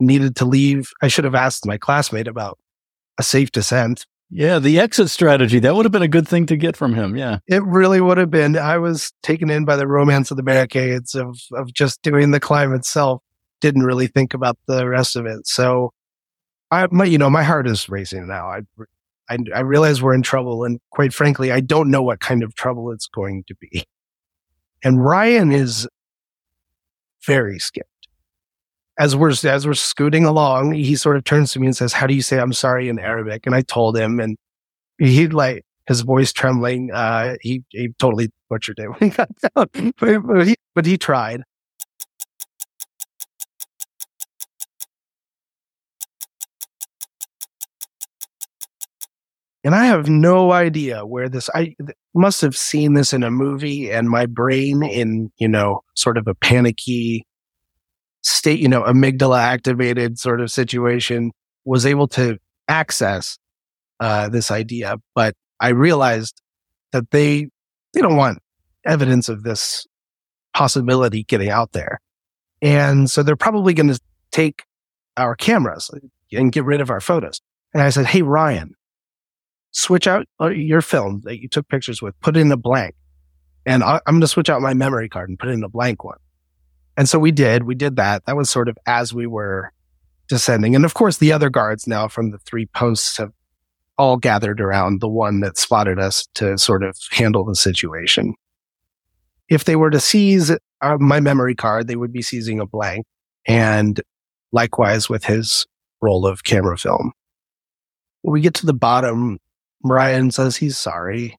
needed 0.00 0.36
to 0.36 0.44
leave 0.44 0.90
i 1.02 1.08
should 1.08 1.24
have 1.24 1.34
asked 1.34 1.66
my 1.66 1.76
classmate 1.76 2.28
about 2.28 2.58
a 3.18 3.22
safe 3.22 3.50
descent 3.52 4.06
Yeah, 4.34 4.58
the 4.58 4.80
exit 4.80 5.10
strategy. 5.10 5.58
That 5.60 5.74
would 5.76 5.84
have 5.84 5.92
been 5.92 6.00
a 6.00 6.08
good 6.08 6.26
thing 6.26 6.46
to 6.46 6.56
get 6.56 6.74
from 6.74 6.94
him. 6.94 7.16
Yeah. 7.16 7.38
it 7.46 7.62
really 7.62 8.00
would 8.00 8.18
have 8.18 8.30
been 8.30 8.56
i 8.56 8.78
was 8.78 9.12
taken 9.22 9.50
in 9.50 9.64
by 9.64 9.76
the 9.76 9.86
romance 9.86 10.30
of 10.30 10.36
the 10.38 10.42
barricades 10.42 11.14
of 11.14 11.38
of 11.52 11.72
just 11.72 12.00
doing 12.02 12.30
the 12.30 12.40
climb 12.40 12.72
itself 12.74 13.22
didn't 13.60 13.82
really 13.84 14.06
think 14.06 14.32
about 14.34 14.56
the 14.66 14.88
rest 14.88 15.16
of 15.16 15.26
it 15.26 15.46
so 15.46 15.92
I, 16.72 16.88
my, 16.90 17.04
you 17.04 17.18
know, 17.18 17.28
my 17.28 17.42
heart 17.42 17.68
is 17.68 17.90
racing 17.90 18.26
now. 18.26 18.46
I, 18.46 18.60
I, 19.32 19.38
I 19.54 19.60
realize 19.60 20.02
we're 20.02 20.14
in 20.14 20.22
trouble, 20.22 20.64
and 20.64 20.80
quite 20.90 21.12
frankly, 21.12 21.50
I 21.50 21.60
don't 21.60 21.90
know 21.90 22.02
what 22.02 22.20
kind 22.20 22.42
of 22.42 22.54
trouble 22.54 22.90
it's 22.90 23.06
going 23.06 23.44
to 23.48 23.54
be. 23.54 23.84
And 24.84 25.04
Ryan 25.04 25.52
is 25.52 25.88
very 27.24 27.58
scared. 27.58 27.86
As 28.98 29.16
we're 29.16 29.30
as 29.30 29.66
we're 29.66 29.74
scooting 29.74 30.24
along, 30.24 30.74
he 30.74 30.96
sort 30.96 31.16
of 31.16 31.24
turns 31.24 31.52
to 31.52 31.60
me 31.60 31.66
and 31.66 31.76
says, 31.76 31.94
"How 31.94 32.06
do 32.06 32.14
you 32.14 32.22
say 32.22 32.38
I'm 32.38 32.52
sorry 32.52 32.88
in 32.88 32.98
Arabic?" 32.98 33.46
And 33.46 33.54
I 33.54 33.62
told 33.62 33.96
him, 33.96 34.20
and 34.20 34.36
he 34.98 35.28
like 35.28 35.64
his 35.88 36.02
voice 36.02 36.32
trembling. 36.32 36.90
Uh, 36.92 37.36
he 37.40 37.64
he 37.70 37.88
totally 37.98 38.30
butchered 38.50 38.78
it 38.78 38.88
when 38.88 39.10
he 39.10 39.16
got 39.16 39.28
down, 39.56 39.92
but 39.98 40.46
he 40.46 40.56
but 40.74 40.84
he 40.84 40.98
tried. 40.98 41.42
And 49.64 49.74
I 49.74 49.86
have 49.86 50.08
no 50.08 50.52
idea 50.52 51.06
where 51.06 51.28
this, 51.28 51.48
I 51.54 51.76
must 52.14 52.40
have 52.40 52.56
seen 52.56 52.94
this 52.94 53.12
in 53.12 53.22
a 53.22 53.30
movie 53.30 53.90
and 53.90 54.08
my 54.08 54.26
brain 54.26 54.82
in, 54.82 55.30
you 55.38 55.48
know, 55.48 55.82
sort 55.94 56.18
of 56.18 56.26
a 56.26 56.34
panicky 56.34 57.26
state, 58.22 58.58
you 58.58 58.68
know, 58.68 58.82
amygdala 58.82 59.38
activated 59.38 60.18
sort 60.18 60.40
of 60.40 60.50
situation 60.50 61.30
was 61.64 61.86
able 61.86 62.08
to 62.08 62.38
access 62.68 63.38
uh, 64.00 64.28
this 64.28 64.50
idea. 64.50 64.96
But 65.14 65.34
I 65.60 65.68
realized 65.68 66.42
that 66.90 67.10
they, 67.12 67.48
they 67.94 68.00
don't 68.00 68.16
want 68.16 68.38
evidence 68.84 69.28
of 69.28 69.44
this 69.44 69.86
possibility 70.54 71.22
getting 71.22 71.50
out 71.50 71.72
there. 71.72 72.00
And 72.60 73.10
so 73.10 73.22
they're 73.22 73.36
probably 73.36 73.74
going 73.74 73.88
to 73.92 74.00
take 74.32 74.64
our 75.16 75.36
cameras 75.36 75.90
and 76.32 76.50
get 76.50 76.64
rid 76.64 76.80
of 76.80 76.90
our 76.90 77.00
photos. 77.00 77.40
And 77.72 77.82
I 77.82 77.90
said, 77.90 78.06
Hey, 78.06 78.22
Ryan, 78.22 78.74
switch 79.72 80.06
out 80.06 80.26
uh, 80.40 80.48
your 80.48 80.80
film 80.80 81.22
that 81.24 81.40
you 81.40 81.48
took 81.48 81.68
pictures 81.68 82.00
with, 82.00 82.18
put 82.20 82.36
in 82.36 82.52
a 82.52 82.56
blank. 82.56 82.94
And 83.66 83.82
I, 83.82 83.96
am 84.06 84.14
going 84.14 84.20
to 84.22 84.28
switch 84.28 84.50
out 84.50 84.60
my 84.60 84.74
memory 84.74 85.08
card 85.08 85.28
and 85.28 85.38
put 85.38 85.50
in 85.50 85.62
a 85.64 85.68
blank 85.68 86.04
one. 86.04 86.18
And 86.96 87.08
so 87.08 87.18
we 87.18 87.32
did, 87.32 87.64
we 87.64 87.74
did 87.74 87.96
that. 87.96 88.24
That 88.26 88.36
was 88.36 88.50
sort 88.50 88.68
of 88.68 88.76
as 88.86 89.14
we 89.14 89.26
were 89.26 89.72
descending. 90.28 90.74
And 90.74 90.84
of 90.84 90.94
course, 90.94 91.18
the 91.18 91.32
other 91.32 91.50
guards 91.50 91.86
now 91.86 92.08
from 92.08 92.30
the 92.30 92.38
three 92.38 92.66
posts 92.66 93.16
have 93.18 93.32
all 93.98 94.16
gathered 94.16 94.60
around 94.60 95.00
the 95.00 95.08
one 95.08 95.40
that 95.40 95.58
spotted 95.58 95.98
us 95.98 96.26
to 96.34 96.58
sort 96.58 96.82
of 96.82 96.96
handle 97.10 97.44
the 97.44 97.54
situation. 97.54 98.34
If 99.48 99.64
they 99.64 99.76
were 99.76 99.90
to 99.90 100.00
seize 100.00 100.50
uh, 100.50 100.96
my 100.98 101.20
memory 101.20 101.54
card, 101.54 101.86
they 101.86 101.96
would 101.96 102.12
be 102.12 102.22
seizing 102.22 102.60
a 102.60 102.66
blank. 102.66 103.06
And 103.46 104.00
likewise 104.52 105.08
with 105.08 105.24
his 105.24 105.66
roll 106.00 106.26
of 106.26 106.44
camera 106.44 106.76
film. 106.76 107.12
When 108.22 108.32
we 108.32 108.40
get 108.40 108.54
to 108.54 108.66
the 108.66 108.74
bottom, 108.74 109.38
Ryan 109.84 110.30
says 110.30 110.56
he's 110.56 110.78
sorry. 110.78 111.36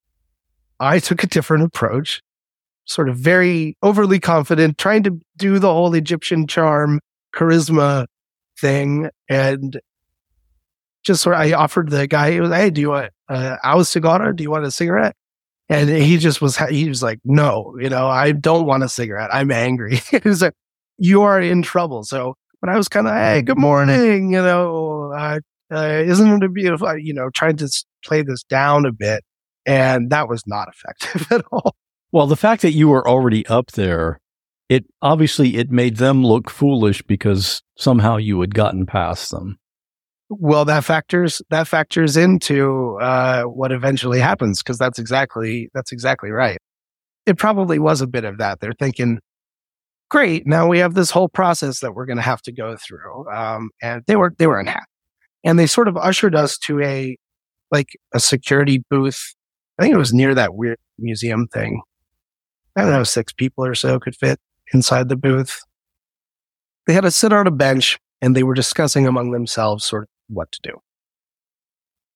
I 0.80 1.00
took 1.00 1.24
a 1.24 1.28
different 1.28 1.64
approach, 1.64 2.22
sort 2.86 3.10
of 3.10 3.18
very 3.18 3.78
overly 3.82 4.20
confident, 4.20 4.78
trying 4.78 5.04
to 5.04 5.20
do 5.38 5.60
the 5.60 5.72
whole 5.72 5.94
Egyptian 5.94 6.48
charm, 6.48 7.00
charisma 7.34 8.06
thing. 8.60 9.10
And 9.30 9.80
just 11.04 11.22
sort 11.22 11.36
of, 11.36 11.41
I 11.41 11.54
offered 11.54 11.89
the 11.89 12.08
guy, 12.08 12.39
was, 12.39 12.52
Hey, 12.52 12.70
do 12.70 12.82
you 12.82 12.89
want 12.89 13.12
a 13.30 13.86
cigar? 13.86 14.34
Do 14.34 14.44
you 14.44 14.52
want 14.52 14.66
a 14.66 14.72
cigarette? 14.72 15.16
And 15.70 15.89
he 15.89 16.18
just 16.18 16.41
was, 16.41 16.58
he 16.58 16.89
was 16.89 17.02
like, 17.02 17.20
no, 17.24 17.76
you 17.80 17.89
know, 17.89 18.08
I 18.08 18.34
don't 18.34 18.66
want 18.66 18.84
a 18.84 18.89
cigarette. 18.89 19.34
I'm 19.34 19.50
angry. 19.50 19.96
he 20.12 20.20
was 20.24 20.41
like, 20.41 20.54
you 20.98 21.22
are 21.22 21.39
in 21.39 21.62
trouble. 21.62 22.04
So 22.04 22.36
when 22.60 22.70
I 22.70 22.78
was 22.78 22.89
kind 22.89 23.08
of, 23.08 23.14
Hey, 23.14 23.41
good 23.41 23.58
morning, 23.58 24.34
you 24.34 24.41
know, 24.41 25.14
uh, 25.14 25.39
uh, 25.74 26.04
isn't 26.06 26.44
it 26.44 26.44
a 26.44 26.50
beautiful, 26.50 26.98
you 26.98 27.14
know, 27.14 27.30
trying 27.30 27.58
to 27.58 27.70
play 28.06 28.22
this 28.22 28.43
down 28.43 28.86
a 28.86 28.91
bit. 28.91 29.24
And 29.66 30.10
that 30.10 30.28
was 30.28 30.43
not 30.45 30.68
effective 30.70 31.32
at 31.32 31.45
all. 31.51 31.76
Well, 32.12 32.28
the 32.28 32.36
fact 32.36 32.62
that 32.62 32.74
you 32.74 32.89
were 32.89 33.08
already 33.08 33.45
up 33.47 33.72
there, 33.72 34.20
it 34.70 34.86
obviously 35.01 35.58
it 35.58 35.72
made 35.72 35.97
them 35.97 36.24
look 36.24 36.49
foolish 36.49 37.01
because 37.01 37.62
somehow 37.78 38.18
you 38.18 38.39
had 38.41 38.54
gotten 38.54 38.86
past 38.86 39.32
them. 39.32 39.58
Well, 40.30 40.66
that 40.66 40.84
factors 40.84 41.41
that 41.49 41.68
factors 41.68 42.18
into 42.18 42.97
uh, 43.01 43.43
what 43.43 43.72
eventually 43.72 44.20
happens 44.20 44.62
because 44.62 44.78
that's 44.78 44.99
exactly 44.99 45.70
that's 45.74 45.91
exactly 45.91 46.32
right. 46.32 46.58
It 47.26 47.38
probably 47.38 47.80
was 47.80 48.01
a 48.01 48.08
bit 48.08 48.26
of 48.26 48.38
that. 48.38 48.60
They're 48.60 48.74
thinking, 48.80 49.20
great, 50.10 50.45
now 50.47 50.68
we 50.68 50.80
have 50.80 50.93
this 50.93 51.12
whole 51.12 51.30
process 51.30 51.80
that 51.80 51.93
we're 51.93 52.06
going 52.06 52.18
to 52.18 52.24
have 52.24 52.41
to 52.43 52.51
go 52.51 52.76
through, 52.78 53.30
um, 53.32 53.70
and 53.82 54.04
they 54.08 54.16
were 54.16 54.34
they 54.38 54.47
were 54.47 54.60
unhappy, 54.60 54.86
and 55.43 55.60
they 55.60 55.68
sort 55.68 55.88
of 55.88 55.97
ushered 55.97 56.36
us 56.36 56.58
to 56.66 56.82
a 56.82 57.18
like 57.74 57.97
a 58.13 58.19
security 58.19 58.84
booth. 58.89 59.34
I 59.78 59.84
think 59.84 59.93
it 59.93 59.97
was 59.97 60.13
near 60.13 60.36
that 60.36 60.53
weird 60.53 60.78
museum 60.97 61.47
thing. 61.47 61.82
I 62.76 62.82
don't 62.82 62.91
know, 62.91 63.03
six 63.03 63.34
people 63.34 63.65
or 63.65 63.76
so 63.76 63.99
could 63.99 64.15
fit 64.15 64.39
inside 64.74 65.09
the 65.09 65.17
booth. 65.17 65.59
They 66.88 66.93
had 66.93 67.01
to 67.01 67.11
sit 67.11 67.34
on 67.34 67.47
a 67.47 67.51
bench 67.51 67.99
and 68.21 68.36
they 68.36 68.43
were 68.43 68.53
discussing 68.53 69.07
among 69.07 69.32
themselves 69.32 69.84
sort 69.84 70.03
of 70.03 70.09
what 70.28 70.51
to 70.51 70.59
do. 70.63 70.80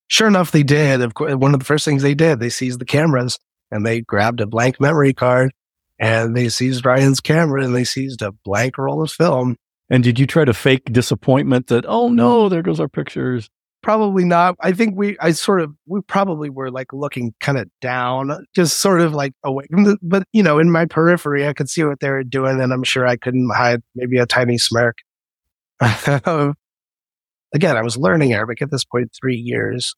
Sure 0.08 0.28
enough, 0.28 0.52
they 0.52 0.64
did. 0.64 1.02
Of 1.02 1.16
course, 1.16 1.36
one 1.36 1.54
of 1.54 1.60
the 1.60 1.66
first 1.66 1.84
things 1.84 2.02
they 2.02 2.16
did, 2.16 2.40
they 2.40 2.50
seized 2.50 2.80
the 2.80 2.86
cameras 2.86 3.38
and 3.72 3.86
they 3.86 4.02
grabbed 4.02 4.40
a 4.40 4.48
blank 4.48 4.80
memory 4.80 5.14
card 5.14 5.52
and 6.00 6.36
they 6.36 6.50
seized 6.50 6.86
Ryan's 6.86 7.20
camera 7.20 7.64
and 7.64 7.76
they 7.76 7.84
seized 7.84 8.22
a 8.22 8.32
blank 8.32 8.78
roll 8.78 9.02
of 9.02 9.12
film. 9.12 9.58
And 9.90 10.04
did 10.04 10.20
you 10.20 10.28
try 10.28 10.46
to 10.46 10.54
fake 10.54 10.86
disappointment 10.92 11.68
that, 11.68 11.86
oh 11.88 12.10
no, 12.10 12.50
there 12.50 12.62
goes 12.62 12.80
our 12.80 12.90
pictures? 12.90 13.50
Probably 13.82 14.26
not. 14.26 14.56
I 14.62 14.72
think 14.72 14.96
we, 14.98 15.18
I 15.20 15.32
sort 15.32 15.62
of, 15.62 15.74
we 15.86 16.02
probably 16.02 16.50
were 16.50 16.72
like 16.72 16.94
looking 16.94 17.34
kind 17.40 17.58
of 17.58 17.70
down, 17.82 18.46
just 18.56 18.80
sort 18.80 19.02
of 19.02 19.14
like 19.14 19.34
away 19.44 19.66
but 20.02 20.24
you 20.34 20.44
know, 20.44 20.60
in 20.60 20.72
my 20.72 20.86
periphery, 20.86 21.48
I 21.48 21.54
could 21.54 21.70
see 21.70 21.84
what 21.84 22.00
they 22.00 22.10
were 22.10 22.24
doing 22.24 22.60
and 22.62 22.74
I'm 22.74 22.84
sure 22.84 23.06
I 23.06 23.18
couldn't 23.18 23.50
hide 23.54 23.82
maybe 23.96 24.18
a 24.18 24.26
tiny 24.26 24.58
smirk. 24.58 24.98
Again, 25.82 27.78
I 27.78 27.82
was 27.82 27.98
learning 27.98 28.34
Arabic 28.34 28.62
at 28.62 28.72
this 28.72 28.84
point, 28.84 29.12
three 29.20 29.38
years. 29.38 29.96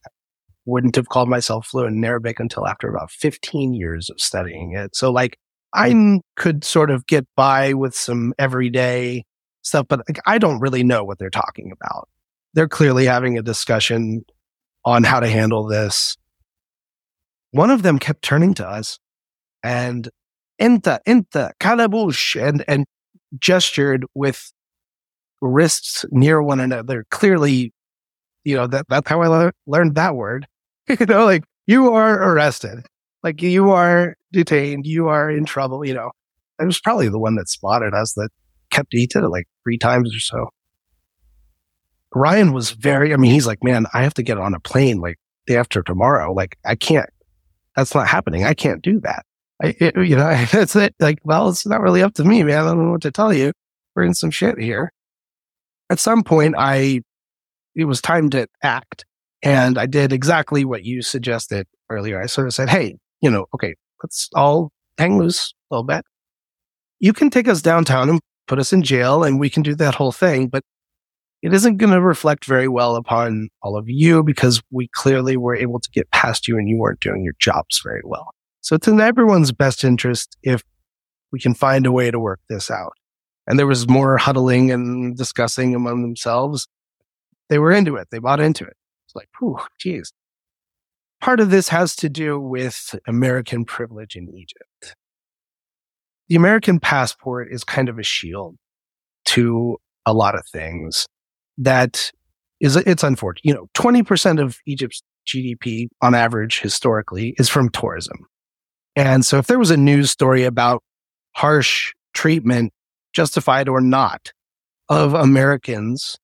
Wouldn't 0.65 0.95
have 0.95 1.09
called 1.09 1.29
myself 1.29 1.67
fluent 1.67 1.95
in 1.95 2.03
Arabic 2.03 2.39
until 2.39 2.67
after 2.67 2.87
about 2.89 3.11
15 3.11 3.73
years 3.73 4.09
of 4.09 4.19
studying 4.19 4.75
it. 4.75 4.95
So 4.95 5.11
like 5.11 5.39
I 5.73 6.19
could 6.35 6.63
sort 6.63 6.91
of 6.91 7.07
get 7.07 7.25
by 7.35 7.73
with 7.73 7.95
some 7.95 8.33
everyday 8.37 9.23
stuff, 9.61 9.87
but 9.87 10.01
like, 10.07 10.19
I 10.25 10.37
don't 10.37 10.59
really 10.59 10.83
know 10.83 11.03
what 11.03 11.17
they're 11.17 11.29
talking 11.29 11.71
about 11.71 12.07
they're 12.53 12.67
clearly 12.67 13.05
having 13.05 13.37
a 13.37 13.41
discussion 13.41 14.23
on 14.85 15.03
how 15.03 15.19
to 15.19 15.27
handle 15.27 15.67
this. 15.67 16.17
One 17.51 17.69
of 17.69 17.81
them 17.81 17.99
kept 17.99 18.21
turning 18.21 18.53
to 18.55 18.67
us 18.67 18.99
and 19.63 20.09
inta, 20.59 20.99
inta, 21.05 21.51
kalabush, 21.59 22.41
and, 22.41 22.63
and 22.67 22.85
gestured 23.37 24.05
with 24.13 24.51
wrists 25.41 26.05
near 26.11 26.41
one 26.41 26.59
another. 26.59 27.05
Clearly, 27.09 27.73
you 28.43 28.55
know, 28.55 28.67
that, 28.67 28.85
that's 28.89 29.09
how 29.09 29.21
I 29.21 29.27
le- 29.27 29.53
learned 29.65 29.95
that 29.95 30.15
word. 30.15 30.47
you 30.99 31.05
know, 31.05 31.25
like 31.25 31.43
you 31.67 31.93
are 31.93 32.31
arrested, 32.31 32.85
like 33.23 33.41
you 33.41 33.71
are 33.71 34.15
detained, 34.31 34.85
you 34.85 35.07
are 35.07 35.29
in 35.29 35.45
trouble, 35.45 35.85
you 35.85 35.93
know. 35.93 36.11
I 36.59 36.65
was 36.65 36.79
probably 36.79 37.07
the 37.07 37.19
one 37.19 37.35
that 37.35 37.47
spotted 37.47 37.93
us 37.93 38.13
that 38.13 38.29
kept, 38.69 38.89
did 38.91 39.15
it 39.15 39.29
like 39.29 39.45
three 39.63 39.77
times 39.77 40.13
or 40.13 40.19
so. 40.19 40.49
Ryan 42.13 42.53
was 42.53 42.71
very, 42.71 43.13
I 43.13 43.17
mean, 43.17 43.31
he's 43.31 43.47
like, 43.47 43.63
man, 43.63 43.85
I 43.93 44.03
have 44.03 44.13
to 44.15 44.23
get 44.23 44.37
on 44.37 44.53
a 44.53 44.59
plane 44.59 44.99
like 44.99 45.17
day 45.47 45.57
after 45.57 45.83
tomorrow. 45.83 46.33
Like, 46.33 46.57
I 46.65 46.75
can't, 46.75 47.09
that's 47.75 47.93
not 47.93 48.07
happening. 48.07 48.43
I 48.43 48.53
can't 48.53 48.81
do 48.81 48.99
that. 49.01 49.25
I, 49.61 49.75
it, 49.79 49.95
you 49.97 50.15
know, 50.15 50.45
that's 50.51 50.75
it. 50.75 50.95
Like, 50.99 51.19
well, 51.23 51.49
it's 51.49 51.65
not 51.65 51.81
really 51.81 52.01
up 52.01 52.13
to 52.15 52.23
me, 52.23 52.43
man. 52.43 52.59
I 52.59 52.69
don't 52.69 52.85
know 52.85 52.91
what 52.91 53.01
to 53.03 53.11
tell 53.11 53.33
you. 53.33 53.53
We're 53.95 54.03
in 54.03 54.13
some 54.13 54.31
shit 54.31 54.59
here. 54.59 54.91
At 55.89 55.99
some 55.99 56.23
point, 56.23 56.55
I, 56.57 57.01
it 57.75 57.85
was 57.85 58.01
time 58.01 58.29
to 58.31 58.47
act. 58.63 59.05
And 59.41 59.77
I 59.77 59.85
did 59.85 60.11
exactly 60.11 60.65
what 60.65 60.83
you 60.83 61.01
suggested 61.01 61.65
earlier. 61.89 62.21
I 62.21 62.25
sort 62.25 62.47
of 62.47 62.53
said, 62.53 62.69
Hey, 62.69 62.97
you 63.21 63.31
know, 63.31 63.45
okay, 63.53 63.75
let's 64.03 64.29
all 64.35 64.71
hang 64.97 65.17
loose 65.17 65.53
a 65.71 65.75
little 65.75 65.85
bit. 65.85 66.03
You 66.99 67.13
can 67.13 67.29
take 67.29 67.47
us 67.47 67.61
downtown 67.61 68.09
and 68.09 68.19
put 68.47 68.59
us 68.59 68.73
in 68.73 68.83
jail 68.83 69.23
and 69.23 69.39
we 69.39 69.49
can 69.49 69.63
do 69.63 69.75
that 69.75 69.95
whole 69.95 70.11
thing. 70.11 70.47
But 70.47 70.63
it 71.41 71.53
isn't 71.53 71.77
going 71.77 71.93
to 71.93 72.01
reflect 72.01 72.45
very 72.45 72.67
well 72.67 72.95
upon 72.95 73.49
all 73.61 73.77
of 73.77 73.85
you 73.87 74.23
because 74.23 74.61
we 74.71 74.89
clearly 74.93 75.37
were 75.37 75.55
able 75.55 75.79
to 75.79 75.89
get 75.91 76.11
past 76.11 76.47
you 76.47 76.57
and 76.57 76.67
you 76.67 76.77
weren't 76.77 76.99
doing 76.99 77.23
your 77.23 77.35
jobs 77.39 77.81
very 77.83 78.01
well. 78.03 78.33
So 78.61 78.75
it's 78.75 78.87
in 78.87 78.99
everyone's 78.99 79.51
best 79.51 79.83
interest 79.83 80.35
if 80.43 80.63
we 81.31 81.39
can 81.39 81.53
find 81.53 81.85
a 81.85 81.91
way 81.91 82.11
to 82.11 82.19
work 82.19 82.41
this 82.49 82.69
out. 82.69 82.93
And 83.47 83.57
there 83.57 83.67
was 83.67 83.87
more 83.87 84.17
huddling 84.17 84.69
and 84.69 85.15
discussing 85.17 85.73
among 85.73 86.01
themselves. 86.01 86.67
They 87.47 87.57
were 87.57 87.71
into 87.71 87.95
it. 87.95 88.09
They 88.11 88.19
bought 88.19 88.41
into 88.41 88.65
it. 88.65 88.75
It's 89.07 89.15
like, 89.15 89.29
whew, 89.39 89.59
geez. 89.79 90.11
Part 91.21 91.39
of 91.39 91.49
this 91.49 91.69
has 91.69 91.95
to 91.97 92.09
do 92.09 92.39
with 92.39 92.95
American 93.07 93.65
privilege 93.65 94.15
in 94.15 94.29
Egypt. 94.29 94.95
The 96.27 96.35
American 96.35 96.79
passport 96.79 97.47
is 97.49 97.63
kind 97.63 97.89
of 97.89 97.97
a 97.97 98.03
shield 98.03 98.57
to 99.25 99.77
a 100.05 100.13
lot 100.13 100.35
of 100.35 100.45
things 100.51 101.07
that 101.59 102.11
is 102.59 102.75
it's 102.75 103.03
unfortunate. 103.03 103.45
You 103.45 103.53
know, 103.53 103.67
20% 103.75 104.41
of 104.41 104.57
Egypt's 104.65 105.03
GDP 105.27 105.87
on 106.01 106.15
average 106.15 106.59
historically 106.59 107.35
is 107.37 107.49
from 107.49 107.69
tourism. 107.69 108.17
And 108.95 109.25
so 109.25 109.37
if 109.37 109.47
there 109.47 109.59
was 109.59 109.71
a 109.71 109.77
news 109.77 110.09
story 110.09 110.43
about 110.43 110.81
harsh 111.35 111.93
treatment, 112.13 112.73
justified 113.13 113.69
or 113.69 113.81
not, 113.81 114.31
of 114.89 115.13
Americans 115.13 116.17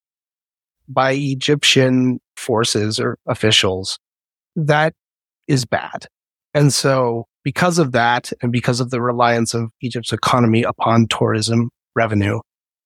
by 0.88 1.11
Egyptian 1.11 2.19
forces 2.36 2.99
or 2.99 3.17
officials, 3.27 3.99
that 4.55 4.93
is 5.47 5.65
bad. 5.65 6.07
And 6.53 6.73
so 6.73 7.25
because 7.43 7.77
of 7.77 7.91
that 7.91 8.31
and 8.41 8.51
because 8.51 8.79
of 8.79 8.89
the 8.89 9.01
reliance 9.01 9.53
of 9.53 9.69
Egypt's 9.81 10.11
economy 10.11 10.63
upon 10.63 11.07
tourism 11.07 11.69
revenue, 11.95 12.39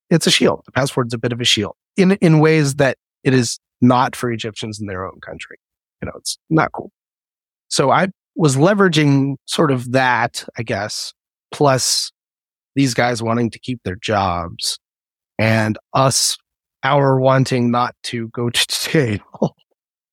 it's 0.09 0.27
a 0.27 0.31
shield. 0.31 0.63
The 0.65 0.71
passport's 0.71 1.13
a 1.13 1.17
bit 1.17 1.31
of 1.31 1.39
a 1.39 1.45
shield 1.45 1.75
in, 1.97 2.11
in 2.13 2.39
ways 2.39 2.75
that 2.75 2.97
it 3.23 3.33
is 3.33 3.59
not 3.81 4.15
for 4.15 4.31
Egyptians 4.31 4.79
in 4.79 4.87
their 4.87 5.05
own 5.05 5.19
country. 5.21 5.57
You 6.01 6.07
know, 6.07 6.13
it's 6.17 6.37
not 6.49 6.71
cool. 6.73 6.91
So 7.69 7.91
I 7.91 8.07
was 8.35 8.55
leveraging 8.55 9.35
sort 9.45 9.71
of 9.71 9.91
that, 9.91 10.45
I 10.57 10.63
guess, 10.63 11.13
plus 11.51 12.11
these 12.75 12.93
guys 12.93 13.21
wanting 13.21 13.49
to 13.51 13.59
keep 13.59 13.81
their 13.83 13.97
jobs 13.97 14.79
and 15.37 15.77
us, 15.93 16.37
our 16.83 17.19
wanting 17.19 17.71
not 17.71 17.95
to 18.03 18.29
go 18.29 18.49
to 18.49 18.67
jail 18.89 19.55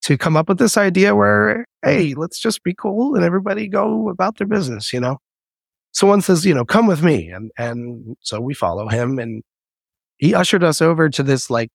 to 0.03 0.17
come 0.17 0.37
up 0.37 0.49
with 0.49 0.59
this 0.59 0.77
idea 0.77 1.15
where, 1.15 1.67
hey, 1.85 2.15
let's 2.15 2.39
just 2.39 2.63
be 2.63 2.75
cool 2.75 3.15
and 3.15 3.25
everybody 3.25 3.69
go 3.69 4.09
about 4.09 4.39
their 4.39 4.47
business, 4.47 4.93
you 4.93 5.01
know? 5.01 5.19
So 5.93 6.07
one 6.07 6.21
says, 6.21 6.45
you 6.45 6.55
know, 6.55 6.65
come 6.65 6.87
with 6.87 7.03
me. 7.03 7.29
And, 7.29 7.51
and 7.59 8.17
so 8.21 8.41
we 8.41 8.55
follow 8.55 8.89
him 8.89 9.19
and 9.19 9.43
he 10.19 10.35
ushered 10.35 10.65
us 10.65 10.81
over 10.81 11.09
to 11.09 11.23
this, 11.23 11.51
like, 11.51 11.71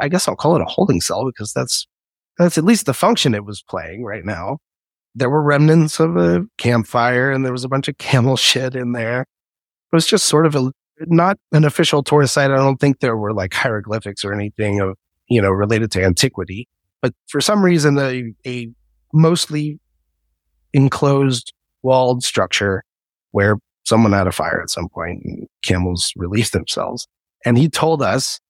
I 0.00 0.08
guess 0.08 0.28
I'll 0.28 0.36
call 0.36 0.56
it 0.56 0.62
a 0.62 0.66
holding 0.66 1.00
cell 1.00 1.26
because 1.26 1.52
that's, 1.52 1.86
that's 2.38 2.56
at 2.56 2.64
least 2.64 2.86
the 2.86 2.94
function 2.94 3.34
it 3.34 3.44
was 3.44 3.62
playing 3.68 4.04
right 4.04 4.24
now. 4.24 4.58
There 5.14 5.30
were 5.30 5.42
remnants 5.42 6.00
of 6.00 6.16
a 6.16 6.44
campfire 6.58 7.30
and 7.30 7.44
there 7.44 7.52
was 7.52 7.64
a 7.64 7.68
bunch 7.68 7.88
of 7.88 7.98
camel 7.98 8.36
shit 8.38 8.74
in 8.74 8.92
there. 8.92 9.22
It 9.22 9.96
was 9.96 10.06
just 10.06 10.26
sort 10.26 10.46
of 10.46 10.56
a, 10.56 10.72
not 11.00 11.38
an 11.52 11.64
official 11.64 12.02
tourist 12.02 12.34
site. 12.34 12.50
I 12.50 12.56
don't 12.56 12.80
think 12.80 13.00
there 13.00 13.16
were 13.16 13.32
like 13.32 13.52
hieroglyphics 13.52 14.24
or 14.24 14.32
anything 14.32 14.80
of, 14.80 14.96
you 15.28 15.40
know, 15.40 15.50
related 15.50 15.90
to 15.92 16.04
antiquity, 16.04 16.68
but 17.02 17.12
for 17.28 17.40
some 17.40 17.62
reason, 17.62 17.98
a, 17.98 18.32
a 18.46 18.68
mostly 19.12 19.78
enclosed 20.72 21.52
walled 21.82 22.24
structure 22.24 22.82
where 23.30 23.56
someone 23.84 24.12
had 24.12 24.26
a 24.26 24.32
fire 24.32 24.60
at 24.62 24.70
some 24.70 24.88
point 24.88 25.22
and 25.24 25.46
camels 25.64 26.12
released 26.16 26.52
themselves. 26.52 27.06
And 27.44 27.58
he 27.58 27.68
told 27.68 28.02
us, 28.02 28.40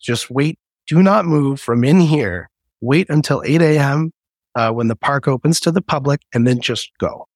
just 0.00 0.30
wait, 0.30 0.58
do 0.86 1.02
not 1.02 1.24
move 1.24 1.60
from 1.60 1.84
in 1.84 2.00
here. 2.00 2.50
Wait 2.80 3.08
until 3.10 3.42
8 3.44 3.60
a.m. 3.60 4.12
Uh, 4.54 4.72
when 4.72 4.88
the 4.88 4.96
park 4.96 5.28
opens 5.28 5.60
to 5.60 5.70
the 5.70 5.82
public 5.82 6.20
and 6.32 6.46
then 6.46 6.60
just 6.60 6.90
go. 6.98 7.26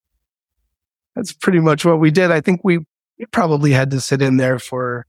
That's 1.14 1.32
pretty 1.32 1.61
much 1.61 1.84
what 1.84 2.01
we 2.01 2.11
did. 2.11 2.30
I 2.30 2.40
think 2.40 2.62
we, 2.64 2.78
we 3.18 3.26
probably 3.30 3.72
had 3.72 3.90
to 3.90 4.01
sit 4.01 4.22
in 4.22 4.38
there 4.38 4.59
for 4.59 5.07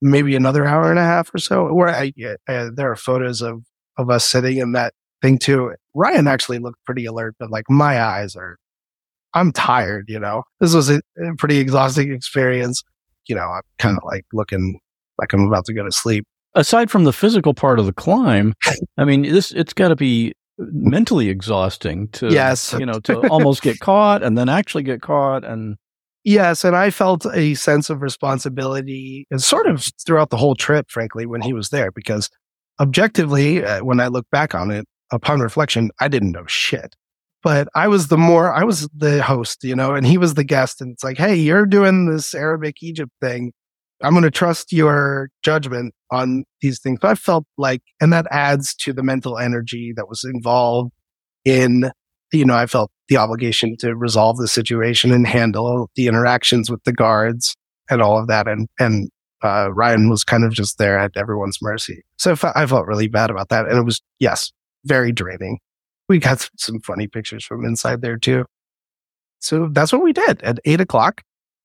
maybe 0.00 0.34
another 0.34 0.66
hour 0.66 0.90
and 0.90 0.98
a 0.98 1.04
half 1.04 1.32
or 1.34 1.38
so. 1.38 1.66
Or 1.66 1.88
I, 1.88 2.12
there 2.46 2.90
are 2.90 2.96
photos 2.96 3.40
of, 3.40 3.62
of 3.96 4.10
us 4.10 4.26
sitting 4.26 4.58
in 4.58 4.72
that 4.72 4.94
thing 5.22 5.38
too. 5.38 5.74
Ryan 5.94 6.26
actually 6.26 6.58
looked 6.58 6.84
pretty 6.84 7.06
alert, 7.06 7.36
but 7.38 7.50
like 7.50 7.70
my 7.70 8.02
eyes 8.02 8.34
are, 8.34 8.58
I'm 9.34 9.52
tired, 9.52 10.06
you 10.08 10.18
know, 10.18 10.42
this 10.60 10.74
was 10.74 10.90
a, 10.90 11.00
a 11.18 11.34
pretty 11.38 11.58
exhausting 11.58 12.12
experience. 12.12 12.82
You 13.26 13.36
know, 13.36 13.42
I'm 13.42 13.62
kind 13.78 13.96
of 13.96 14.02
like 14.04 14.26
looking 14.32 14.80
like 15.22 15.32
I'm 15.32 15.46
about 15.46 15.64
to 15.66 15.72
go 15.72 15.84
to 15.84 15.92
sleep. 15.92 16.26
Aside 16.54 16.90
from 16.90 17.04
the 17.04 17.12
physical 17.12 17.54
part 17.54 17.78
of 17.78 17.86
the 17.86 17.92
climb, 17.92 18.54
I 18.98 19.04
mean, 19.04 19.22
this, 19.22 19.52
it's 19.52 19.72
got 19.72 19.88
to 19.88 19.96
be 19.96 20.34
mentally 20.58 21.28
exhausting 21.28 22.08
to, 22.08 22.28
yes. 22.28 22.74
you 22.78 22.84
know, 22.84 23.00
to 23.00 23.26
almost 23.28 23.62
get 23.62 23.80
caught 23.80 24.22
and 24.22 24.36
then 24.36 24.48
actually 24.48 24.82
get 24.82 25.00
caught. 25.00 25.44
And 25.44 25.76
yes, 26.24 26.64
and 26.64 26.76
I 26.76 26.90
felt 26.90 27.26
a 27.32 27.54
sense 27.54 27.88
of 27.88 28.02
responsibility 28.02 29.26
and 29.30 29.42
sort 29.42 29.66
of 29.66 29.88
throughout 30.04 30.30
the 30.30 30.36
whole 30.36 30.54
trip, 30.54 30.90
frankly, 30.90 31.24
when 31.24 31.40
he 31.40 31.52
was 31.52 31.70
there, 31.70 31.90
because 31.90 32.28
objectively, 32.80 33.64
uh, 33.64 33.82
when 33.82 34.00
I 34.00 34.08
look 34.08 34.26
back 34.30 34.54
on 34.54 34.70
it, 34.70 34.86
upon 35.12 35.40
reflection, 35.40 35.90
I 36.00 36.08
didn't 36.08 36.32
know 36.32 36.46
shit. 36.46 36.96
But 37.42 37.68
I 37.74 37.88
was 37.88 38.08
the 38.08 38.18
more, 38.18 38.52
I 38.52 38.64
was 38.64 38.88
the 38.94 39.22
host, 39.22 39.64
you 39.64 39.74
know, 39.74 39.94
and 39.94 40.06
he 40.06 40.16
was 40.16 40.34
the 40.34 40.44
guest. 40.44 40.80
And 40.80 40.92
it's 40.92 41.02
like, 41.02 41.18
hey, 41.18 41.34
you're 41.34 41.66
doing 41.66 42.06
this 42.06 42.34
Arabic 42.34 42.76
Egypt 42.82 43.10
thing. 43.20 43.52
I'm 44.02 44.12
going 44.12 44.24
to 44.24 44.30
trust 44.30 44.72
your 44.72 45.30
judgment 45.42 45.94
on 46.10 46.44
these 46.60 46.80
things. 46.80 46.98
But 47.00 47.10
I 47.12 47.14
felt 47.14 47.44
like, 47.56 47.82
and 48.00 48.12
that 48.12 48.26
adds 48.30 48.74
to 48.76 48.92
the 48.92 49.02
mental 49.02 49.38
energy 49.38 49.92
that 49.96 50.08
was 50.08 50.24
involved 50.24 50.92
in, 51.44 51.90
you 52.32 52.44
know, 52.44 52.54
I 52.54 52.66
felt 52.66 52.90
the 53.08 53.16
obligation 53.16 53.76
to 53.78 53.94
resolve 53.94 54.38
the 54.38 54.48
situation 54.48 55.12
and 55.12 55.26
handle 55.26 55.90
the 55.96 56.06
interactions 56.06 56.70
with 56.70 56.82
the 56.84 56.92
guards 56.92 57.56
and 57.90 58.02
all 58.02 58.18
of 58.18 58.28
that. 58.28 58.48
And, 58.48 58.68
and, 58.78 59.10
uh, 59.42 59.72
Ryan 59.72 60.08
was 60.08 60.22
kind 60.22 60.44
of 60.44 60.52
just 60.52 60.78
there 60.78 60.98
at 60.98 61.16
everyone's 61.16 61.58
mercy. 61.60 62.02
So 62.16 62.36
I 62.54 62.66
felt 62.66 62.86
really 62.86 63.08
bad 63.08 63.30
about 63.30 63.48
that. 63.48 63.66
And 63.66 63.76
it 63.76 63.82
was, 63.82 64.00
yes, 64.20 64.52
very 64.84 65.12
draining. 65.12 65.58
We 66.08 66.18
got 66.18 66.48
some 66.56 66.80
funny 66.80 67.06
pictures 67.06 67.44
from 67.44 67.64
inside 67.64 68.02
there 68.02 68.16
too. 68.16 68.44
So 69.40 69.68
that's 69.72 69.92
what 69.92 70.04
we 70.04 70.12
did 70.12 70.40
at 70.42 70.60
eight 70.64 70.80
o'clock. 70.80 71.22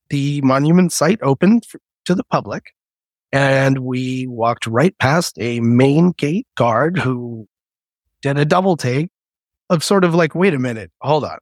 The 0.09 0.41
monument 0.41 0.91
site 0.91 1.19
opened 1.21 1.65
to 2.07 2.15
the 2.15 2.23
public 2.25 2.73
and 3.31 3.79
we 3.79 4.25
walked 4.27 4.67
right 4.67 4.97
past 4.99 5.37
a 5.39 5.59
main 5.59 6.11
gate 6.11 6.47
guard 6.55 6.97
who 6.97 7.47
did 8.21 8.37
a 8.37 8.45
double 8.45 8.77
take 8.77 9.09
of 9.69 9.83
sort 9.83 10.03
of 10.03 10.15
like, 10.15 10.33
wait 10.33 10.53
a 10.53 10.59
minute, 10.59 10.91
hold 11.01 11.25
on. 11.25 11.37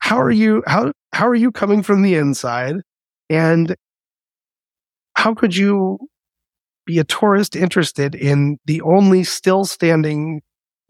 How 0.00 0.20
are 0.20 0.30
you, 0.30 0.62
how, 0.66 0.92
how 1.12 1.28
are 1.28 1.34
you 1.34 1.52
coming 1.52 1.82
from 1.82 2.02
the 2.02 2.16
inside? 2.16 2.76
And 3.28 3.76
how 5.14 5.34
could 5.34 5.54
you 5.54 5.98
be 6.86 6.98
a 6.98 7.04
tourist 7.04 7.54
interested 7.54 8.14
in 8.14 8.58
the 8.64 8.80
only 8.82 9.22
still 9.22 9.64
standing 9.64 10.42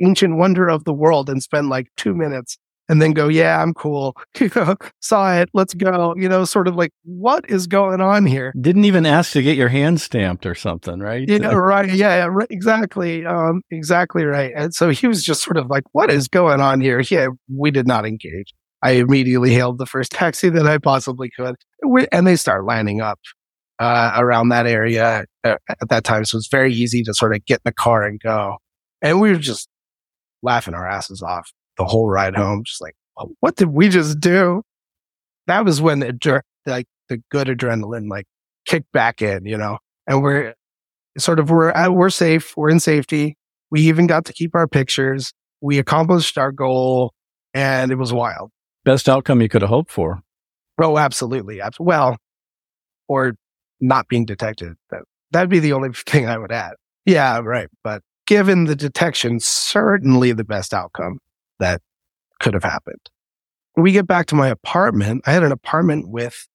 ancient 0.02 0.38
wonder 0.38 0.68
of 0.68 0.84
the 0.84 0.94
world 0.94 1.28
and 1.28 1.42
spend 1.42 1.68
like 1.68 1.88
two 1.96 2.14
minutes 2.14 2.56
and 2.90 3.00
then 3.00 3.12
go, 3.12 3.28
yeah, 3.28 3.62
I'm 3.62 3.72
cool. 3.72 4.16
You 4.40 4.50
know, 4.56 4.74
Saw 5.00 5.34
it. 5.34 5.48
Let's 5.54 5.74
go. 5.74 6.14
You 6.16 6.28
know, 6.28 6.44
sort 6.44 6.66
of 6.66 6.74
like, 6.74 6.92
what 7.04 7.48
is 7.48 7.66
going 7.66 8.00
on 8.00 8.26
here? 8.26 8.52
Didn't 8.60 8.84
even 8.84 9.06
ask 9.06 9.32
to 9.32 9.42
get 9.42 9.56
your 9.56 9.68
hand 9.68 10.00
stamped 10.00 10.44
or 10.44 10.54
something, 10.54 10.98
right? 10.98 11.28
Yeah, 11.28 11.52
right. 11.52 11.88
Yeah, 11.88 12.16
yeah 12.16 12.26
right, 12.26 12.48
exactly. 12.50 13.24
Um, 13.24 13.62
exactly 13.70 14.24
right. 14.24 14.52
And 14.56 14.74
so 14.74 14.88
he 14.88 15.06
was 15.06 15.22
just 15.22 15.44
sort 15.44 15.56
of 15.56 15.68
like, 15.68 15.84
what 15.92 16.10
is 16.10 16.26
going 16.26 16.60
on 16.60 16.80
here? 16.80 17.00
Yeah, 17.00 17.28
we 17.54 17.70
did 17.70 17.86
not 17.86 18.06
engage. 18.06 18.52
I 18.82 18.92
immediately 18.92 19.52
hailed 19.52 19.78
the 19.78 19.86
first 19.86 20.10
taxi 20.10 20.48
that 20.48 20.66
I 20.66 20.78
possibly 20.78 21.30
could. 21.30 21.54
And 22.10 22.26
they 22.26 22.36
start 22.36 22.64
lining 22.64 23.00
up 23.00 23.20
uh, 23.78 24.12
around 24.16 24.48
that 24.48 24.66
area 24.66 25.26
uh, 25.44 25.56
at 25.68 25.88
that 25.90 26.04
time. 26.04 26.24
So 26.24 26.38
it's 26.38 26.48
very 26.48 26.72
easy 26.72 27.02
to 27.04 27.14
sort 27.14 27.36
of 27.36 27.44
get 27.44 27.56
in 27.56 27.66
the 27.66 27.72
car 27.72 28.04
and 28.04 28.18
go. 28.18 28.56
And 29.00 29.20
we 29.20 29.30
were 29.30 29.36
just 29.36 29.68
laughing 30.42 30.74
our 30.74 30.88
asses 30.88 31.22
off 31.22 31.52
the 31.80 31.86
whole 31.86 32.08
ride 32.08 32.36
home. 32.36 32.62
Just 32.64 32.80
like, 32.80 32.94
what 33.40 33.56
did 33.56 33.68
we 33.68 33.88
just 33.88 34.20
do? 34.20 34.62
That 35.46 35.64
was 35.64 35.80
when 35.80 36.00
the, 36.00 36.42
like 36.66 36.86
the 37.08 37.22
good 37.30 37.48
adrenaline 37.48 38.08
like 38.08 38.26
kicked 38.66 38.92
back 38.92 39.22
in, 39.22 39.46
you 39.46 39.56
know, 39.56 39.78
and 40.06 40.22
we're 40.22 40.54
sort 41.16 41.38
of, 41.38 41.50
we're, 41.50 41.72
we're 41.90 42.10
safe. 42.10 42.54
We're 42.56 42.68
in 42.68 42.80
safety. 42.80 43.36
We 43.70 43.80
even 43.82 44.06
got 44.06 44.26
to 44.26 44.32
keep 44.32 44.54
our 44.54 44.68
pictures. 44.68 45.32
We 45.62 45.78
accomplished 45.78 46.36
our 46.36 46.52
goal 46.52 47.14
and 47.54 47.90
it 47.90 47.96
was 47.96 48.12
wild. 48.12 48.50
Best 48.84 49.08
outcome 49.08 49.40
you 49.40 49.48
could 49.48 49.62
have 49.62 49.70
hoped 49.70 49.90
for. 49.90 50.20
Oh, 50.80 50.98
absolutely. 50.98 51.60
Well, 51.78 52.18
or 53.08 53.34
not 53.80 54.06
being 54.08 54.26
detected. 54.26 54.74
That, 54.90 55.02
that'd 55.30 55.48
be 55.48 55.60
the 55.60 55.72
only 55.72 55.90
thing 56.06 56.28
I 56.28 56.36
would 56.36 56.52
add. 56.52 56.74
Yeah, 57.06 57.40
right. 57.42 57.68
But 57.82 58.02
given 58.26 58.64
the 58.64 58.76
detection, 58.76 59.40
certainly 59.40 60.32
the 60.32 60.44
best 60.44 60.74
outcome 60.74 61.18
that 61.60 61.80
could 62.40 62.54
have 62.54 62.64
happened. 62.64 63.10
We 63.76 63.92
get 63.92 64.06
back 64.06 64.26
to 64.26 64.34
my 64.34 64.48
apartment, 64.48 65.22
I 65.26 65.32
had 65.32 65.44
an 65.44 65.52
apartment 65.52 66.08
with 66.08 66.48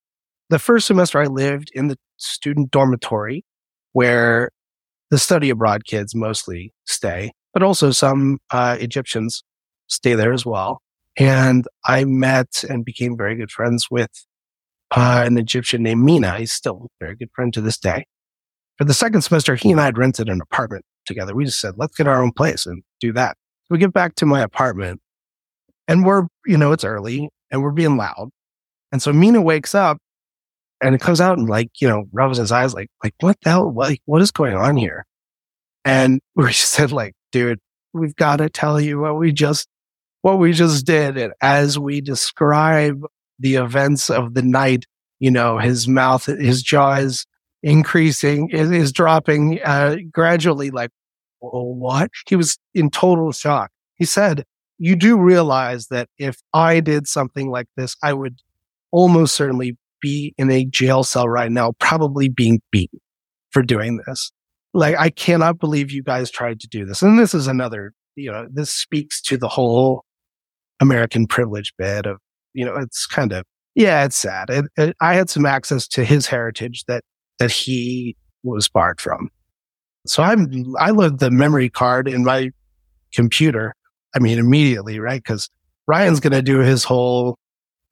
the 0.49 0.59
first 0.59 0.85
semester 0.85 1.19
I 1.19 1.25
lived 1.25 1.71
in 1.73 1.87
the 1.87 1.97
student 2.17 2.71
dormitory 2.71 3.43
where 3.93 4.51
the 5.09 5.17
study 5.17 5.49
abroad 5.49 5.85
kids 5.85 6.13
mostly 6.13 6.73
stay, 6.85 7.31
but 7.53 7.63
also 7.63 7.91
some 7.91 8.39
uh, 8.51 8.77
Egyptians 8.79 9.43
stay 9.87 10.13
there 10.13 10.33
as 10.33 10.45
well. 10.45 10.81
And 11.17 11.65
I 11.85 12.03
met 12.03 12.63
and 12.69 12.83
became 12.83 13.15
very 13.15 13.35
good 13.35 13.51
friends 13.51 13.87
with 13.89 14.11
uh, 14.91 15.23
an 15.25 15.37
Egyptian 15.37 15.83
named 15.83 16.03
Mina. 16.03 16.37
He's 16.37 16.51
still 16.51 16.89
a 17.01 17.05
very 17.05 17.15
good 17.15 17.29
friend 17.33 17.53
to 17.53 17.61
this 17.61 17.77
day. 17.77 18.05
For 18.77 18.83
the 18.83 18.93
second 18.93 19.21
semester, 19.21 19.55
he 19.55 19.71
and 19.71 19.79
I 19.79 19.85
had 19.85 19.97
rented 19.97 20.27
an 20.27 20.41
apartment 20.41 20.83
together. 21.05 21.33
We 21.33 21.45
just 21.45 21.61
said, 21.61 21.75
let's 21.77 21.95
get 21.95 22.07
our 22.07 22.21
own 22.21 22.33
place 22.33 22.65
and 22.65 22.83
do 22.99 23.13
that. 23.13 23.37
So 23.65 23.73
we 23.73 23.79
get 23.79 23.93
back 23.93 24.13
to 24.15 24.27
my 24.27 24.41
apartment 24.41 25.01
and 25.87 26.05
we're, 26.05 26.27
you 26.45 26.55
know, 26.55 26.71
it's 26.71 26.83
early 26.83 27.29
and 27.49 27.63
we're 27.63 27.71
being 27.71 27.97
loud. 27.97 28.29
And 28.91 29.01
so 29.01 29.11
Mina 29.11 29.41
wakes 29.41 29.73
up 29.73 29.97
and 30.81 30.93
it 30.93 31.01
comes 31.01 31.19
out 31.19 31.39
and 31.39 31.49
like, 31.49 31.81
you 31.81 31.87
know, 31.87 32.05
rubs 32.11 32.37
his 32.37 32.51
eyes 32.51 32.75
like, 32.75 32.89
like, 33.03 33.15
what 33.21 33.37
the 33.41 33.49
hell? 33.49 33.69
What, 33.69 33.97
what 34.05 34.21
is 34.21 34.29
going 34.29 34.55
on 34.55 34.77
here? 34.77 35.03
And 35.83 36.21
we 36.35 36.53
said 36.53 36.91
like, 36.91 37.13
dude, 37.31 37.59
we've 37.91 38.15
got 38.15 38.37
to 38.37 38.49
tell 38.49 38.79
you 38.79 38.99
what 38.99 39.17
we 39.17 39.31
just, 39.31 39.67
what 40.21 40.37
we 40.37 40.53
just 40.53 40.85
did. 40.85 41.17
And 41.17 41.33
as 41.41 41.79
we 41.79 42.01
describe 42.01 43.03
the 43.39 43.55
events 43.55 44.11
of 44.11 44.35
the 44.35 44.43
night, 44.43 44.85
you 45.19 45.31
know, 45.31 45.57
his 45.57 45.87
mouth, 45.87 46.25
his 46.25 46.61
jaw 46.61 46.95
is 46.95 47.25
increasing, 47.63 48.49
is, 48.51 48.69
is 48.69 48.91
dropping 48.91 49.59
uh, 49.63 49.97
gradually. 50.11 50.69
Like, 50.69 50.91
what? 51.39 52.11
He 52.27 52.35
was 52.35 52.57
in 52.73 52.89
total 52.89 53.31
shock. 53.31 53.71
He 53.95 54.05
said, 54.05 54.45
you 54.77 54.95
do 54.95 55.17
realize 55.17 55.87
that 55.87 56.09
if 56.17 56.37
I 56.53 56.79
did 56.79 57.07
something 57.07 57.49
like 57.49 57.67
this, 57.77 57.95
I 58.03 58.13
would 58.13 58.39
almost 58.91 59.35
certainly 59.35 59.77
be 60.01 60.33
in 60.37 60.51
a 60.51 60.65
jail 60.65 61.03
cell 61.03 61.29
right 61.29 61.51
now, 61.51 61.73
probably 61.79 62.29
being 62.29 62.61
beaten 62.71 62.99
for 63.51 63.61
doing 63.61 64.01
this. 64.05 64.31
Like, 64.73 64.95
I 64.97 65.09
cannot 65.09 65.59
believe 65.59 65.91
you 65.91 66.03
guys 66.03 66.29
tried 66.29 66.59
to 66.59 66.67
do 66.67 66.85
this. 66.85 67.01
And 67.01 67.17
this 67.17 67.33
is 67.33 67.47
another 67.47 67.93
you 68.15 68.31
know, 68.31 68.47
this 68.51 68.71
speaks 68.71 69.21
to 69.23 69.37
the 69.37 69.47
whole 69.47 70.05
American 70.79 71.27
privilege 71.27 71.73
bit 71.77 72.05
of, 72.05 72.17
you 72.53 72.65
know, 72.65 72.75
it's 72.75 73.05
kind 73.05 73.33
of, 73.33 73.43
yeah, 73.75 74.05
it's 74.05 74.15
sad. 74.15 74.49
It, 74.49 74.65
it, 74.77 74.95
I 75.01 75.15
had 75.15 75.29
some 75.29 75.45
access 75.45 75.87
to 75.89 76.05
his 76.05 76.27
heritage 76.27 76.85
that, 76.87 77.03
that 77.39 77.51
he 77.51 78.15
was 78.43 78.69
barred 78.69 79.01
from. 79.01 79.29
So 80.05 80.23
I'm, 80.23 80.75
I 80.79 80.91
load 80.91 81.19
the 81.19 81.31
memory 81.31 81.69
card 81.69 82.07
in 82.07 82.23
my 82.23 82.51
computer. 83.13 83.73
I 84.15 84.19
mean, 84.19 84.37
immediately, 84.37 84.99
right? 84.99 85.23
Cause 85.23 85.49
Ryan's 85.87 86.19
going 86.19 86.33
to 86.33 86.41
do 86.41 86.59
his 86.59 86.83
whole 86.83 87.37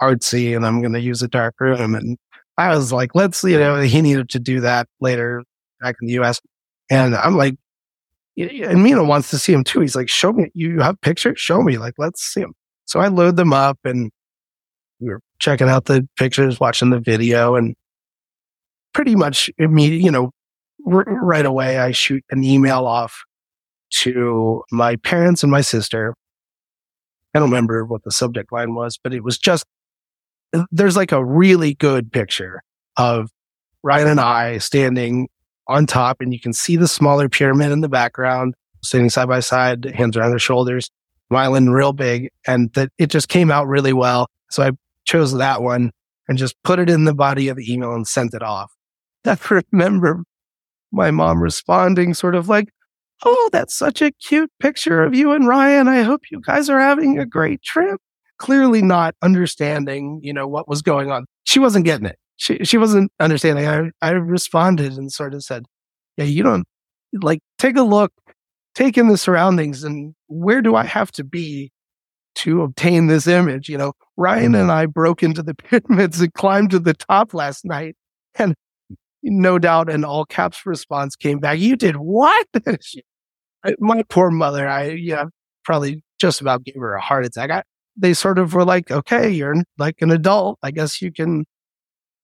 artsy 0.01 0.55
and 0.55 0.65
I'm 0.65 0.81
going 0.81 0.93
to 0.93 1.01
use 1.01 1.21
a 1.21 1.27
dark 1.27 1.55
room. 1.59 1.95
And 1.95 2.17
I 2.57 2.75
was 2.75 2.91
like, 2.91 3.15
let's, 3.15 3.43
you 3.43 3.59
know, 3.59 3.81
he 3.81 4.01
needed 4.01 4.29
to 4.29 4.39
do 4.39 4.61
that 4.61 4.87
later 4.99 5.43
back 5.81 5.95
in 6.01 6.07
the 6.07 6.13
US. 6.21 6.39
And 6.89 7.15
I'm 7.15 7.35
like, 7.35 7.55
and 8.37 8.83
Mina 8.83 9.03
wants 9.03 9.29
to 9.29 9.37
see 9.37 9.53
him 9.53 9.63
too. 9.63 9.81
He's 9.81 9.95
like, 9.95 10.09
show 10.09 10.33
me, 10.33 10.49
you 10.53 10.79
have 10.79 10.99
pictures? 11.01 11.39
Show 11.39 11.61
me. 11.61 11.77
Like, 11.77 11.93
let's 11.97 12.21
see 12.21 12.41
them. 12.41 12.53
So 12.85 12.99
I 12.99 13.07
load 13.07 13.35
them 13.35 13.53
up 13.53 13.77
and 13.83 14.11
we 14.99 15.09
were 15.09 15.21
checking 15.39 15.69
out 15.69 15.85
the 15.85 16.07
pictures, 16.17 16.59
watching 16.59 16.89
the 16.89 16.99
video 16.99 17.55
and 17.55 17.75
pretty 18.93 19.15
much 19.15 19.49
immediately, 19.57 20.05
you 20.05 20.11
know, 20.11 20.31
right 20.85 21.45
away, 21.45 21.77
I 21.77 21.91
shoot 21.91 22.23
an 22.29 22.43
email 22.43 22.85
off 22.85 23.23
to 23.91 24.63
my 24.71 24.95
parents 24.97 25.43
and 25.43 25.51
my 25.51 25.61
sister. 25.61 26.15
I 27.33 27.39
don't 27.39 27.49
remember 27.49 27.85
what 27.85 28.03
the 28.03 28.11
subject 28.11 28.51
line 28.51 28.75
was, 28.75 28.97
but 29.01 29.13
it 29.13 29.23
was 29.23 29.37
just, 29.37 29.65
there's 30.71 30.95
like 30.95 31.11
a 31.11 31.23
really 31.23 31.73
good 31.75 32.11
picture 32.11 32.61
of 32.97 33.29
Ryan 33.81 34.07
and 34.07 34.19
I 34.19 34.59
standing 34.59 35.27
on 35.67 35.85
top 35.85 36.21
and 36.21 36.33
you 36.33 36.39
can 36.39 36.53
see 36.53 36.75
the 36.75 36.87
smaller 36.87 37.29
pyramid 37.29 37.71
in 37.71 37.81
the 37.81 37.89
background, 37.89 38.53
sitting 38.81 39.09
side 39.09 39.27
by 39.27 39.39
side, 39.39 39.85
hands 39.85 40.17
around 40.17 40.31
their 40.31 40.39
shoulders, 40.39 40.89
smiling 41.29 41.69
real 41.69 41.93
big. 41.93 42.29
And 42.45 42.71
that 42.73 42.89
it 42.97 43.07
just 43.07 43.29
came 43.29 43.51
out 43.51 43.67
really 43.67 43.93
well. 43.93 44.27
So 44.51 44.63
I 44.63 44.71
chose 45.05 45.33
that 45.33 45.61
one 45.61 45.91
and 46.27 46.37
just 46.37 46.55
put 46.63 46.79
it 46.79 46.89
in 46.89 47.05
the 47.05 47.13
body 47.13 47.47
of 47.47 47.57
the 47.57 47.71
email 47.71 47.93
and 47.93 48.07
sent 48.07 48.33
it 48.33 48.43
off. 48.43 48.71
I 49.25 49.37
remember 49.71 50.23
my 50.93 51.11
mom 51.11 51.41
responding 51.41 52.13
sort 52.13 52.35
of 52.35 52.47
like, 52.47 52.69
Oh, 53.25 53.49
that's 53.51 53.75
such 53.75 54.01
a 54.01 54.11
cute 54.11 54.51
picture 54.59 55.01
of 55.03 55.15
you 55.15 55.31
and 55.31 55.47
Ryan. 55.47 55.87
I 55.87 56.01
hope 56.01 56.23
you 56.29 56.41
guys 56.41 56.69
are 56.69 56.79
having 56.79 57.19
a 57.19 57.25
great 57.25 57.61
trip. 57.61 58.01
Clearly 58.37 58.81
not 58.81 59.15
understanding, 59.21 60.19
you 60.21 60.33
know, 60.33 60.47
what 60.47 60.67
was 60.67 60.81
going 60.81 61.11
on. 61.11 61.25
She 61.45 61.59
wasn't 61.59 61.85
getting 61.85 62.05
it 62.05 62.17
she 62.37 62.59
she 62.63 62.77
wasn't 62.77 63.11
understanding. 63.19 63.67
I 63.67 63.91
I 64.01 64.11
responded 64.11 64.93
and 64.93 65.11
sort 65.11 65.33
of 65.33 65.43
said, 65.43 65.65
"Yeah, 66.17 66.25
you 66.25 66.43
don't 66.43 66.65
like 67.21 67.39
take 67.57 67.77
a 67.77 67.83
look, 67.83 68.11
take 68.75 68.97
in 68.97 69.07
the 69.07 69.17
surroundings, 69.17 69.83
and 69.83 70.15
where 70.27 70.61
do 70.61 70.75
I 70.75 70.85
have 70.85 71.11
to 71.13 71.23
be 71.23 71.71
to 72.35 72.63
obtain 72.63 73.07
this 73.07 73.27
image?" 73.27 73.69
You 73.69 73.77
know, 73.77 73.93
Ryan 74.17 74.55
and 74.55 74.71
I 74.71 74.87
broke 74.87 75.23
into 75.23 75.43
the 75.43 75.55
pyramids 75.55 76.21
and 76.21 76.33
climbed 76.33 76.71
to 76.71 76.79
the 76.79 76.93
top 76.93 77.33
last 77.33 77.65
night, 77.65 77.95
and 78.35 78.55
no 79.23 79.57
doubt 79.59 79.89
an 79.89 80.03
all 80.03 80.25
caps 80.25 80.65
response 80.65 81.15
came 81.15 81.39
back. 81.39 81.59
You 81.59 81.75
did 81.75 81.95
what? 81.95 82.47
My 83.79 84.03
poor 84.09 84.29
mother. 84.29 84.67
I 84.67 84.91
yeah, 84.91 85.25
probably 85.63 86.03
just 86.19 86.41
about 86.41 86.63
gave 86.63 86.75
her 86.75 86.95
a 86.95 87.01
heart 87.01 87.25
attack. 87.25 87.49
I, 87.49 87.63
they 87.95 88.13
sort 88.13 88.39
of 88.39 88.53
were 88.53 88.65
like, 88.65 88.91
"Okay, 88.91 89.29
you're 89.29 89.55
like 89.77 90.01
an 90.01 90.11
adult. 90.11 90.59
I 90.61 90.71
guess 90.71 91.01
you 91.01 91.11
can." 91.11 91.45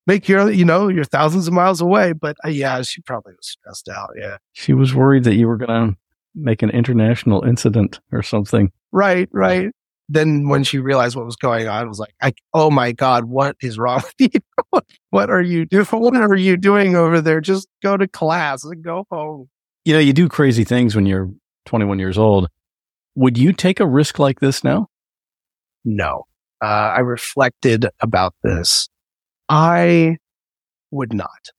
make 0.08 0.28
your, 0.28 0.50
you 0.50 0.66
know, 0.66 0.88
you're 0.88 1.04
thousands 1.04 1.48
of 1.48 1.54
miles 1.54 1.82
away. 1.82 2.14
But 2.14 2.36
uh, 2.44 2.50
yeah, 2.50 2.82
she 2.82 3.00
probably 3.02 3.34
was 3.34 3.48
stressed 3.48 3.88
out. 3.90 4.10
Yeah. 4.18 4.38
She 4.54 4.74
was 4.74 4.96
worried 4.96 5.24
that 5.26 5.36
you 5.36 5.48
were 5.48 5.58
going 5.58 5.92
to 5.92 5.98
make 6.34 6.64
an 6.64 6.72
international 6.72 7.44
incident 7.44 8.00
or 8.12 8.24
something. 8.24 8.72
Right, 8.92 9.30
right. 9.32 9.72
Then 10.12 10.50
when 10.50 10.64
she 10.64 10.80
realized 10.80 11.16
what 11.16 11.26
was 11.26 11.36
going 11.36 11.68
on, 11.68 11.86
it 11.86 11.88
was 11.88 12.00
like, 12.00 12.14
I, 12.22 12.34
oh 12.54 12.72
my 12.72 12.92
God, 12.92 13.26
what 13.26 13.56
is 13.62 13.78
wrong 13.78 14.02
with 14.04 14.34
you? 14.34 14.82
what 15.12 15.30
are 15.30 15.42
you 15.42 15.66
doing? 15.66 15.86
What 15.92 16.16
are 16.16 16.36
you 16.36 16.58
doing 16.58 16.96
over 16.96 17.22
there? 17.22 17.42
Just 17.42 17.68
go 17.84 17.96
to 17.96 18.08
class 18.08 18.64
and 18.64 18.84
go 18.84 19.06
home. 19.12 19.50
You 19.86 19.94
know, 19.94 20.00
you 20.00 20.14
do 20.14 20.28
crazy 20.28 20.64
things 20.64 20.96
when 20.96 21.06
you're 21.06 21.30
21 21.66 22.00
years 22.00 22.18
old. 22.18 22.50
Would 23.16 23.38
you 23.38 23.54
take 23.54 23.80
a 23.80 23.88
risk 23.88 24.20
like 24.20 24.40
this 24.40 24.64
now? 24.64 24.88
No. 25.86 26.26
Uh, 26.62 26.66
I 26.66 27.00
reflected 27.00 27.88
about 28.02 28.34
this 28.44 28.90
I 29.50 30.18
would 30.92 31.14
not. 31.14 31.50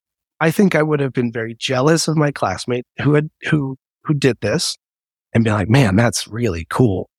I 0.40 0.50
think 0.50 0.74
I 0.74 0.82
would 0.82 1.00
have 1.00 1.12
been 1.12 1.32
very 1.32 1.54
jealous 1.58 2.08
of 2.08 2.16
my 2.16 2.30
classmate 2.30 2.86
who 3.02 3.14
had, 3.14 3.28
who, 3.50 3.76
who 4.04 4.14
did 4.14 4.38
this 4.40 4.76
and 5.34 5.44
be 5.44 5.50
like, 5.50 5.68
man, 5.68 5.96
that's 5.96 6.26
really 6.28 6.66
cool. 6.70 7.09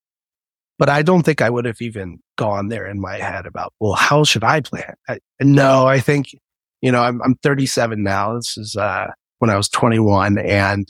But 0.82 0.90
I 0.90 1.04
don't 1.04 1.22
think 1.22 1.44
I 1.44 1.50
would 1.52 1.66
have 1.66 1.80
even 1.80 2.18
gone 2.40 2.70
there 2.70 2.88
in 2.88 3.00
my 3.00 3.18
head 3.18 3.46
about, 3.46 3.72
well, 3.80 3.94
how 3.94 4.24
should 4.24 4.44
I 4.44 4.62
plan? 4.62 4.96
I, 5.08 5.20
no, 5.40 5.86
I 5.86 6.00
think, 6.00 6.36
you 6.82 6.92
know, 6.92 7.04
I'm, 7.04 7.22
I'm 7.22 7.36
37 7.36 8.02
now. 8.02 8.34
This 8.34 8.58
is, 8.58 8.76
uh, 8.76 9.12
when 9.38 9.52
I 9.52 9.58
was 9.58 9.70
21 9.70 10.40
and 10.40 10.88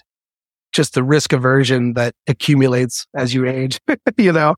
just 0.71 0.93
the 0.93 1.03
risk 1.03 1.33
aversion 1.33 1.95
that 1.95 2.15
accumulates 2.25 3.05
as 3.17 3.33
you 3.33 3.45
age, 3.45 3.81
you 4.17 4.31
know, 4.31 4.55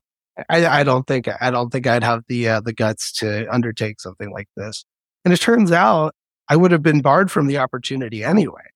I, 0.48 0.66
I 0.66 0.84
don't 0.84 1.04
think, 1.04 1.28
I 1.40 1.50
don't 1.50 1.70
think 1.70 1.88
I'd 1.88 2.04
have 2.04 2.22
the, 2.28 2.50
uh, 2.50 2.60
the 2.60 2.72
guts 2.72 3.10
to 3.14 3.52
undertake 3.52 4.00
something 4.00 4.30
like 4.30 4.46
this. 4.56 4.84
And 5.24 5.34
it 5.34 5.40
turns 5.40 5.72
out 5.72 6.14
I 6.48 6.54
would 6.54 6.70
have 6.70 6.84
been 6.84 7.02
barred 7.02 7.32
from 7.32 7.48
the 7.48 7.58
opportunity 7.58 8.22
anyway. 8.22 8.70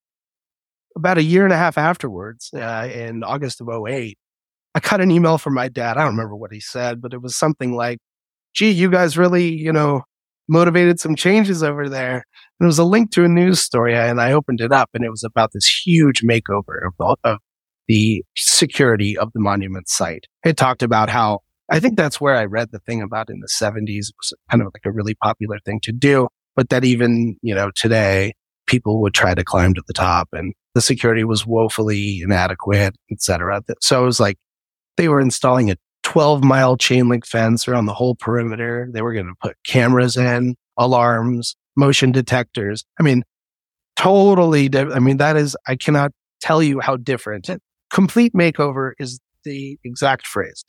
About 0.97 1.19
a 1.19 1.23
year 1.23 1.45
and 1.45 1.53
a 1.53 1.57
half 1.57 1.79
afterwards, 1.79 2.51
uh, 2.53 2.91
in 2.93 3.23
August 3.23 3.61
of 3.61 3.69
08, 3.69 4.19
I 4.79 4.89
got 4.89 5.01
an 5.01 5.11
email 5.11 5.39
from 5.39 5.55
my 5.55 5.69
dad. 5.69 5.97
I 5.97 6.03
don't 6.03 6.13
remember 6.13 6.37
what 6.37 6.53
he 6.53 6.61
said, 6.61 7.03
but 7.03 7.13
it 7.13 7.21
was 7.21 7.37
something 7.37 7.75
like, 7.75 7.99
gee, 8.55 8.71
you 8.71 8.89
guys 8.89 9.19
really, 9.19 9.53
you 9.53 9.73
know, 9.73 10.03
motivated 10.49 11.01
some 11.01 11.17
changes 11.17 11.65
over 11.65 11.89
there. 11.89 12.25
And 12.61 12.65
it 12.65 12.67
was 12.67 12.79
a 12.79 12.85
link 12.85 13.11
to 13.13 13.25
a 13.25 13.29
news 13.29 13.61
story. 13.61 13.97
And 13.97 14.21
I 14.21 14.33
opened 14.33 14.61
it 14.61 14.71
up 14.73 14.91
and 14.95 15.05
it 15.05 15.11
was 15.11 15.25
about 15.25 15.51
this 15.53 15.83
huge 15.85 16.23
makeover 16.23 16.87
of 16.87 16.95
the, 16.97 17.17
of 17.25 17.39
the 17.89 18.23
security 18.37 19.19
of 19.19 19.33
the 19.33 19.41
monument 19.41 19.89
site. 19.89 20.27
It 20.45 20.57
talked 20.57 20.85
about 20.85 21.11
how 21.11 21.41
I 21.69 21.81
think 21.81 21.97
that's 21.97 22.21
where 22.21 22.37
I 22.37 22.45
read 22.45 22.69
the 22.71 22.79
thing 22.79 23.03
about 23.03 23.31
in 23.31 23.41
the 23.41 23.49
70s. 23.49 23.89
It 23.89 24.15
was 24.17 24.33
kind 24.49 24.63
of 24.63 24.69
like 24.73 24.87
a 24.87 24.93
really 24.93 25.17
popular 25.17 25.59
thing 25.65 25.81
to 25.83 25.93
do 25.93 26.29
but 26.59 26.71
that 26.71 26.85
even, 26.85 27.37
you 27.41 27.55
know, 27.55 27.71
today 27.77 28.35
people 28.67 29.01
would 29.01 29.15
try 29.15 29.33
to 29.33 29.45
climb 29.45 29.75
to 29.75 29.83
the 29.87 29.93
top 29.93 30.29
and 30.33 30.53
the 30.75 30.81
security 30.81 31.23
was 31.23 31.47
woefully 31.47 32.21
inadequate, 32.21 32.97
etc. 33.13 33.63
So 33.81 34.03
it 34.03 34.07
was 34.07 34.19
like 34.19 34.39
they 34.99 35.09
were 35.09 35.21
installing 35.21 35.71
a 35.71 35.77
12 36.03 36.45
mile 36.45 36.77
chain 36.77 37.09
link 37.09 37.25
fence 37.25 37.67
around 37.67 37.87
the 37.87 37.95
whole 37.95 38.15
perimeter. 38.15 38.89
They 38.93 39.01
were 39.01 39.15
going 39.15 39.27
to 39.27 39.35
put 39.41 39.57
cameras 39.67 40.17
in, 40.17 40.57
alarms, 40.77 41.57
motion 41.77 42.13
detectors. 42.13 42.85
I 43.01 43.03
mean, 43.03 43.23
totally. 43.97 44.69
Di- 44.69 44.93
I 44.93 44.99
mean, 44.99 45.17
that 45.17 45.37
is, 45.37 45.57
I 45.67 45.77
cannot 45.77 46.13
tell 46.41 46.63
you 46.63 46.81
how 46.81 46.97
different. 46.97 47.49
Complete 47.91 48.35
makeover 48.35 48.93
is 48.99 49.21
the 49.45 49.79
exact 49.85 50.27
phrase. 50.27 50.65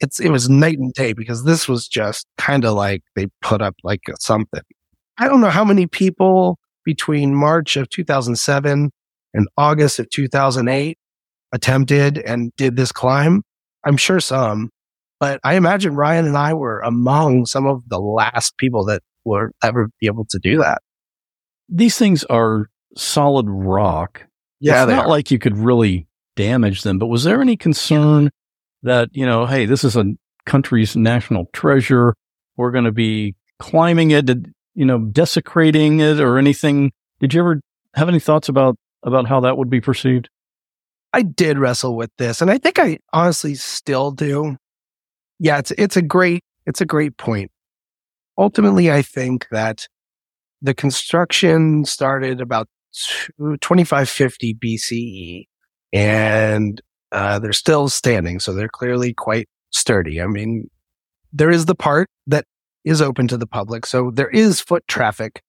It's, 0.00 0.18
it 0.18 0.30
was 0.30 0.50
night 0.50 0.78
and 0.78 0.92
day 0.92 1.12
because 1.12 1.44
this 1.44 1.68
was 1.68 1.86
just 1.86 2.26
kind 2.36 2.64
of 2.64 2.74
like 2.74 3.02
they 3.14 3.28
put 3.40 3.62
up 3.62 3.76
like 3.84 4.02
something. 4.18 4.62
I 5.18 5.28
don't 5.28 5.40
know 5.40 5.50
how 5.50 5.64
many 5.64 5.86
people 5.86 6.58
between 6.84 7.34
March 7.34 7.76
of 7.76 7.88
2007 7.90 8.90
and 9.34 9.48
August 9.56 9.98
of 9.98 10.10
2008 10.10 10.98
attempted 11.52 12.18
and 12.18 12.50
did 12.56 12.76
this 12.76 12.90
climb. 12.90 13.42
I'm 13.84 13.96
sure 13.96 14.20
some, 14.20 14.70
but 15.20 15.40
I 15.44 15.54
imagine 15.54 15.94
Ryan 15.94 16.26
and 16.26 16.36
I 16.36 16.54
were 16.54 16.80
among 16.80 17.46
some 17.46 17.66
of 17.66 17.88
the 17.88 17.98
last 17.98 18.56
people 18.58 18.84
that 18.86 19.02
will 19.24 19.48
ever 19.62 19.88
be 20.00 20.06
able 20.06 20.26
to 20.30 20.38
do 20.38 20.58
that. 20.58 20.82
These 21.68 21.96
things 21.96 22.24
are 22.24 22.68
solid 22.96 23.46
rock. 23.48 24.26
Yeah, 24.60 24.84
it's 24.84 24.90
not 24.90 25.06
are. 25.06 25.08
like 25.08 25.30
you 25.30 25.38
could 25.38 25.56
really 25.56 26.06
damage 26.36 26.82
them. 26.82 26.98
But 26.98 27.06
was 27.06 27.24
there 27.24 27.40
any 27.40 27.56
concern 27.56 28.30
that 28.82 29.08
you 29.12 29.26
know, 29.26 29.46
hey, 29.46 29.66
this 29.66 29.84
is 29.84 29.96
a 29.96 30.04
country's 30.46 30.96
national 30.96 31.46
treasure. 31.52 32.14
We're 32.56 32.70
going 32.70 32.84
to 32.84 32.92
be 32.92 33.34
climbing 33.58 34.10
it. 34.10 34.28
You 34.74 34.86
know, 34.86 34.98
desecrating 35.00 36.00
it 36.00 36.18
or 36.18 36.38
anything. 36.38 36.92
Did 37.20 37.34
you 37.34 37.40
ever 37.40 37.60
have 37.94 38.08
any 38.08 38.20
thoughts 38.20 38.48
about 38.48 38.76
about 39.02 39.28
how 39.28 39.40
that 39.40 39.58
would 39.58 39.68
be 39.68 39.80
perceived? 39.80 40.30
I 41.12 41.22
did 41.22 41.58
wrestle 41.58 41.96
with 41.96 42.10
this, 42.18 42.40
and 42.40 42.50
I 42.50 42.58
think 42.58 42.78
I 42.78 42.98
honestly 43.12 43.54
still 43.54 44.10
do. 44.10 44.56
Yeah, 45.38 45.58
it's 45.58 45.70
it's 45.72 45.96
a 45.96 46.02
great 46.02 46.42
it's 46.66 46.80
a 46.80 46.86
great 46.86 47.16
point. 47.16 47.50
Ultimately, 48.38 48.90
I 48.90 49.02
think 49.02 49.46
that 49.50 49.86
the 50.62 50.74
construction 50.74 51.84
started 51.84 52.40
about 52.40 52.68
2550 52.92 54.54
BCE, 54.54 55.46
and 55.92 56.80
uh, 57.10 57.38
they're 57.38 57.52
still 57.52 57.88
standing, 57.88 58.40
so 58.40 58.54
they're 58.54 58.68
clearly 58.68 59.12
quite 59.12 59.48
sturdy. 59.70 60.20
I 60.20 60.26
mean, 60.26 60.70
there 61.32 61.50
is 61.50 61.66
the 61.66 61.74
part 61.74 62.08
that 62.26 62.46
is 62.84 63.00
open 63.00 63.28
to 63.28 63.36
the 63.36 63.46
public. 63.46 63.86
So 63.86 64.10
there 64.10 64.28
is 64.28 64.60
foot 64.60 64.86
traffic 64.88 65.42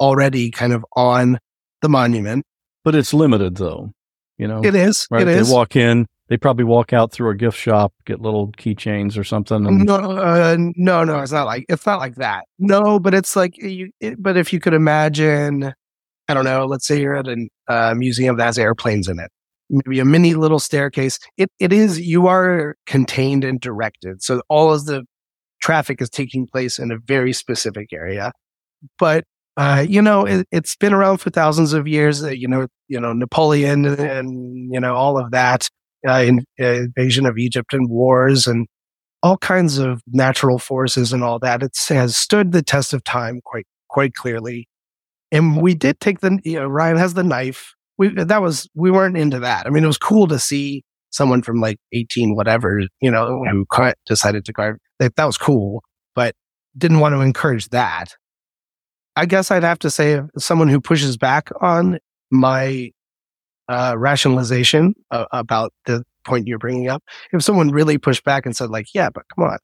already 0.00 0.50
kind 0.50 0.72
of 0.72 0.84
on 0.94 1.38
the 1.82 1.88
monument. 1.88 2.44
But 2.84 2.94
it's 2.94 3.12
limited 3.12 3.56
though. 3.56 3.92
You 4.38 4.48
know, 4.48 4.62
it 4.62 4.74
is. 4.74 5.06
Right? 5.10 5.22
It 5.22 5.26
they 5.26 5.38
is. 5.38 5.50
walk 5.50 5.76
in, 5.76 6.06
They 6.28 6.36
probably 6.36 6.64
walk 6.64 6.92
out 6.92 7.12
through 7.12 7.30
a 7.30 7.34
gift 7.36 7.56
shop, 7.56 7.92
get 8.04 8.20
little 8.20 8.52
keychains 8.52 9.16
or 9.16 9.24
something. 9.24 9.66
And 9.66 9.84
No, 9.84 9.94
uh, 9.94 10.56
no, 10.58 11.04
no. 11.04 11.20
It's 11.20 11.32
not 11.32 11.46
like 11.46 11.64
it's 11.68 11.86
not 11.86 12.00
like 12.00 12.16
that. 12.16 12.44
No, 12.58 12.98
but 12.98 13.14
it's 13.14 13.36
like 13.36 13.56
you. 13.56 13.90
It, 14.00 14.20
but 14.20 14.36
if 14.36 14.52
you 14.52 14.60
could 14.60 14.74
imagine, 14.74 15.72
I 16.28 16.34
don't 16.34 16.44
know. 16.44 16.66
Let's 16.66 16.86
say 16.86 17.00
you're 17.00 17.16
at 17.16 17.28
a 17.28 17.48
uh, 17.68 17.94
museum 17.96 18.36
that 18.36 18.44
has 18.44 18.58
airplanes 18.58 19.08
in 19.08 19.20
it, 19.20 19.30
maybe 19.70 20.00
a 20.00 20.04
mini 20.04 20.34
little 20.34 20.58
staircase. 20.58 21.18
It 21.36 21.50
it 21.60 21.72
is 21.72 22.00
you 22.00 22.26
are 22.26 22.74
contained 22.86 23.44
and 23.44 23.60
directed, 23.60 24.22
so 24.22 24.42
all 24.48 24.72
of 24.72 24.84
the 24.86 25.04
traffic 25.62 26.02
is 26.02 26.10
taking 26.10 26.46
place 26.46 26.78
in 26.78 26.90
a 26.90 26.98
very 26.98 27.32
specific 27.32 27.92
area. 27.92 28.32
But 28.98 29.24
uh, 29.56 29.84
you 29.88 30.02
know, 30.02 30.24
it, 30.26 30.46
it's 30.50 30.76
been 30.76 30.92
around 30.92 31.18
for 31.18 31.30
thousands 31.30 31.72
of 31.72 31.88
years. 31.88 32.22
Uh, 32.22 32.28
you 32.28 32.46
know, 32.46 32.66
you 32.88 33.00
know 33.00 33.12
Napoleon 33.12 33.84
and, 33.86 33.98
and 33.98 34.74
you 34.74 34.80
know 34.80 34.94
all 34.94 35.18
of 35.18 35.30
that 35.30 35.68
uh, 36.08 36.20
in, 36.20 36.44
uh, 36.60 36.66
invasion 36.66 37.26
of 37.26 37.38
Egypt 37.38 37.72
and 37.72 37.88
wars 37.88 38.46
and 38.46 38.66
all 39.22 39.38
kinds 39.38 39.78
of 39.78 40.02
natural 40.06 40.58
forces 40.58 41.12
and 41.12 41.24
all 41.24 41.38
that. 41.38 41.62
It 41.62 41.76
has 41.88 42.16
stood 42.16 42.52
the 42.52 42.62
test 42.62 42.92
of 42.92 43.02
time 43.04 43.40
quite 43.44 43.66
quite 43.88 44.14
clearly. 44.14 44.68
And 45.32 45.60
we 45.60 45.74
did 45.74 46.00
take 46.00 46.20
the 46.20 46.38
you 46.44 46.60
know, 46.60 46.66
Ryan 46.66 46.98
has 46.98 47.14
the 47.14 47.24
knife. 47.24 47.74
We 47.98 48.08
that 48.08 48.42
was 48.42 48.68
we 48.74 48.90
weren't 48.90 49.16
into 49.16 49.40
that. 49.40 49.66
I 49.66 49.70
mean, 49.70 49.84
it 49.84 49.88
was 49.88 49.98
cool 49.98 50.26
to 50.28 50.38
see 50.38 50.84
someone 51.10 51.42
from 51.42 51.60
like 51.60 51.78
eighteen 51.92 52.36
whatever 52.36 52.82
you 53.00 53.10
know 53.10 53.42
who 53.50 53.92
decided 54.06 54.44
to 54.44 54.52
carve. 54.52 54.76
That 54.98 55.16
that 55.16 55.24
was 55.24 55.38
cool, 55.38 55.82
but 56.14 56.34
didn't 56.76 57.00
want 57.00 57.14
to 57.14 57.20
encourage 57.20 57.70
that. 57.70 58.14
I 59.16 59.26
guess 59.26 59.50
I'd 59.50 59.62
have 59.62 59.78
to 59.80 59.90
say 59.90 60.20
someone 60.36 60.68
who 60.68 60.80
pushes 60.80 61.16
back 61.16 61.50
on 61.60 61.98
my 62.30 62.92
uh, 63.68 63.94
rationalization 63.96 64.94
uh, 65.10 65.24
about 65.32 65.72
the 65.86 66.04
point 66.24 66.46
you're 66.46 66.58
bringing 66.58 66.88
up. 66.88 67.02
If 67.32 67.42
someone 67.42 67.70
really 67.70 67.96
pushed 67.98 68.24
back 68.24 68.44
and 68.44 68.54
said, 68.54 68.70
like, 68.70 68.94
yeah, 68.94 69.08
but 69.10 69.24
come 69.34 69.44
on, 69.44 69.58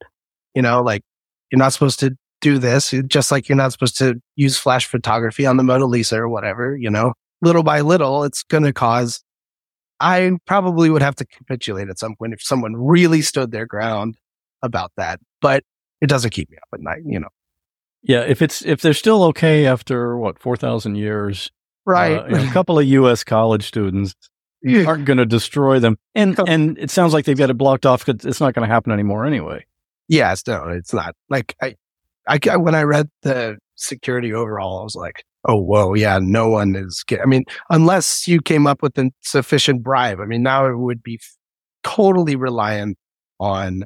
you 0.55 0.62
know, 0.62 0.82
like 0.82 1.03
you're 1.50 1.59
not 1.59 1.72
supposed 1.72 2.00
to 2.00 2.16
do 2.40 2.59
this, 2.59 2.94
just 3.07 3.30
like 3.30 3.48
you're 3.48 3.57
not 3.57 3.72
supposed 3.72 3.98
to 3.98 4.20
use 4.36 4.57
flash 4.57 4.86
photography 4.86 5.44
on 5.44 5.59
the 5.59 5.62
Mona 5.62 5.86
Lisa 5.86 6.16
or 6.16 6.28
whatever, 6.28 6.76
you 6.76 6.90
know, 6.90 7.12
little 7.42 7.62
by 7.62 7.82
little, 7.82 8.24
it's 8.24 8.42
going 8.44 8.64
to 8.64 8.72
cause. 8.72 9.22
I 10.00 10.32
probably 10.46 10.90
would 10.90 11.03
have 11.03 11.14
to 11.16 11.26
capitulate 11.26 11.88
at 11.88 11.98
some 11.98 12.16
point 12.16 12.32
if 12.32 12.42
someone 12.42 12.74
really 12.74 13.22
stood 13.22 13.53
their 13.53 13.66
ground 13.66 14.16
about 14.62 14.90
that, 14.96 15.20
but 15.40 15.62
it 16.00 16.09
doesn't 16.09 16.30
keep 16.30 16.50
me 16.50 16.57
up 16.57 16.68
at 16.74 16.80
night, 16.80 17.03
you 17.07 17.20
know. 17.20 17.28
Yeah, 18.03 18.20
if 18.20 18.42
it's 18.42 18.64
if 18.64 18.80
they're 18.80 18.94
still 18.94 19.22
okay 19.24 19.66
after 19.66 20.16
what 20.16 20.38
four 20.38 20.57
thousand 20.57 20.96
years, 20.96 21.50
right? 21.86 22.18
Uh, 22.18 22.26
you 22.26 22.36
know, 22.36 22.44
a 22.44 22.53
couple 22.53 22.78
of 22.78 22.84
U.S. 22.84 23.22
college 23.24 23.66
students 23.66 24.14
aren't 24.86 25.05
going 25.05 25.18
to 25.18 25.26
destroy 25.26 25.78
them, 25.78 25.96
and 26.14 26.38
and 26.48 26.78
it 26.78 26.90
sounds 26.90 27.12
like 27.12 27.24
they've 27.24 27.38
got 27.38 27.50
it 27.50 27.59
blocked 27.59 27.86
off 27.86 28.05
because 28.05 28.24
it's 28.24 28.40
not 28.40 28.55
going 28.55 28.68
to 28.68 28.72
happen 28.72 28.92
anymore 28.92 29.24
anyway. 29.24 29.64
Yes, 30.09 30.42
no, 30.46 30.68
it's 30.68 30.92
not. 30.92 31.14
Like 31.30 31.55
I, 31.62 31.76
I 32.26 32.57
when 32.57 32.74
I 32.74 32.82
read 32.82 33.09
the 33.22 33.59
security 33.76 34.32
overall, 34.32 34.80
I 34.80 34.82
was 34.84 34.96
like, 34.96 35.24
oh, 35.44 35.57
whoa, 35.57 35.94
yeah, 35.94 36.18
no 36.20 36.48
one 36.48 36.74
is. 36.74 37.05
Get, 37.07 37.20
I 37.20 37.26
mean, 37.26 37.44
unless 37.70 38.26
you 38.26 38.40
came 38.40 38.66
up 38.66 38.82
with 38.82 38.96
a 38.98 39.11
sufficient 39.22 39.82
bribe. 39.82 40.20
I 40.20 40.24
mean, 40.24 40.42
now 40.42 40.66
it 40.66 40.76
would 40.76 41.03
be 41.03 41.20
totally 41.82 42.36
reliant 42.36 42.96
on 43.40 43.84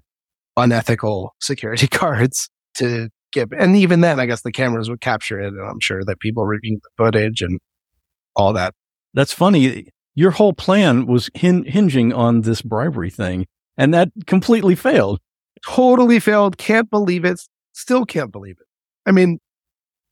unethical 0.56 1.34
security 1.40 1.86
guards 1.90 2.48
to 2.74 3.08
get. 3.36 3.48
And 3.56 3.76
even 3.76 4.00
then, 4.00 4.18
I 4.18 4.26
guess 4.26 4.42
the 4.42 4.52
cameras 4.52 4.90
would 4.90 5.00
capture 5.00 5.40
it, 5.40 5.48
and 5.48 5.60
I'm 5.60 5.80
sure 5.80 6.04
that 6.04 6.18
people 6.20 6.44
reviewed 6.44 6.80
the 6.82 6.90
footage 6.96 7.42
and 7.42 7.60
all 8.34 8.52
that. 8.54 8.74
That's 9.14 9.32
funny. 9.32 9.88
Your 10.14 10.32
whole 10.32 10.52
plan 10.52 11.06
was 11.06 11.30
hin- 11.34 11.64
hinging 11.64 12.12
on 12.12 12.40
this 12.40 12.62
bribery 12.62 13.10
thing, 13.10 13.46
and 13.76 13.94
that 13.94 14.08
completely 14.26 14.74
failed. 14.74 15.20
totally 15.64 16.20
failed. 16.20 16.58
Can't 16.58 16.90
believe 16.90 17.24
it. 17.24 17.40
Still 17.72 18.04
can't 18.04 18.30
believe 18.32 18.56
it. 18.60 18.66
I 19.08 19.12
mean, 19.12 19.38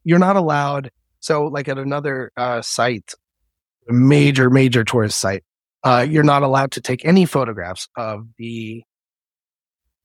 you're 0.05 0.19
not 0.19 0.37
allowed. 0.37 0.91
So, 1.21 1.47
like 1.47 1.69
at 1.69 1.79
another 1.79 2.31
uh, 2.37 2.61
site, 2.63 3.13
a 3.89 3.93
major, 3.93 4.51
major 4.51 4.85
tourist 4.85 5.19
site, 5.19 5.43
uh, 5.85 6.07
you're 6.09 6.23
not 6.23 6.43
allowed 6.43 6.73
to 6.73 6.81
take 6.81 7.05
any 7.05 7.25
photographs 7.25 7.89
of 7.97 8.27
the 8.39 8.83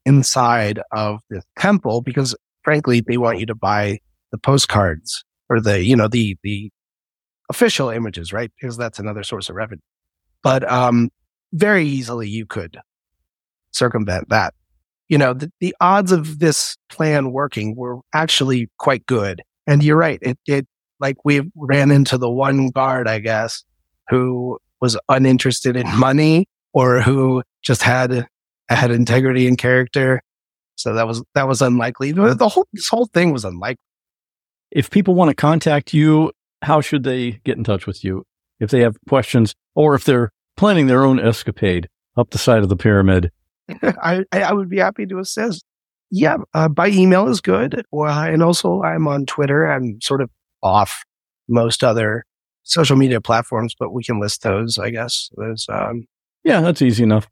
inside 0.06 0.80
of 0.92 1.20
the 1.30 1.42
temple 1.58 2.02
because, 2.02 2.36
frankly, 2.64 3.02
they 3.02 3.18
want 3.18 3.40
you 3.40 3.46
to 3.48 3.56
buy 3.56 4.00
the 4.32 4.38
postcards 4.38 5.24
or 5.50 5.60
the, 5.60 5.84
you 5.84 5.96
know, 5.96 6.08
the 6.08 6.38
the 6.44 6.72
official 7.50 7.90
images, 7.90 8.32
right? 8.32 8.52
Because 8.60 8.78
that's 8.78 9.00
another 9.00 9.24
source 9.24 9.50
of 9.50 9.56
revenue. 9.56 9.82
But 10.44 10.70
um, 10.72 11.10
very 11.52 11.86
easily 11.86 12.30
you 12.30 12.46
could 12.46 12.78
circumvent 13.72 14.30
that 14.30 14.54
you 15.10 15.18
know, 15.18 15.34
the, 15.34 15.52
the 15.60 15.76
odds 15.82 16.12
of 16.12 16.40
this 16.40 16.78
plan 16.90 17.32
working 17.32 17.76
were 17.76 18.00
actually 18.14 18.70
quite 18.78 19.06
good. 19.08 19.42
And 19.68 19.84
you're 19.84 19.98
right. 19.98 20.20
It, 20.22 20.38
it, 20.48 20.68
like 21.00 21.18
we 21.26 21.42
ran 21.56 21.92
into 21.92 22.18
the 22.18 22.30
one 22.30 22.70
guard, 22.70 23.08
I 23.08 23.20
guess, 23.20 23.64
who 24.10 24.60
was 24.80 24.98
uninterested 25.10 25.76
in 25.76 25.88
money 25.98 26.48
or 26.74 27.02
who 27.02 27.42
just 27.64 27.82
had, 27.82 28.28
had 28.70 28.92
integrity 28.92 29.48
and 29.48 29.58
character. 29.58 30.22
So 30.80 30.94
that 30.94 31.08
was, 31.08 31.24
that 31.36 31.48
was 31.48 31.62
unlikely. 31.62 32.14
The, 32.14 32.48
whole, 32.48 32.68
this 32.74 32.88
whole 32.88 33.08
thing 33.08 33.32
was 33.32 33.44
unlikely. 33.44 33.84
If 34.72 34.90
people 34.90 35.14
want 35.14 35.30
to 35.30 35.36
contact 35.36 35.94
you, 35.94 36.32
how 36.62 36.82
should 36.82 37.04
they 37.04 37.42
get 37.44 37.58
in 37.58 37.64
touch 37.64 37.86
with 37.86 38.04
you? 38.04 38.26
If 38.60 38.72
they 38.72 38.82
have 38.82 38.98
questions 39.08 39.56
or 39.76 39.96
if 39.96 40.04
they're 40.06 40.32
planning 40.58 40.88
their 40.88 41.04
own 41.04 41.20
escapade 41.20 41.90
up 42.18 42.30
the 42.30 42.38
side 42.38 42.64
of 42.64 42.70
the 42.70 42.76
pyramid, 42.76 43.32
I, 43.82 44.24
I 44.32 44.54
would 44.54 44.70
be 44.70 44.80
happy 44.80 45.06
to 45.08 45.20
assist. 45.20 45.64
Yeah, 46.12 46.38
uh, 46.54 46.70
by 46.70 46.88
email 46.88 47.28
is 47.28 47.40
good. 47.40 47.86
Well, 47.92 48.12
and 48.12 48.42
also 48.42 48.82
I'm 48.82 49.08
on 49.08 49.26
Twitter. 49.26 49.66
I'm 49.66 50.02
sort 50.02 50.22
of 50.22 50.30
off 50.64 51.04
most 51.48 51.84
other 51.84 52.26
social 52.64 52.96
media 52.96 53.22
platforms, 53.22 53.76
but 53.78 53.94
we 53.94 54.04
can 54.04 54.20
list 54.20 54.44
those, 54.44 54.78
I 54.78 54.90
guess. 54.90 55.30
There's, 55.36 55.68
um, 55.70 56.06
Yeah, 56.44 56.62
that's 56.62 56.82
easy 56.82 57.04
enough. 57.04 57.28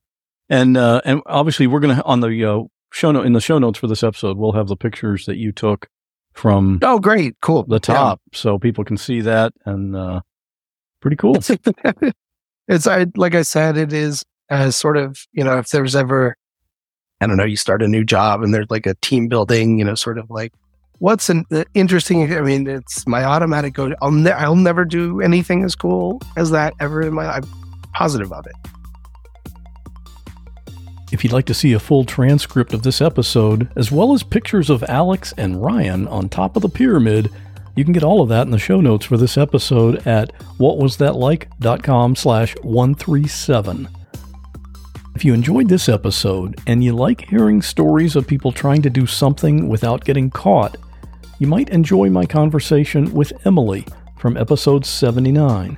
And 0.49 0.77
uh, 0.77 1.01
and 1.03 1.21
obviously 1.25 1.67
we're 1.67 1.81
gonna 1.81 2.01
on 2.05 2.21
the 2.21 2.45
uh, 2.45 2.63
show 2.91 3.11
note 3.11 3.25
in 3.25 3.33
the 3.33 3.41
show 3.41 3.57
notes 3.57 3.79
for 3.79 3.87
this 3.87 4.03
episode, 4.03 4.37
we'll 4.37 4.53
have 4.53 4.67
the 4.67 4.75
pictures 4.75 5.25
that 5.25 5.37
you 5.37 5.51
took 5.51 5.87
from 6.33 6.79
oh, 6.83 6.99
great, 6.99 7.35
cool, 7.41 7.63
the 7.63 7.79
top, 7.79 8.21
so 8.33 8.59
people 8.59 8.83
can 8.83 8.97
see 8.97 9.21
that 9.21 9.53
and 9.65 9.95
uh, 9.95 10.21
pretty 11.01 11.17
cool. 11.17 11.37
it's 12.67 12.87
I, 12.87 13.07
like 13.15 13.35
I 13.35 13.41
said, 13.41 13.77
it 13.77 13.91
is 13.91 14.23
as 14.49 14.75
sort 14.75 14.97
of 14.97 15.19
you 15.31 15.43
know 15.43 15.57
if 15.57 15.69
there's 15.69 15.95
ever 15.95 16.37
I 17.19 17.27
don't 17.27 17.37
know 17.37 17.43
you 17.43 17.57
start 17.57 17.81
a 17.81 17.87
new 17.87 18.03
job 18.03 18.43
and 18.43 18.53
there's 18.53 18.69
like 18.69 18.85
a 18.85 18.95
team 18.95 19.27
building, 19.27 19.79
you 19.79 19.85
know, 19.85 19.95
sort 19.95 20.17
of 20.17 20.29
like 20.29 20.53
what's 20.99 21.29
an 21.29 21.45
uh, 21.51 21.63
interesting. 21.73 22.31
I 22.33 22.41
mean, 22.41 22.67
it's 22.67 23.07
my 23.07 23.23
automatic 23.23 23.73
go. 23.73 23.93
I'll 24.01 24.11
ne- 24.11 24.31
I'll 24.31 24.55
never 24.55 24.85
do 24.85 25.21
anything 25.21 25.63
as 25.63 25.75
cool 25.75 26.21
as 26.35 26.51
that 26.51 26.73
ever 26.79 27.01
in 27.01 27.13
my. 27.13 27.25
I'm 27.25 27.43
positive 27.93 28.31
of 28.31 28.45
it. 28.45 28.55
If 31.11 31.23
you'd 31.23 31.33
like 31.33 31.45
to 31.45 31.53
see 31.53 31.73
a 31.73 31.79
full 31.79 32.03
transcript 32.03 32.73
of 32.73 32.83
this 32.83 33.01
episode, 33.01 33.69
as 33.77 33.91
well 33.91 34.13
as 34.13 34.23
pictures 34.23 34.69
of 34.69 34.83
Alex 34.89 35.33
and 35.37 35.63
Ryan 35.63 36.07
on 36.09 36.27
top 36.27 36.55
of 36.55 36.61
the 36.61 36.69
pyramid, 36.69 37.31
you 37.77 37.83
can 37.85 37.93
get 37.93 38.03
all 38.03 38.21
of 38.21 38.29
that 38.29 38.41
in 38.41 38.51
the 38.51 38.59
show 38.59 38.81
notes 38.81 39.05
for 39.05 39.15
this 39.15 39.37
episode 39.37 40.05
at 40.05 40.33
whatwasthatlike.com 40.57 42.15
slash 42.15 42.55
137. 42.63 43.87
If 45.15 45.23
you 45.23 45.33
enjoyed 45.33 45.69
this 45.69 45.87
episode 45.87 46.59
and 46.67 46.83
you 46.83 46.93
like 46.93 47.21
hearing 47.29 47.61
stories 47.61 48.15
of 48.15 48.27
people 48.27 48.51
trying 48.51 48.81
to 48.81 48.89
do 48.89 49.07
something 49.07 49.69
without 49.69 50.03
getting 50.03 50.29
caught, 50.29 50.75
you 51.39 51.47
might 51.47 51.69
enjoy 51.69 52.09
my 52.09 52.25
conversation 52.25 53.13
with 53.13 53.31
Emily 53.45 53.85
from 54.19 54.35
episode 54.35 54.85
79. 54.85 55.77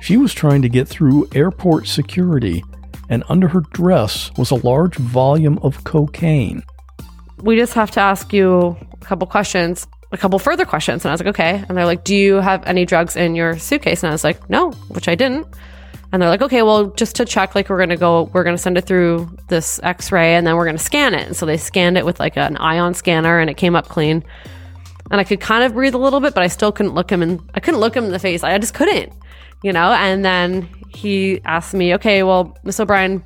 She 0.00 0.16
was 0.16 0.32
trying 0.32 0.62
to 0.62 0.68
get 0.68 0.86
through 0.86 1.28
airport 1.34 1.88
security, 1.88 2.62
and 3.08 3.24
under 3.28 3.48
her 3.48 3.60
dress 3.72 4.30
was 4.36 4.50
a 4.50 4.56
large 4.56 4.96
volume 4.96 5.58
of 5.62 5.84
cocaine. 5.84 6.62
We 7.42 7.56
just 7.56 7.74
have 7.74 7.90
to 7.92 8.00
ask 8.00 8.32
you 8.32 8.76
a 9.00 9.04
couple 9.04 9.26
questions, 9.26 9.86
a 10.12 10.16
couple 10.16 10.38
further 10.38 10.64
questions. 10.64 11.04
And 11.04 11.10
I 11.10 11.14
was 11.14 11.20
like, 11.20 11.28
okay. 11.28 11.64
And 11.68 11.76
they're 11.76 11.86
like, 11.86 12.04
do 12.04 12.14
you 12.14 12.36
have 12.36 12.64
any 12.66 12.84
drugs 12.84 13.16
in 13.16 13.34
your 13.34 13.58
suitcase? 13.58 14.02
And 14.02 14.10
I 14.10 14.12
was 14.12 14.24
like, 14.24 14.48
no, 14.48 14.70
which 14.88 15.08
I 15.08 15.14
didn't. 15.14 15.46
And 16.12 16.22
they're 16.22 16.30
like, 16.30 16.42
okay, 16.42 16.62
well, 16.62 16.86
just 16.92 17.16
to 17.16 17.24
check, 17.24 17.54
like, 17.54 17.68
we're 17.68 17.78
going 17.78 17.90
to 17.90 17.96
go, 17.96 18.30
we're 18.32 18.44
going 18.44 18.56
to 18.56 18.62
send 18.62 18.78
it 18.78 18.86
through 18.86 19.28
this 19.48 19.80
x 19.82 20.12
ray 20.12 20.36
and 20.36 20.46
then 20.46 20.56
we're 20.56 20.64
going 20.64 20.76
to 20.76 20.82
scan 20.82 21.14
it. 21.14 21.26
And 21.26 21.36
so 21.36 21.46
they 21.46 21.56
scanned 21.56 21.98
it 21.98 22.06
with 22.06 22.20
like 22.20 22.36
an 22.36 22.56
ion 22.56 22.94
scanner 22.94 23.38
and 23.38 23.50
it 23.50 23.56
came 23.56 23.74
up 23.74 23.88
clean. 23.88 24.24
And 25.10 25.20
I 25.20 25.24
could 25.24 25.40
kind 25.40 25.64
of 25.64 25.74
breathe 25.74 25.94
a 25.94 25.98
little 25.98 26.20
bit, 26.20 26.34
but 26.34 26.42
I 26.42 26.48
still 26.48 26.72
couldn't 26.72 26.94
look 26.94 27.10
him 27.10 27.22
in, 27.22 27.40
I 27.54 27.60
couldn't 27.60 27.80
look 27.80 27.96
him 27.96 28.04
in 28.04 28.12
the 28.12 28.18
face. 28.18 28.42
I 28.42 28.56
just 28.58 28.74
couldn't, 28.74 29.12
you 29.62 29.72
know? 29.72 29.92
And 29.92 30.24
then 30.24 30.68
he 30.88 31.40
asked 31.44 31.74
me, 31.74 31.94
okay, 31.94 32.22
well, 32.22 32.56
Miss 32.64 32.80
O'Brien, 32.80 33.22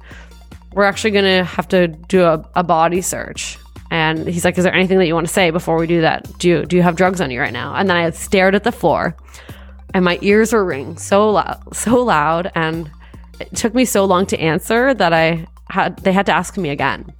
we're 0.73 0.85
actually 0.85 1.11
going 1.11 1.25
to 1.25 1.45
have 1.45 1.69
to 1.69 1.89
do 1.89 2.23
a, 2.23 2.45
a 2.55 2.65
body 2.65 3.01
search. 3.01 3.59
And 3.91 4.29
he's 4.29 4.45
like, 4.45 4.57
is 4.57 4.65
there 4.65 4.75
anything 4.75 4.99
that 4.99 5.07
you 5.07 5.15
want 5.15 5.27
to 5.27 5.33
say 5.33 5.51
before 5.51 5.77
we 5.77 5.87
do 5.87 6.01
that? 6.03 6.39
Do 6.39 6.49
you, 6.49 6.65
do 6.65 6.77
you 6.77 6.83
have 6.83 6.97
drugs 6.97 7.21
on 7.21 7.31
you 7.31 7.41
right 7.41 7.53
now? 7.53 7.75
And 7.75 7.91
then 7.91 7.97
I 7.97 8.11
stared 8.11 8.55
at 8.55 8.63
the 8.63 8.73
floor 8.73 9.17
and 9.95 10.05
my 10.05 10.19
ears 10.23 10.53
were 10.53 10.65
ringing 10.65 10.97
so 10.97 11.31
loud, 11.31 11.61
so 11.75 12.03
loud. 12.03 12.53
And 12.55 12.91
it 13.41 13.55
took 13.57 13.75
me 13.75 13.85
so 13.85 14.05
long 14.05 14.27
to 14.27 14.39
answer 14.39 14.95
that 14.95 15.13
I 15.13 15.47
had 15.69 15.97
they 15.99 16.13
had 16.13 16.27
to 16.27 16.33
ask 16.33 16.57
me 16.57 16.71
again. 16.71 17.13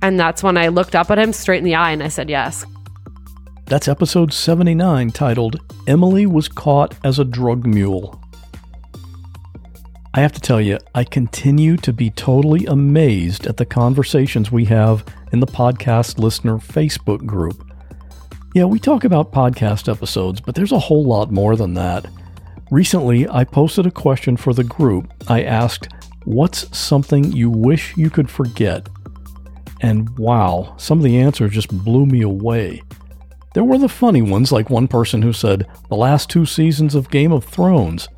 And 0.00 0.18
that's 0.18 0.42
when 0.42 0.56
I 0.56 0.68
looked 0.68 0.94
up 0.94 1.10
at 1.10 1.18
him 1.18 1.32
straight 1.32 1.58
in 1.58 1.64
the 1.64 1.74
eye 1.74 1.92
and 1.92 2.02
I 2.02 2.08
said 2.08 2.28
yes. 2.28 2.64
That's 3.66 3.88
episode 3.88 4.32
79 4.32 5.10
titled 5.12 5.60
Emily 5.86 6.26
Was 6.26 6.48
Caught 6.48 6.94
as 7.04 7.18
a 7.18 7.24
Drug 7.24 7.66
Mule. 7.66 8.20
I 10.14 10.20
have 10.20 10.32
to 10.32 10.40
tell 10.40 10.60
you, 10.60 10.78
I 10.94 11.04
continue 11.04 11.78
to 11.78 11.92
be 11.92 12.10
totally 12.10 12.66
amazed 12.66 13.46
at 13.46 13.56
the 13.56 13.64
conversations 13.64 14.52
we 14.52 14.66
have 14.66 15.04
in 15.32 15.40
the 15.40 15.46
podcast 15.46 16.18
listener 16.18 16.58
Facebook 16.58 17.24
group. 17.24 17.66
Yeah, 18.54 18.64
we 18.66 18.78
talk 18.78 19.04
about 19.04 19.32
podcast 19.32 19.90
episodes, 19.90 20.40
but 20.40 20.54
there's 20.54 20.72
a 20.72 20.78
whole 20.78 21.04
lot 21.04 21.30
more 21.30 21.56
than 21.56 21.72
that. 21.74 22.04
Recently, 22.70 23.26
I 23.28 23.44
posted 23.44 23.86
a 23.86 23.90
question 23.90 24.36
for 24.36 24.52
the 24.52 24.64
group. 24.64 25.10
I 25.28 25.44
asked, 25.44 25.88
What's 26.24 26.76
something 26.76 27.32
you 27.32 27.48
wish 27.48 27.96
you 27.96 28.10
could 28.10 28.30
forget? 28.30 28.88
And 29.80 30.16
wow, 30.18 30.74
some 30.76 30.98
of 30.98 31.04
the 31.04 31.18
answers 31.18 31.52
just 31.52 31.68
blew 31.84 32.06
me 32.06 32.20
away. 32.20 32.82
There 33.54 33.64
were 33.64 33.78
the 33.78 33.88
funny 33.88 34.22
ones, 34.22 34.50
like 34.50 34.70
one 34.70 34.88
person 34.88 35.22
who 35.22 35.32
said, 35.32 35.66
The 35.88 35.96
last 35.96 36.30
two 36.30 36.46
seasons 36.46 36.94
of 36.94 37.10
Game 37.10 37.32
of 37.32 37.44
Thrones. 37.44 38.08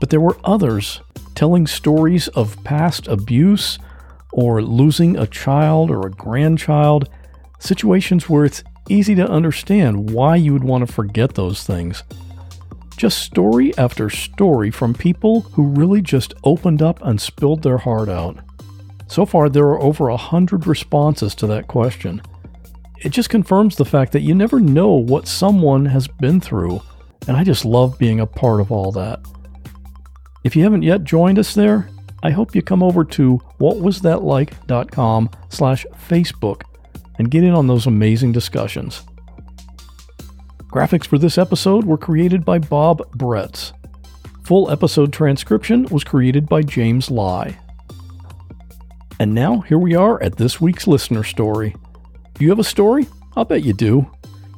But 0.00 0.10
there 0.10 0.20
were 0.20 0.36
others 0.44 1.00
telling 1.34 1.66
stories 1.66 2.28
of 2.28 2.62
past 2.64 3.06
abuse 3.06 3.78
or 4.32 4.62
losing 4.62 5.16
a 5.16 5.26
child 5.26 5.90
or 5.90 6.06
a 6.06 6.10
grandchild, 6.10 7.08
situations 7.60 8.28
where 8.28 8.44
it's 8.44 8.64
easy 8.88 9.14
to 9.14 9.30
understand 9.30 10.10
why 10.10 10.36
you 10.36 10.52
would 10.52 10.64
want 10.64 10.86
to 10.86 10.92
forget 10.92 11.34
those 11.34 11.64
things. 11.64 12.02
Just 12.96 13.18
story 13.18 13.76
after 13.78 14.10
story 14.10 14.70
from 14.70 14.94
people 14.94 15.42
who 15.52 15.64
really 15.64 16.02
just 16.02 16.34
opened 16.44 16.82
up 16.82 17.00
and 17.02 17.20
spilled 17.20 17.62
their 17.62 17.78
heart 17.78 18.08
out. 18.08 18.38
So 19.06 19.24
far, 19.24 19.48
there 19.48 19.66
are 19.66 19.80
over 19.80 20.08
a 20.08 20.16
hundred 20.16 20.66
responses 20.66 21.34
to 21.36 21.46
that 21.48 21.68
question. 21.68 22.22
It 23.02 23.10
just 23.10 23.30
confirms 23.30 23.74
the 23.74 23.84
fact 23.84 24.12
that 24.12 24.20
you 24.20 24.32
never 24.34 24.60
know 24.60 24.92
what 24.92 25.26
someone 25.26 25.86
has 25.86 26.06
been 26.06 26.40
through, 26.40 26.80
and 27.26 27.36
I 27.36 27.42
just 27.42 27.64
love 27.64 27.98
being 27.98 28.20
a 28.20 28.26
part 28.26 28.60
of 28.60 28.70
all 28.70 28.92
that. 28.92 29.20
If 30.44 30.54
you 30.54 30.62
haven't 30.62 30.82
yet 30.82 31.02
joined 31.02 31.38
us 31.38 31.54
there, 31.54 31.88
I 32.22 32.30
hope 32.30 32.54
you 32.54 32.62
come 32.62 32.82
over 32.82 33.04
to 33.04 33.40
whatwasthatlike.com 33.58 35.30
slash 35.48 35.84
Facebook 36.08 36.62
and 37.18 37.30
get 37.30 37.42
in 37.42 37.52
on 37.52 37.66
those 37.66 37.86
amazing 37.86 38.30
discussions. 38.30 39.02
Graphics 40.72 41.06
for 41.06 41.18
this 41.18 41.38
episode 41.38 41.84
were 41.84 41.98
created 41.98 42.44
by 42.44 42.58
Bob 42.58 43.00
Bretz. 43.16 43.72
Full 44.44 44.70
episode 44.70 45.12
transcription 45.12 45.86
was 45.90 46.04
created 46.04 46.48
by 46.48 46.62
James 46.62 47.10
Lai. 47.10 47.58
And 49.18 49.34
now, 49.34 49.60
here 49.60 49.78
we 49.78 49.94
are 49.94 50.22
at 50.22 50.36
this 50.36 50.60
week's 50.60 50.86
listener 50.86 51.24
story. 51.24 51.74
You 52.42 52.48
have 52.48 52.58
a 52.58 52.64
story? 52.64 53.06
I'll 53.36 53.44
bet 53.44 53.62
you 53.62 53.72
do. 53.72 54.10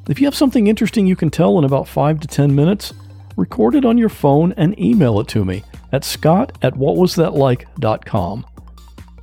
If 0.08 0.18
you 0.18 0.26
have 0.26 0.34
something 0.34 0.68
interesting 0.68 1.06
you 1.06 1.16
can 1.16 1.28
tell 1.28 1.58
in 1.58 1.64
about 1.64 1.86
5 1.86 2.18
to 2.20 2.26
10 2.26 2.54
minutes, 2.54 2.94
record 3.36 3.74
it 3.74 3.84
on 3.84 3.98
your 3.98 4.08
phone 4.08 4.52
and 4.52 4.78
email 4.80 5.20
it 5.20 5.28
to 5.28 5.44
me 5.44 5.64
at 5.92 6.02
scott 6.02 6.56
at 6.62 6.72
whatwasthatlike.com. 6.72 8.46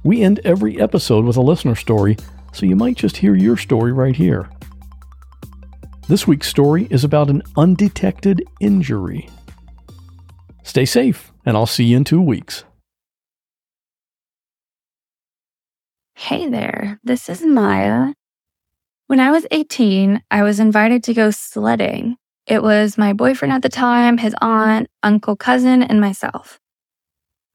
We 0.04 0.22
end 0.22 0.42
every 0.44 0.80
episode 0.80 1.26
with 1.26 1.38
a 1.38 1.42
listener 1.42 1.74
story, 1.74 2.18
so 2.54 2.68
you 2.68 2.76
might 2.76 2.98
just 2.98 3.18
hear 3.18 3.34
your 3.34 3.58
story 3.58 3.94
right 3.94 4.16
here. 4.16 4.48
This 6.08 6.28
week's 6.28 6.48
story 6.48 6.88
is 6.92 7.04
about 7.04 7.32
an 7.32 7.42
undetected 7.58 8.44
injury. 8.60 9.28
Stay 10.62 10.86
safe, 10.86 11.32
and 11.48 11.58
I'll 11.58 11.66
see 11.66 11.86
you 11.86 11.98
in 11.98 12.04
two 12.04 12.22
weeks. 12.22 12.64
Hey 16.14 16.48
there, 16.48 17.00
this 17.04 17.28
is 17.28 17.44
Maya. 17.44 18.14
When 19.12 19.20
I 19.20 19.30
was 19.30 19.46
18, 19.52 20.24
I 20.32 20.42
was 20.42 20.62
invited 20.62 21.04
to 21.04 21.14
go 21.14 21.32
sledding. 21.32 22.16
It 22.48 22.64
was 22.64 22.98
my 22.98 23.12
boyfriend 23.12 23.52
at 23.52 23.62
the 23.62 23.68
time, 23.68 24.20
his 24.20 24.34
aunt, 24.40 24.88
uncle, 25.04 25.36
cousin, 25.36 25.84
and 25.84 26.00
myself. 26.00 26.62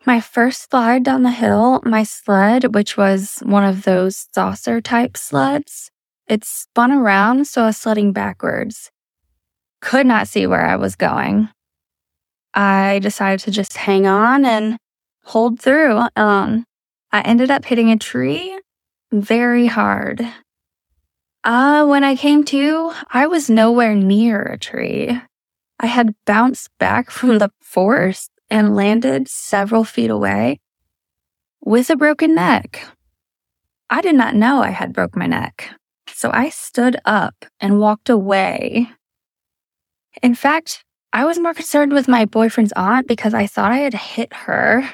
My 0.04 0.20
first 0.20 0.70
slide 0.70 1.02
down 1.02 1.22
the 1.22 1.30
hill, 1.30 1.80
my 1.82 2.02
sled, 2.02 2.74
which 2.74 2.98
was 2.98 3.38
one 3.38 3.64
of 3.64 3.84
those 3.84 4.26
saucer 4.34 4.82
type 4.82 5.16
sleds, 5.16 5.90
it 6.28 6.44
spun 6.44 6.92
around, 6.92 7.46
so 7.46 7.62
I 7.62 7.66
was 7.68 7.78
sledding 7.78 8.12
backwards. 8.12 8.90
Could 9.80 10.06
not 10.06 10.28
see 10.28 10.46
where 10.46 10.66
I 10.66 10.76
was 10.76 10.94
going. 10.94 11.48
I 12.52 12.98
decided 12.98 13.40
to 13.44 13.50
just 13.50 13.78
hang 13.78 14.06
on 14.06 14.44
and 14.44 14.76
hold 15.24 15.58
through. 15.58 16.02
Um, 16.16 16.66
I 17.12 17.22
ended 17.22 17.50
up 17.50 17.64
hitting 17.64 17.90
a 17.90 17.96
tree 17.96 18.60
very 19.10 19.68
hard. 19.68 20.20
Uh, 21.46 21.86
when 21.86 22.02
I 22.02 22.16
came 22.16 22.42
to, 22.46 22.92
I 23.08 23.28
was 23.28 23.48
nowhere 23.48 23.94
near 23.94 24.42
a 24.42 24.58
tree. 24.58 25.16
I 25.78 25.86
had 25.86 26.16
bounced 26.24 26.70
back 26.80 27.08
from 27.08 27.38
the 27.38 27.50
force 27.62 28.30
and 28.50 28.74
landed 28.74 29.28
several 29.28 29.84
feet 29.84 30.10
away 30.10 30.58
with 31.64 31.88
a 31.88 31.94
broken 31.94 32.34
neck. 32.34 32.84
I 33.88 34.00
did 34.00 34.16
not 34.16 34.34
know 34.34 34.60
I 34.60 34.70
had 34.70 34.92
broke 34.92 35.14
my 35.14 35.28
neck, 35.28 35.70
so 36.08 36.32
I 36.34 36.48
stood 36.48 36.96
up 37.04 37.44
and 37.60 37.78
walked 37.78 38.10
away. 38.10 38.90
In 40.24 40.34
fact, 40.34 40.82
I 41.12 41.26
was 41.26 41.38
more 41.38 41.54
concerned 41.54 41.92
with 41.92 42.08
my 42.08 42.24
boyfriend's 42.24 42.72
aunt 42.72 43.06
because 43.06 43.34
I 43.34 43.46
thought 43.46 43.70
I 43.70 43.78
had 43.78 43.94
hit 43.94 44.32
her. 44.32 44.90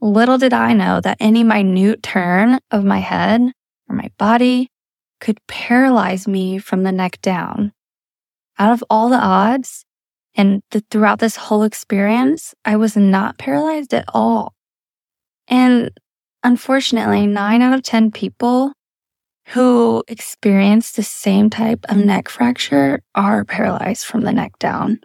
Little 0.00 0.38
did 0.38 0.52
I 0.52 0.72
know 0.72 1.00
that 1.00 1.16
any 1.18 1.42
minute 1.42 2.00
turn 2.04 2.60
of 2.70 2.84
my 2.84 3.00
head 3.00 3.40
or 3.88 3.96
my 3.96 4.08
body 4.18 4.70
could 5.20 5.38
paralyze 5.46 6.26
me 6.26 6.58
from 6.58 6.82
the 6.82 6.92
neck 6.92 7.20
down. 7.22 7.72
Out 8.58 8.72
of 8.72 8.84
all 8.90 9.08
the 9.08 9.16
odds, 9.16 9.84
and 10.34 10.62
th- 10.70 10.84
throughout 10.90 11.18
this 11.18 11.36
whole 11.36 11.62
experience, 11.62 12.54
I 12.64 12.76
was 12.76 12.96
not 12.96 13.38
paralyzed 13.38 13.94
at 13.94 14.04
all. 14.08 14.54
And 15.48 15.90
unfortunately, 16.42 17.26
nine 17.26 17.62
out 17.62 17.74
of 17.74 17.82
10 17.82 18.10
people 18.12 18.72
who 19.48 20.04
experience 20.06 20.92
the 20.92 21.02
same 21.02 21.50
type 21.50 21.84
of 21.88 21.96
neck 21.96 22.28
fracture 22.28 23.02
are 23.14 23.44
paralyzed 23.44 24.04
from 24.04 24.20
the 24.22 24.32
neck 24.32 24.58
down. 24.58 25.00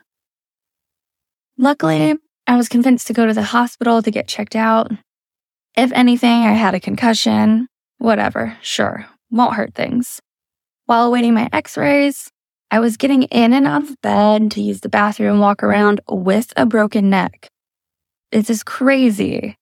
Luckily, 1.57 2.15
I 2.45 2.57
was 2.57 2.69
convinced 2.69 3.07
to 3.07 3.13
go 3.13 3.25
to 3.25 3.33
the 3.33 3.43
hospital 3.43 4.01
to 4.01 4.11
get 4.11 4.27
checked 4.27 4.55
out. 4.55 4.91
If 5.75 5.91
anything, 5.93 6.43
I 6.43 6.51
had 6.51 6.75
a 6.75 6.79
concussion. 6.79 7.67
Whatever, 7.97 8.57
sure, 8.61 9.07
won't 9.29 9.55
hurt 9.55 9.73
things. 9.75 10.21
While 10.85 11.07
awaiting 11.07 11.33
my 11.33 11.49
x 11.51 11.77
rays, 11.77 12.29
I 12.71 12.79
was 12.79 12.97
getting 12.97 13.23
in 13.23 13.53
and 13.53 13.67
out 13.67 13.83
of 13.83 14.01
bed 14.01 14.51
to 14.51 14.61
use 14.61 14.81
the 14.81 14.89
bathroom 14.89 15.39
walk 15.39 15.63
around 15.63 16.01
with 16.09 16.51
a 16.57 16.65
broken 16.65 17.09
neck. 17.09 17.49
It's 18.31 18.47
just 18.47 18.65
crazy. 18.65 19.57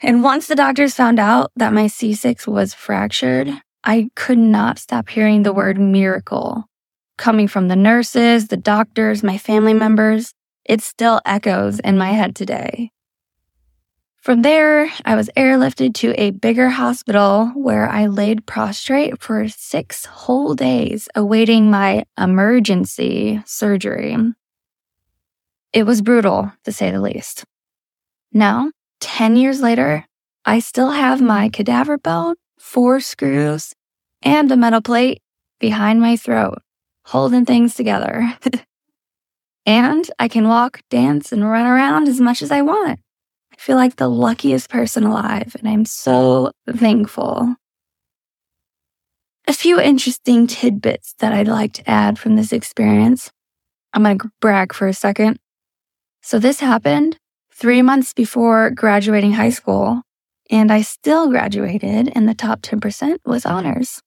And 0.00 0.22
once 0.22 0.46
the 0.46 0.54
doctors 0.54 0.94
found 0.94 1.18
out 1.18 1.50
that 1.56 1.72
my 1.72 1.86
C6 1.86 2.46
was 2.46 2.74
fractured, 2.74 3.48
I 3.84 4.10
could 4.16 4.38
not 4.38 4.78
stop 4.78 5.08
hearing 5.08 5.42
the 5.42 5.52
word 5.52 5.78
miracle. 5.78 6.64
Coming 7.16 7.48
from 7.48 7.68
the 7.68 7.76
nurses, 7.76 8.48
the 8.48 8.56
doctors, 8.56 9.22
my 9.22 9.38
family 9.38 9.72
members, 9.74 10.32
it 10.64 10.82
still 10.82 11.20
echoes 11.24 11.80
in 11.80 11.96
my 11.96 12.12
head 12.12 12.34
today. 12.34 12.90
From 14.24 14.40
there, 14.40 14.90
I 15.04 15.16
was 15.16 15.28
airlifted 15.36 15.92
to 15.96 16.18
a 16.18 16.30
bigger 16.30 16.70
hospital 16.70 17.48
where 17.48 17.86
I 17.86 18.06
laid 18.06 18.46
prostrate 18.46 19.20
for 19.20 19.48
six 19.48 20.06
whole 20.06 20.54
days 20.54 21.10
awaiting 21.14 21.70
my 21.70 22.06
emergency 22.18 23.42
surgery. 23.44 24.16
It 25.74 25.82
was 25.82 26.00
brutal, 26.00 26.50
to 26.64 26.72
say 26.72 26.90
the 26.90 27.02
least. 27.02 27.44
Now, 28.32 28.70
10 29.02 29.36
years 29.36 29.60
later, 29.60 30.06
I 30.46 30.60
still 30.60 30.92
have 30.92 31.20
my 31.20 31.50
cadaver 31.50 31.98
bone, 31.98 32.36
four 32.58 33.00
screws, 33.00 33.74
and 34.22 34.50
a 34.50 34.56
metal 34.56 34.80
plate 34.80 35.20
behind 35.60 36.00
my 36.00 36.16
throat, 36.16 36.62
holding 37.04 37.44
things 37.44 37.74
together. 37.74 38.38
and 39.66 40.10
I 40.18 40.28
can 40.28 40.48
walk, 40.48 40.80
dance, 40.88 41.30
and 41.30 41.46
run 41.46 41.66
around 41.66 42.08
as 42.08 42.22
much 42.22 42.40
as 42.40 42.50
I 42.50 42.62
want. 42.62 43.00
I 43.54 43.60
feel 43.60 43.76
like 43.76 43.96
the 43.96 44.08
luckiest 44.08 44.68
person 44.68 45.04
alive, 45.04 45.54
and 45.58 45.68
I'm 45.68 45.84
so 45.84 46.50
thankful. 46.68 47.54
A 49.46 49.52
few 49.52 49.80
interesting 49.80 50.48
tidbits 50.48 51.14
that 51.20 51.32
I'd 51.32 51.46
like 51.46 51.72
to 51.74 51.88
add 51.88 52.18
from 52.18 52.34
this 52.34 52.52
experience. 52.52 53.30
I'm 53.92 54.02
going 54.02 54.18
to 54.18 54.30
brag 54.40 54.72
for 54.72 54.88
a 54.88 54.92
second. 54.92 55.38
So, 56.20 56.40
this 56.40 56.58
happened 56.58 57.16
three 57.52 57.80
months 57.80 58.12
before 58.12 58.70
graduating 58.70 59.34
high 59.34 59.50
school, 59.50 60.02
and 60.50 60.72
I 60.72 60.82
still 60.82 61.28
graduated 61.28 62.08
in 62.08 62.26
the 62.26 62.34
top 62.34 62.60
10% 62.60 63.18
with 63.24 63.46
honors. 63.46 64.02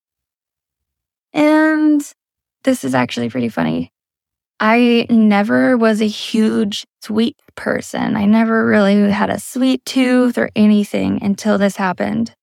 And 1.32 2.02
this 2.64 2.84
is 2.84 2.94
actually 2.94 3.30
pretty 3.30 3.50
funny. 3.50 3.92
I 4.60 5.06
never 5.10 5.78
was 5.78 6.02
a 6.02 6.08
huge 6.08 6.86
sweet 7.02 7.38
person. 7.56 8.16
I 8.16 8.26
never 8.26 8.66
really 8.66 9.12
had 9.12 9.30
a 9.30 9.40
sweet 9.40 9.86
tooth 9.86 10.38
or 10.38 10.50
anything 10.56 11.22
until 11.22 11.58
this 11.58 11.76
happened. 11.76 12.34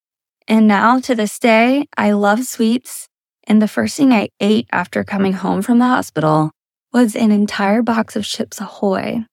And 0.46 0.68
now 0.68 1.00
to 1.00 1.14
this 1.14 1.38
day, 1.38 1.86
I 1.96 2.12
love 2.12 2.44
sweets. 2.44 3.08
And 3.46 3.60
the 3.60 3.68
first 3.68 3.96
thing 3.96 4.12
I 4.12 4.28
ate 4.40 4.68
after 4.70 5.02
coming 5.04 5.32
home 5.32 5.62
from 5.62 5.78
the 5.78 5.86
hospital 5.86 6.50
was 6.92 7.16
an 7.16 7.32
entire 7.32 7.82
box 7.82 8.14
of 8.14 8.24
Chips 8.24 8.60
Ahoy. 8.60 9.24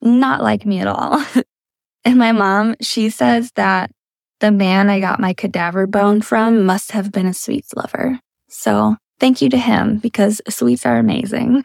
Not 0.00 0.42
like 0.42 0.64
me 0.64 0.80
at 0.80 0.86
all. 0.86 1.24
and 2.04 2.18
my 2.18 2.32
mom, 2.32 2.76
she 2.80 3.10
says 3.10 3.50
that 3.56 3.90
the 4.40 4.52
man 4.52 4.88
I 4.90 5.00
got 5.00 5.18
my 5.18 5.34
cadaver 5.34 5.86
bone 5.86 6.20
from 6.20 6.64
must 6.64 6.92
have 6.92 7.10
been 7.10 7.26
a 7.26 7.34
sweets 7.34 7.74
lover. 7.74 8.20
So 8.48 8.96
thank 9.18 9.42
you 9.42 9.48
to 9.50 9.58
him 9.58 9.98
because 9.98 10.40
sweets 10.48 10.86
are 10.86 10.98
amazing. 10.98 11.64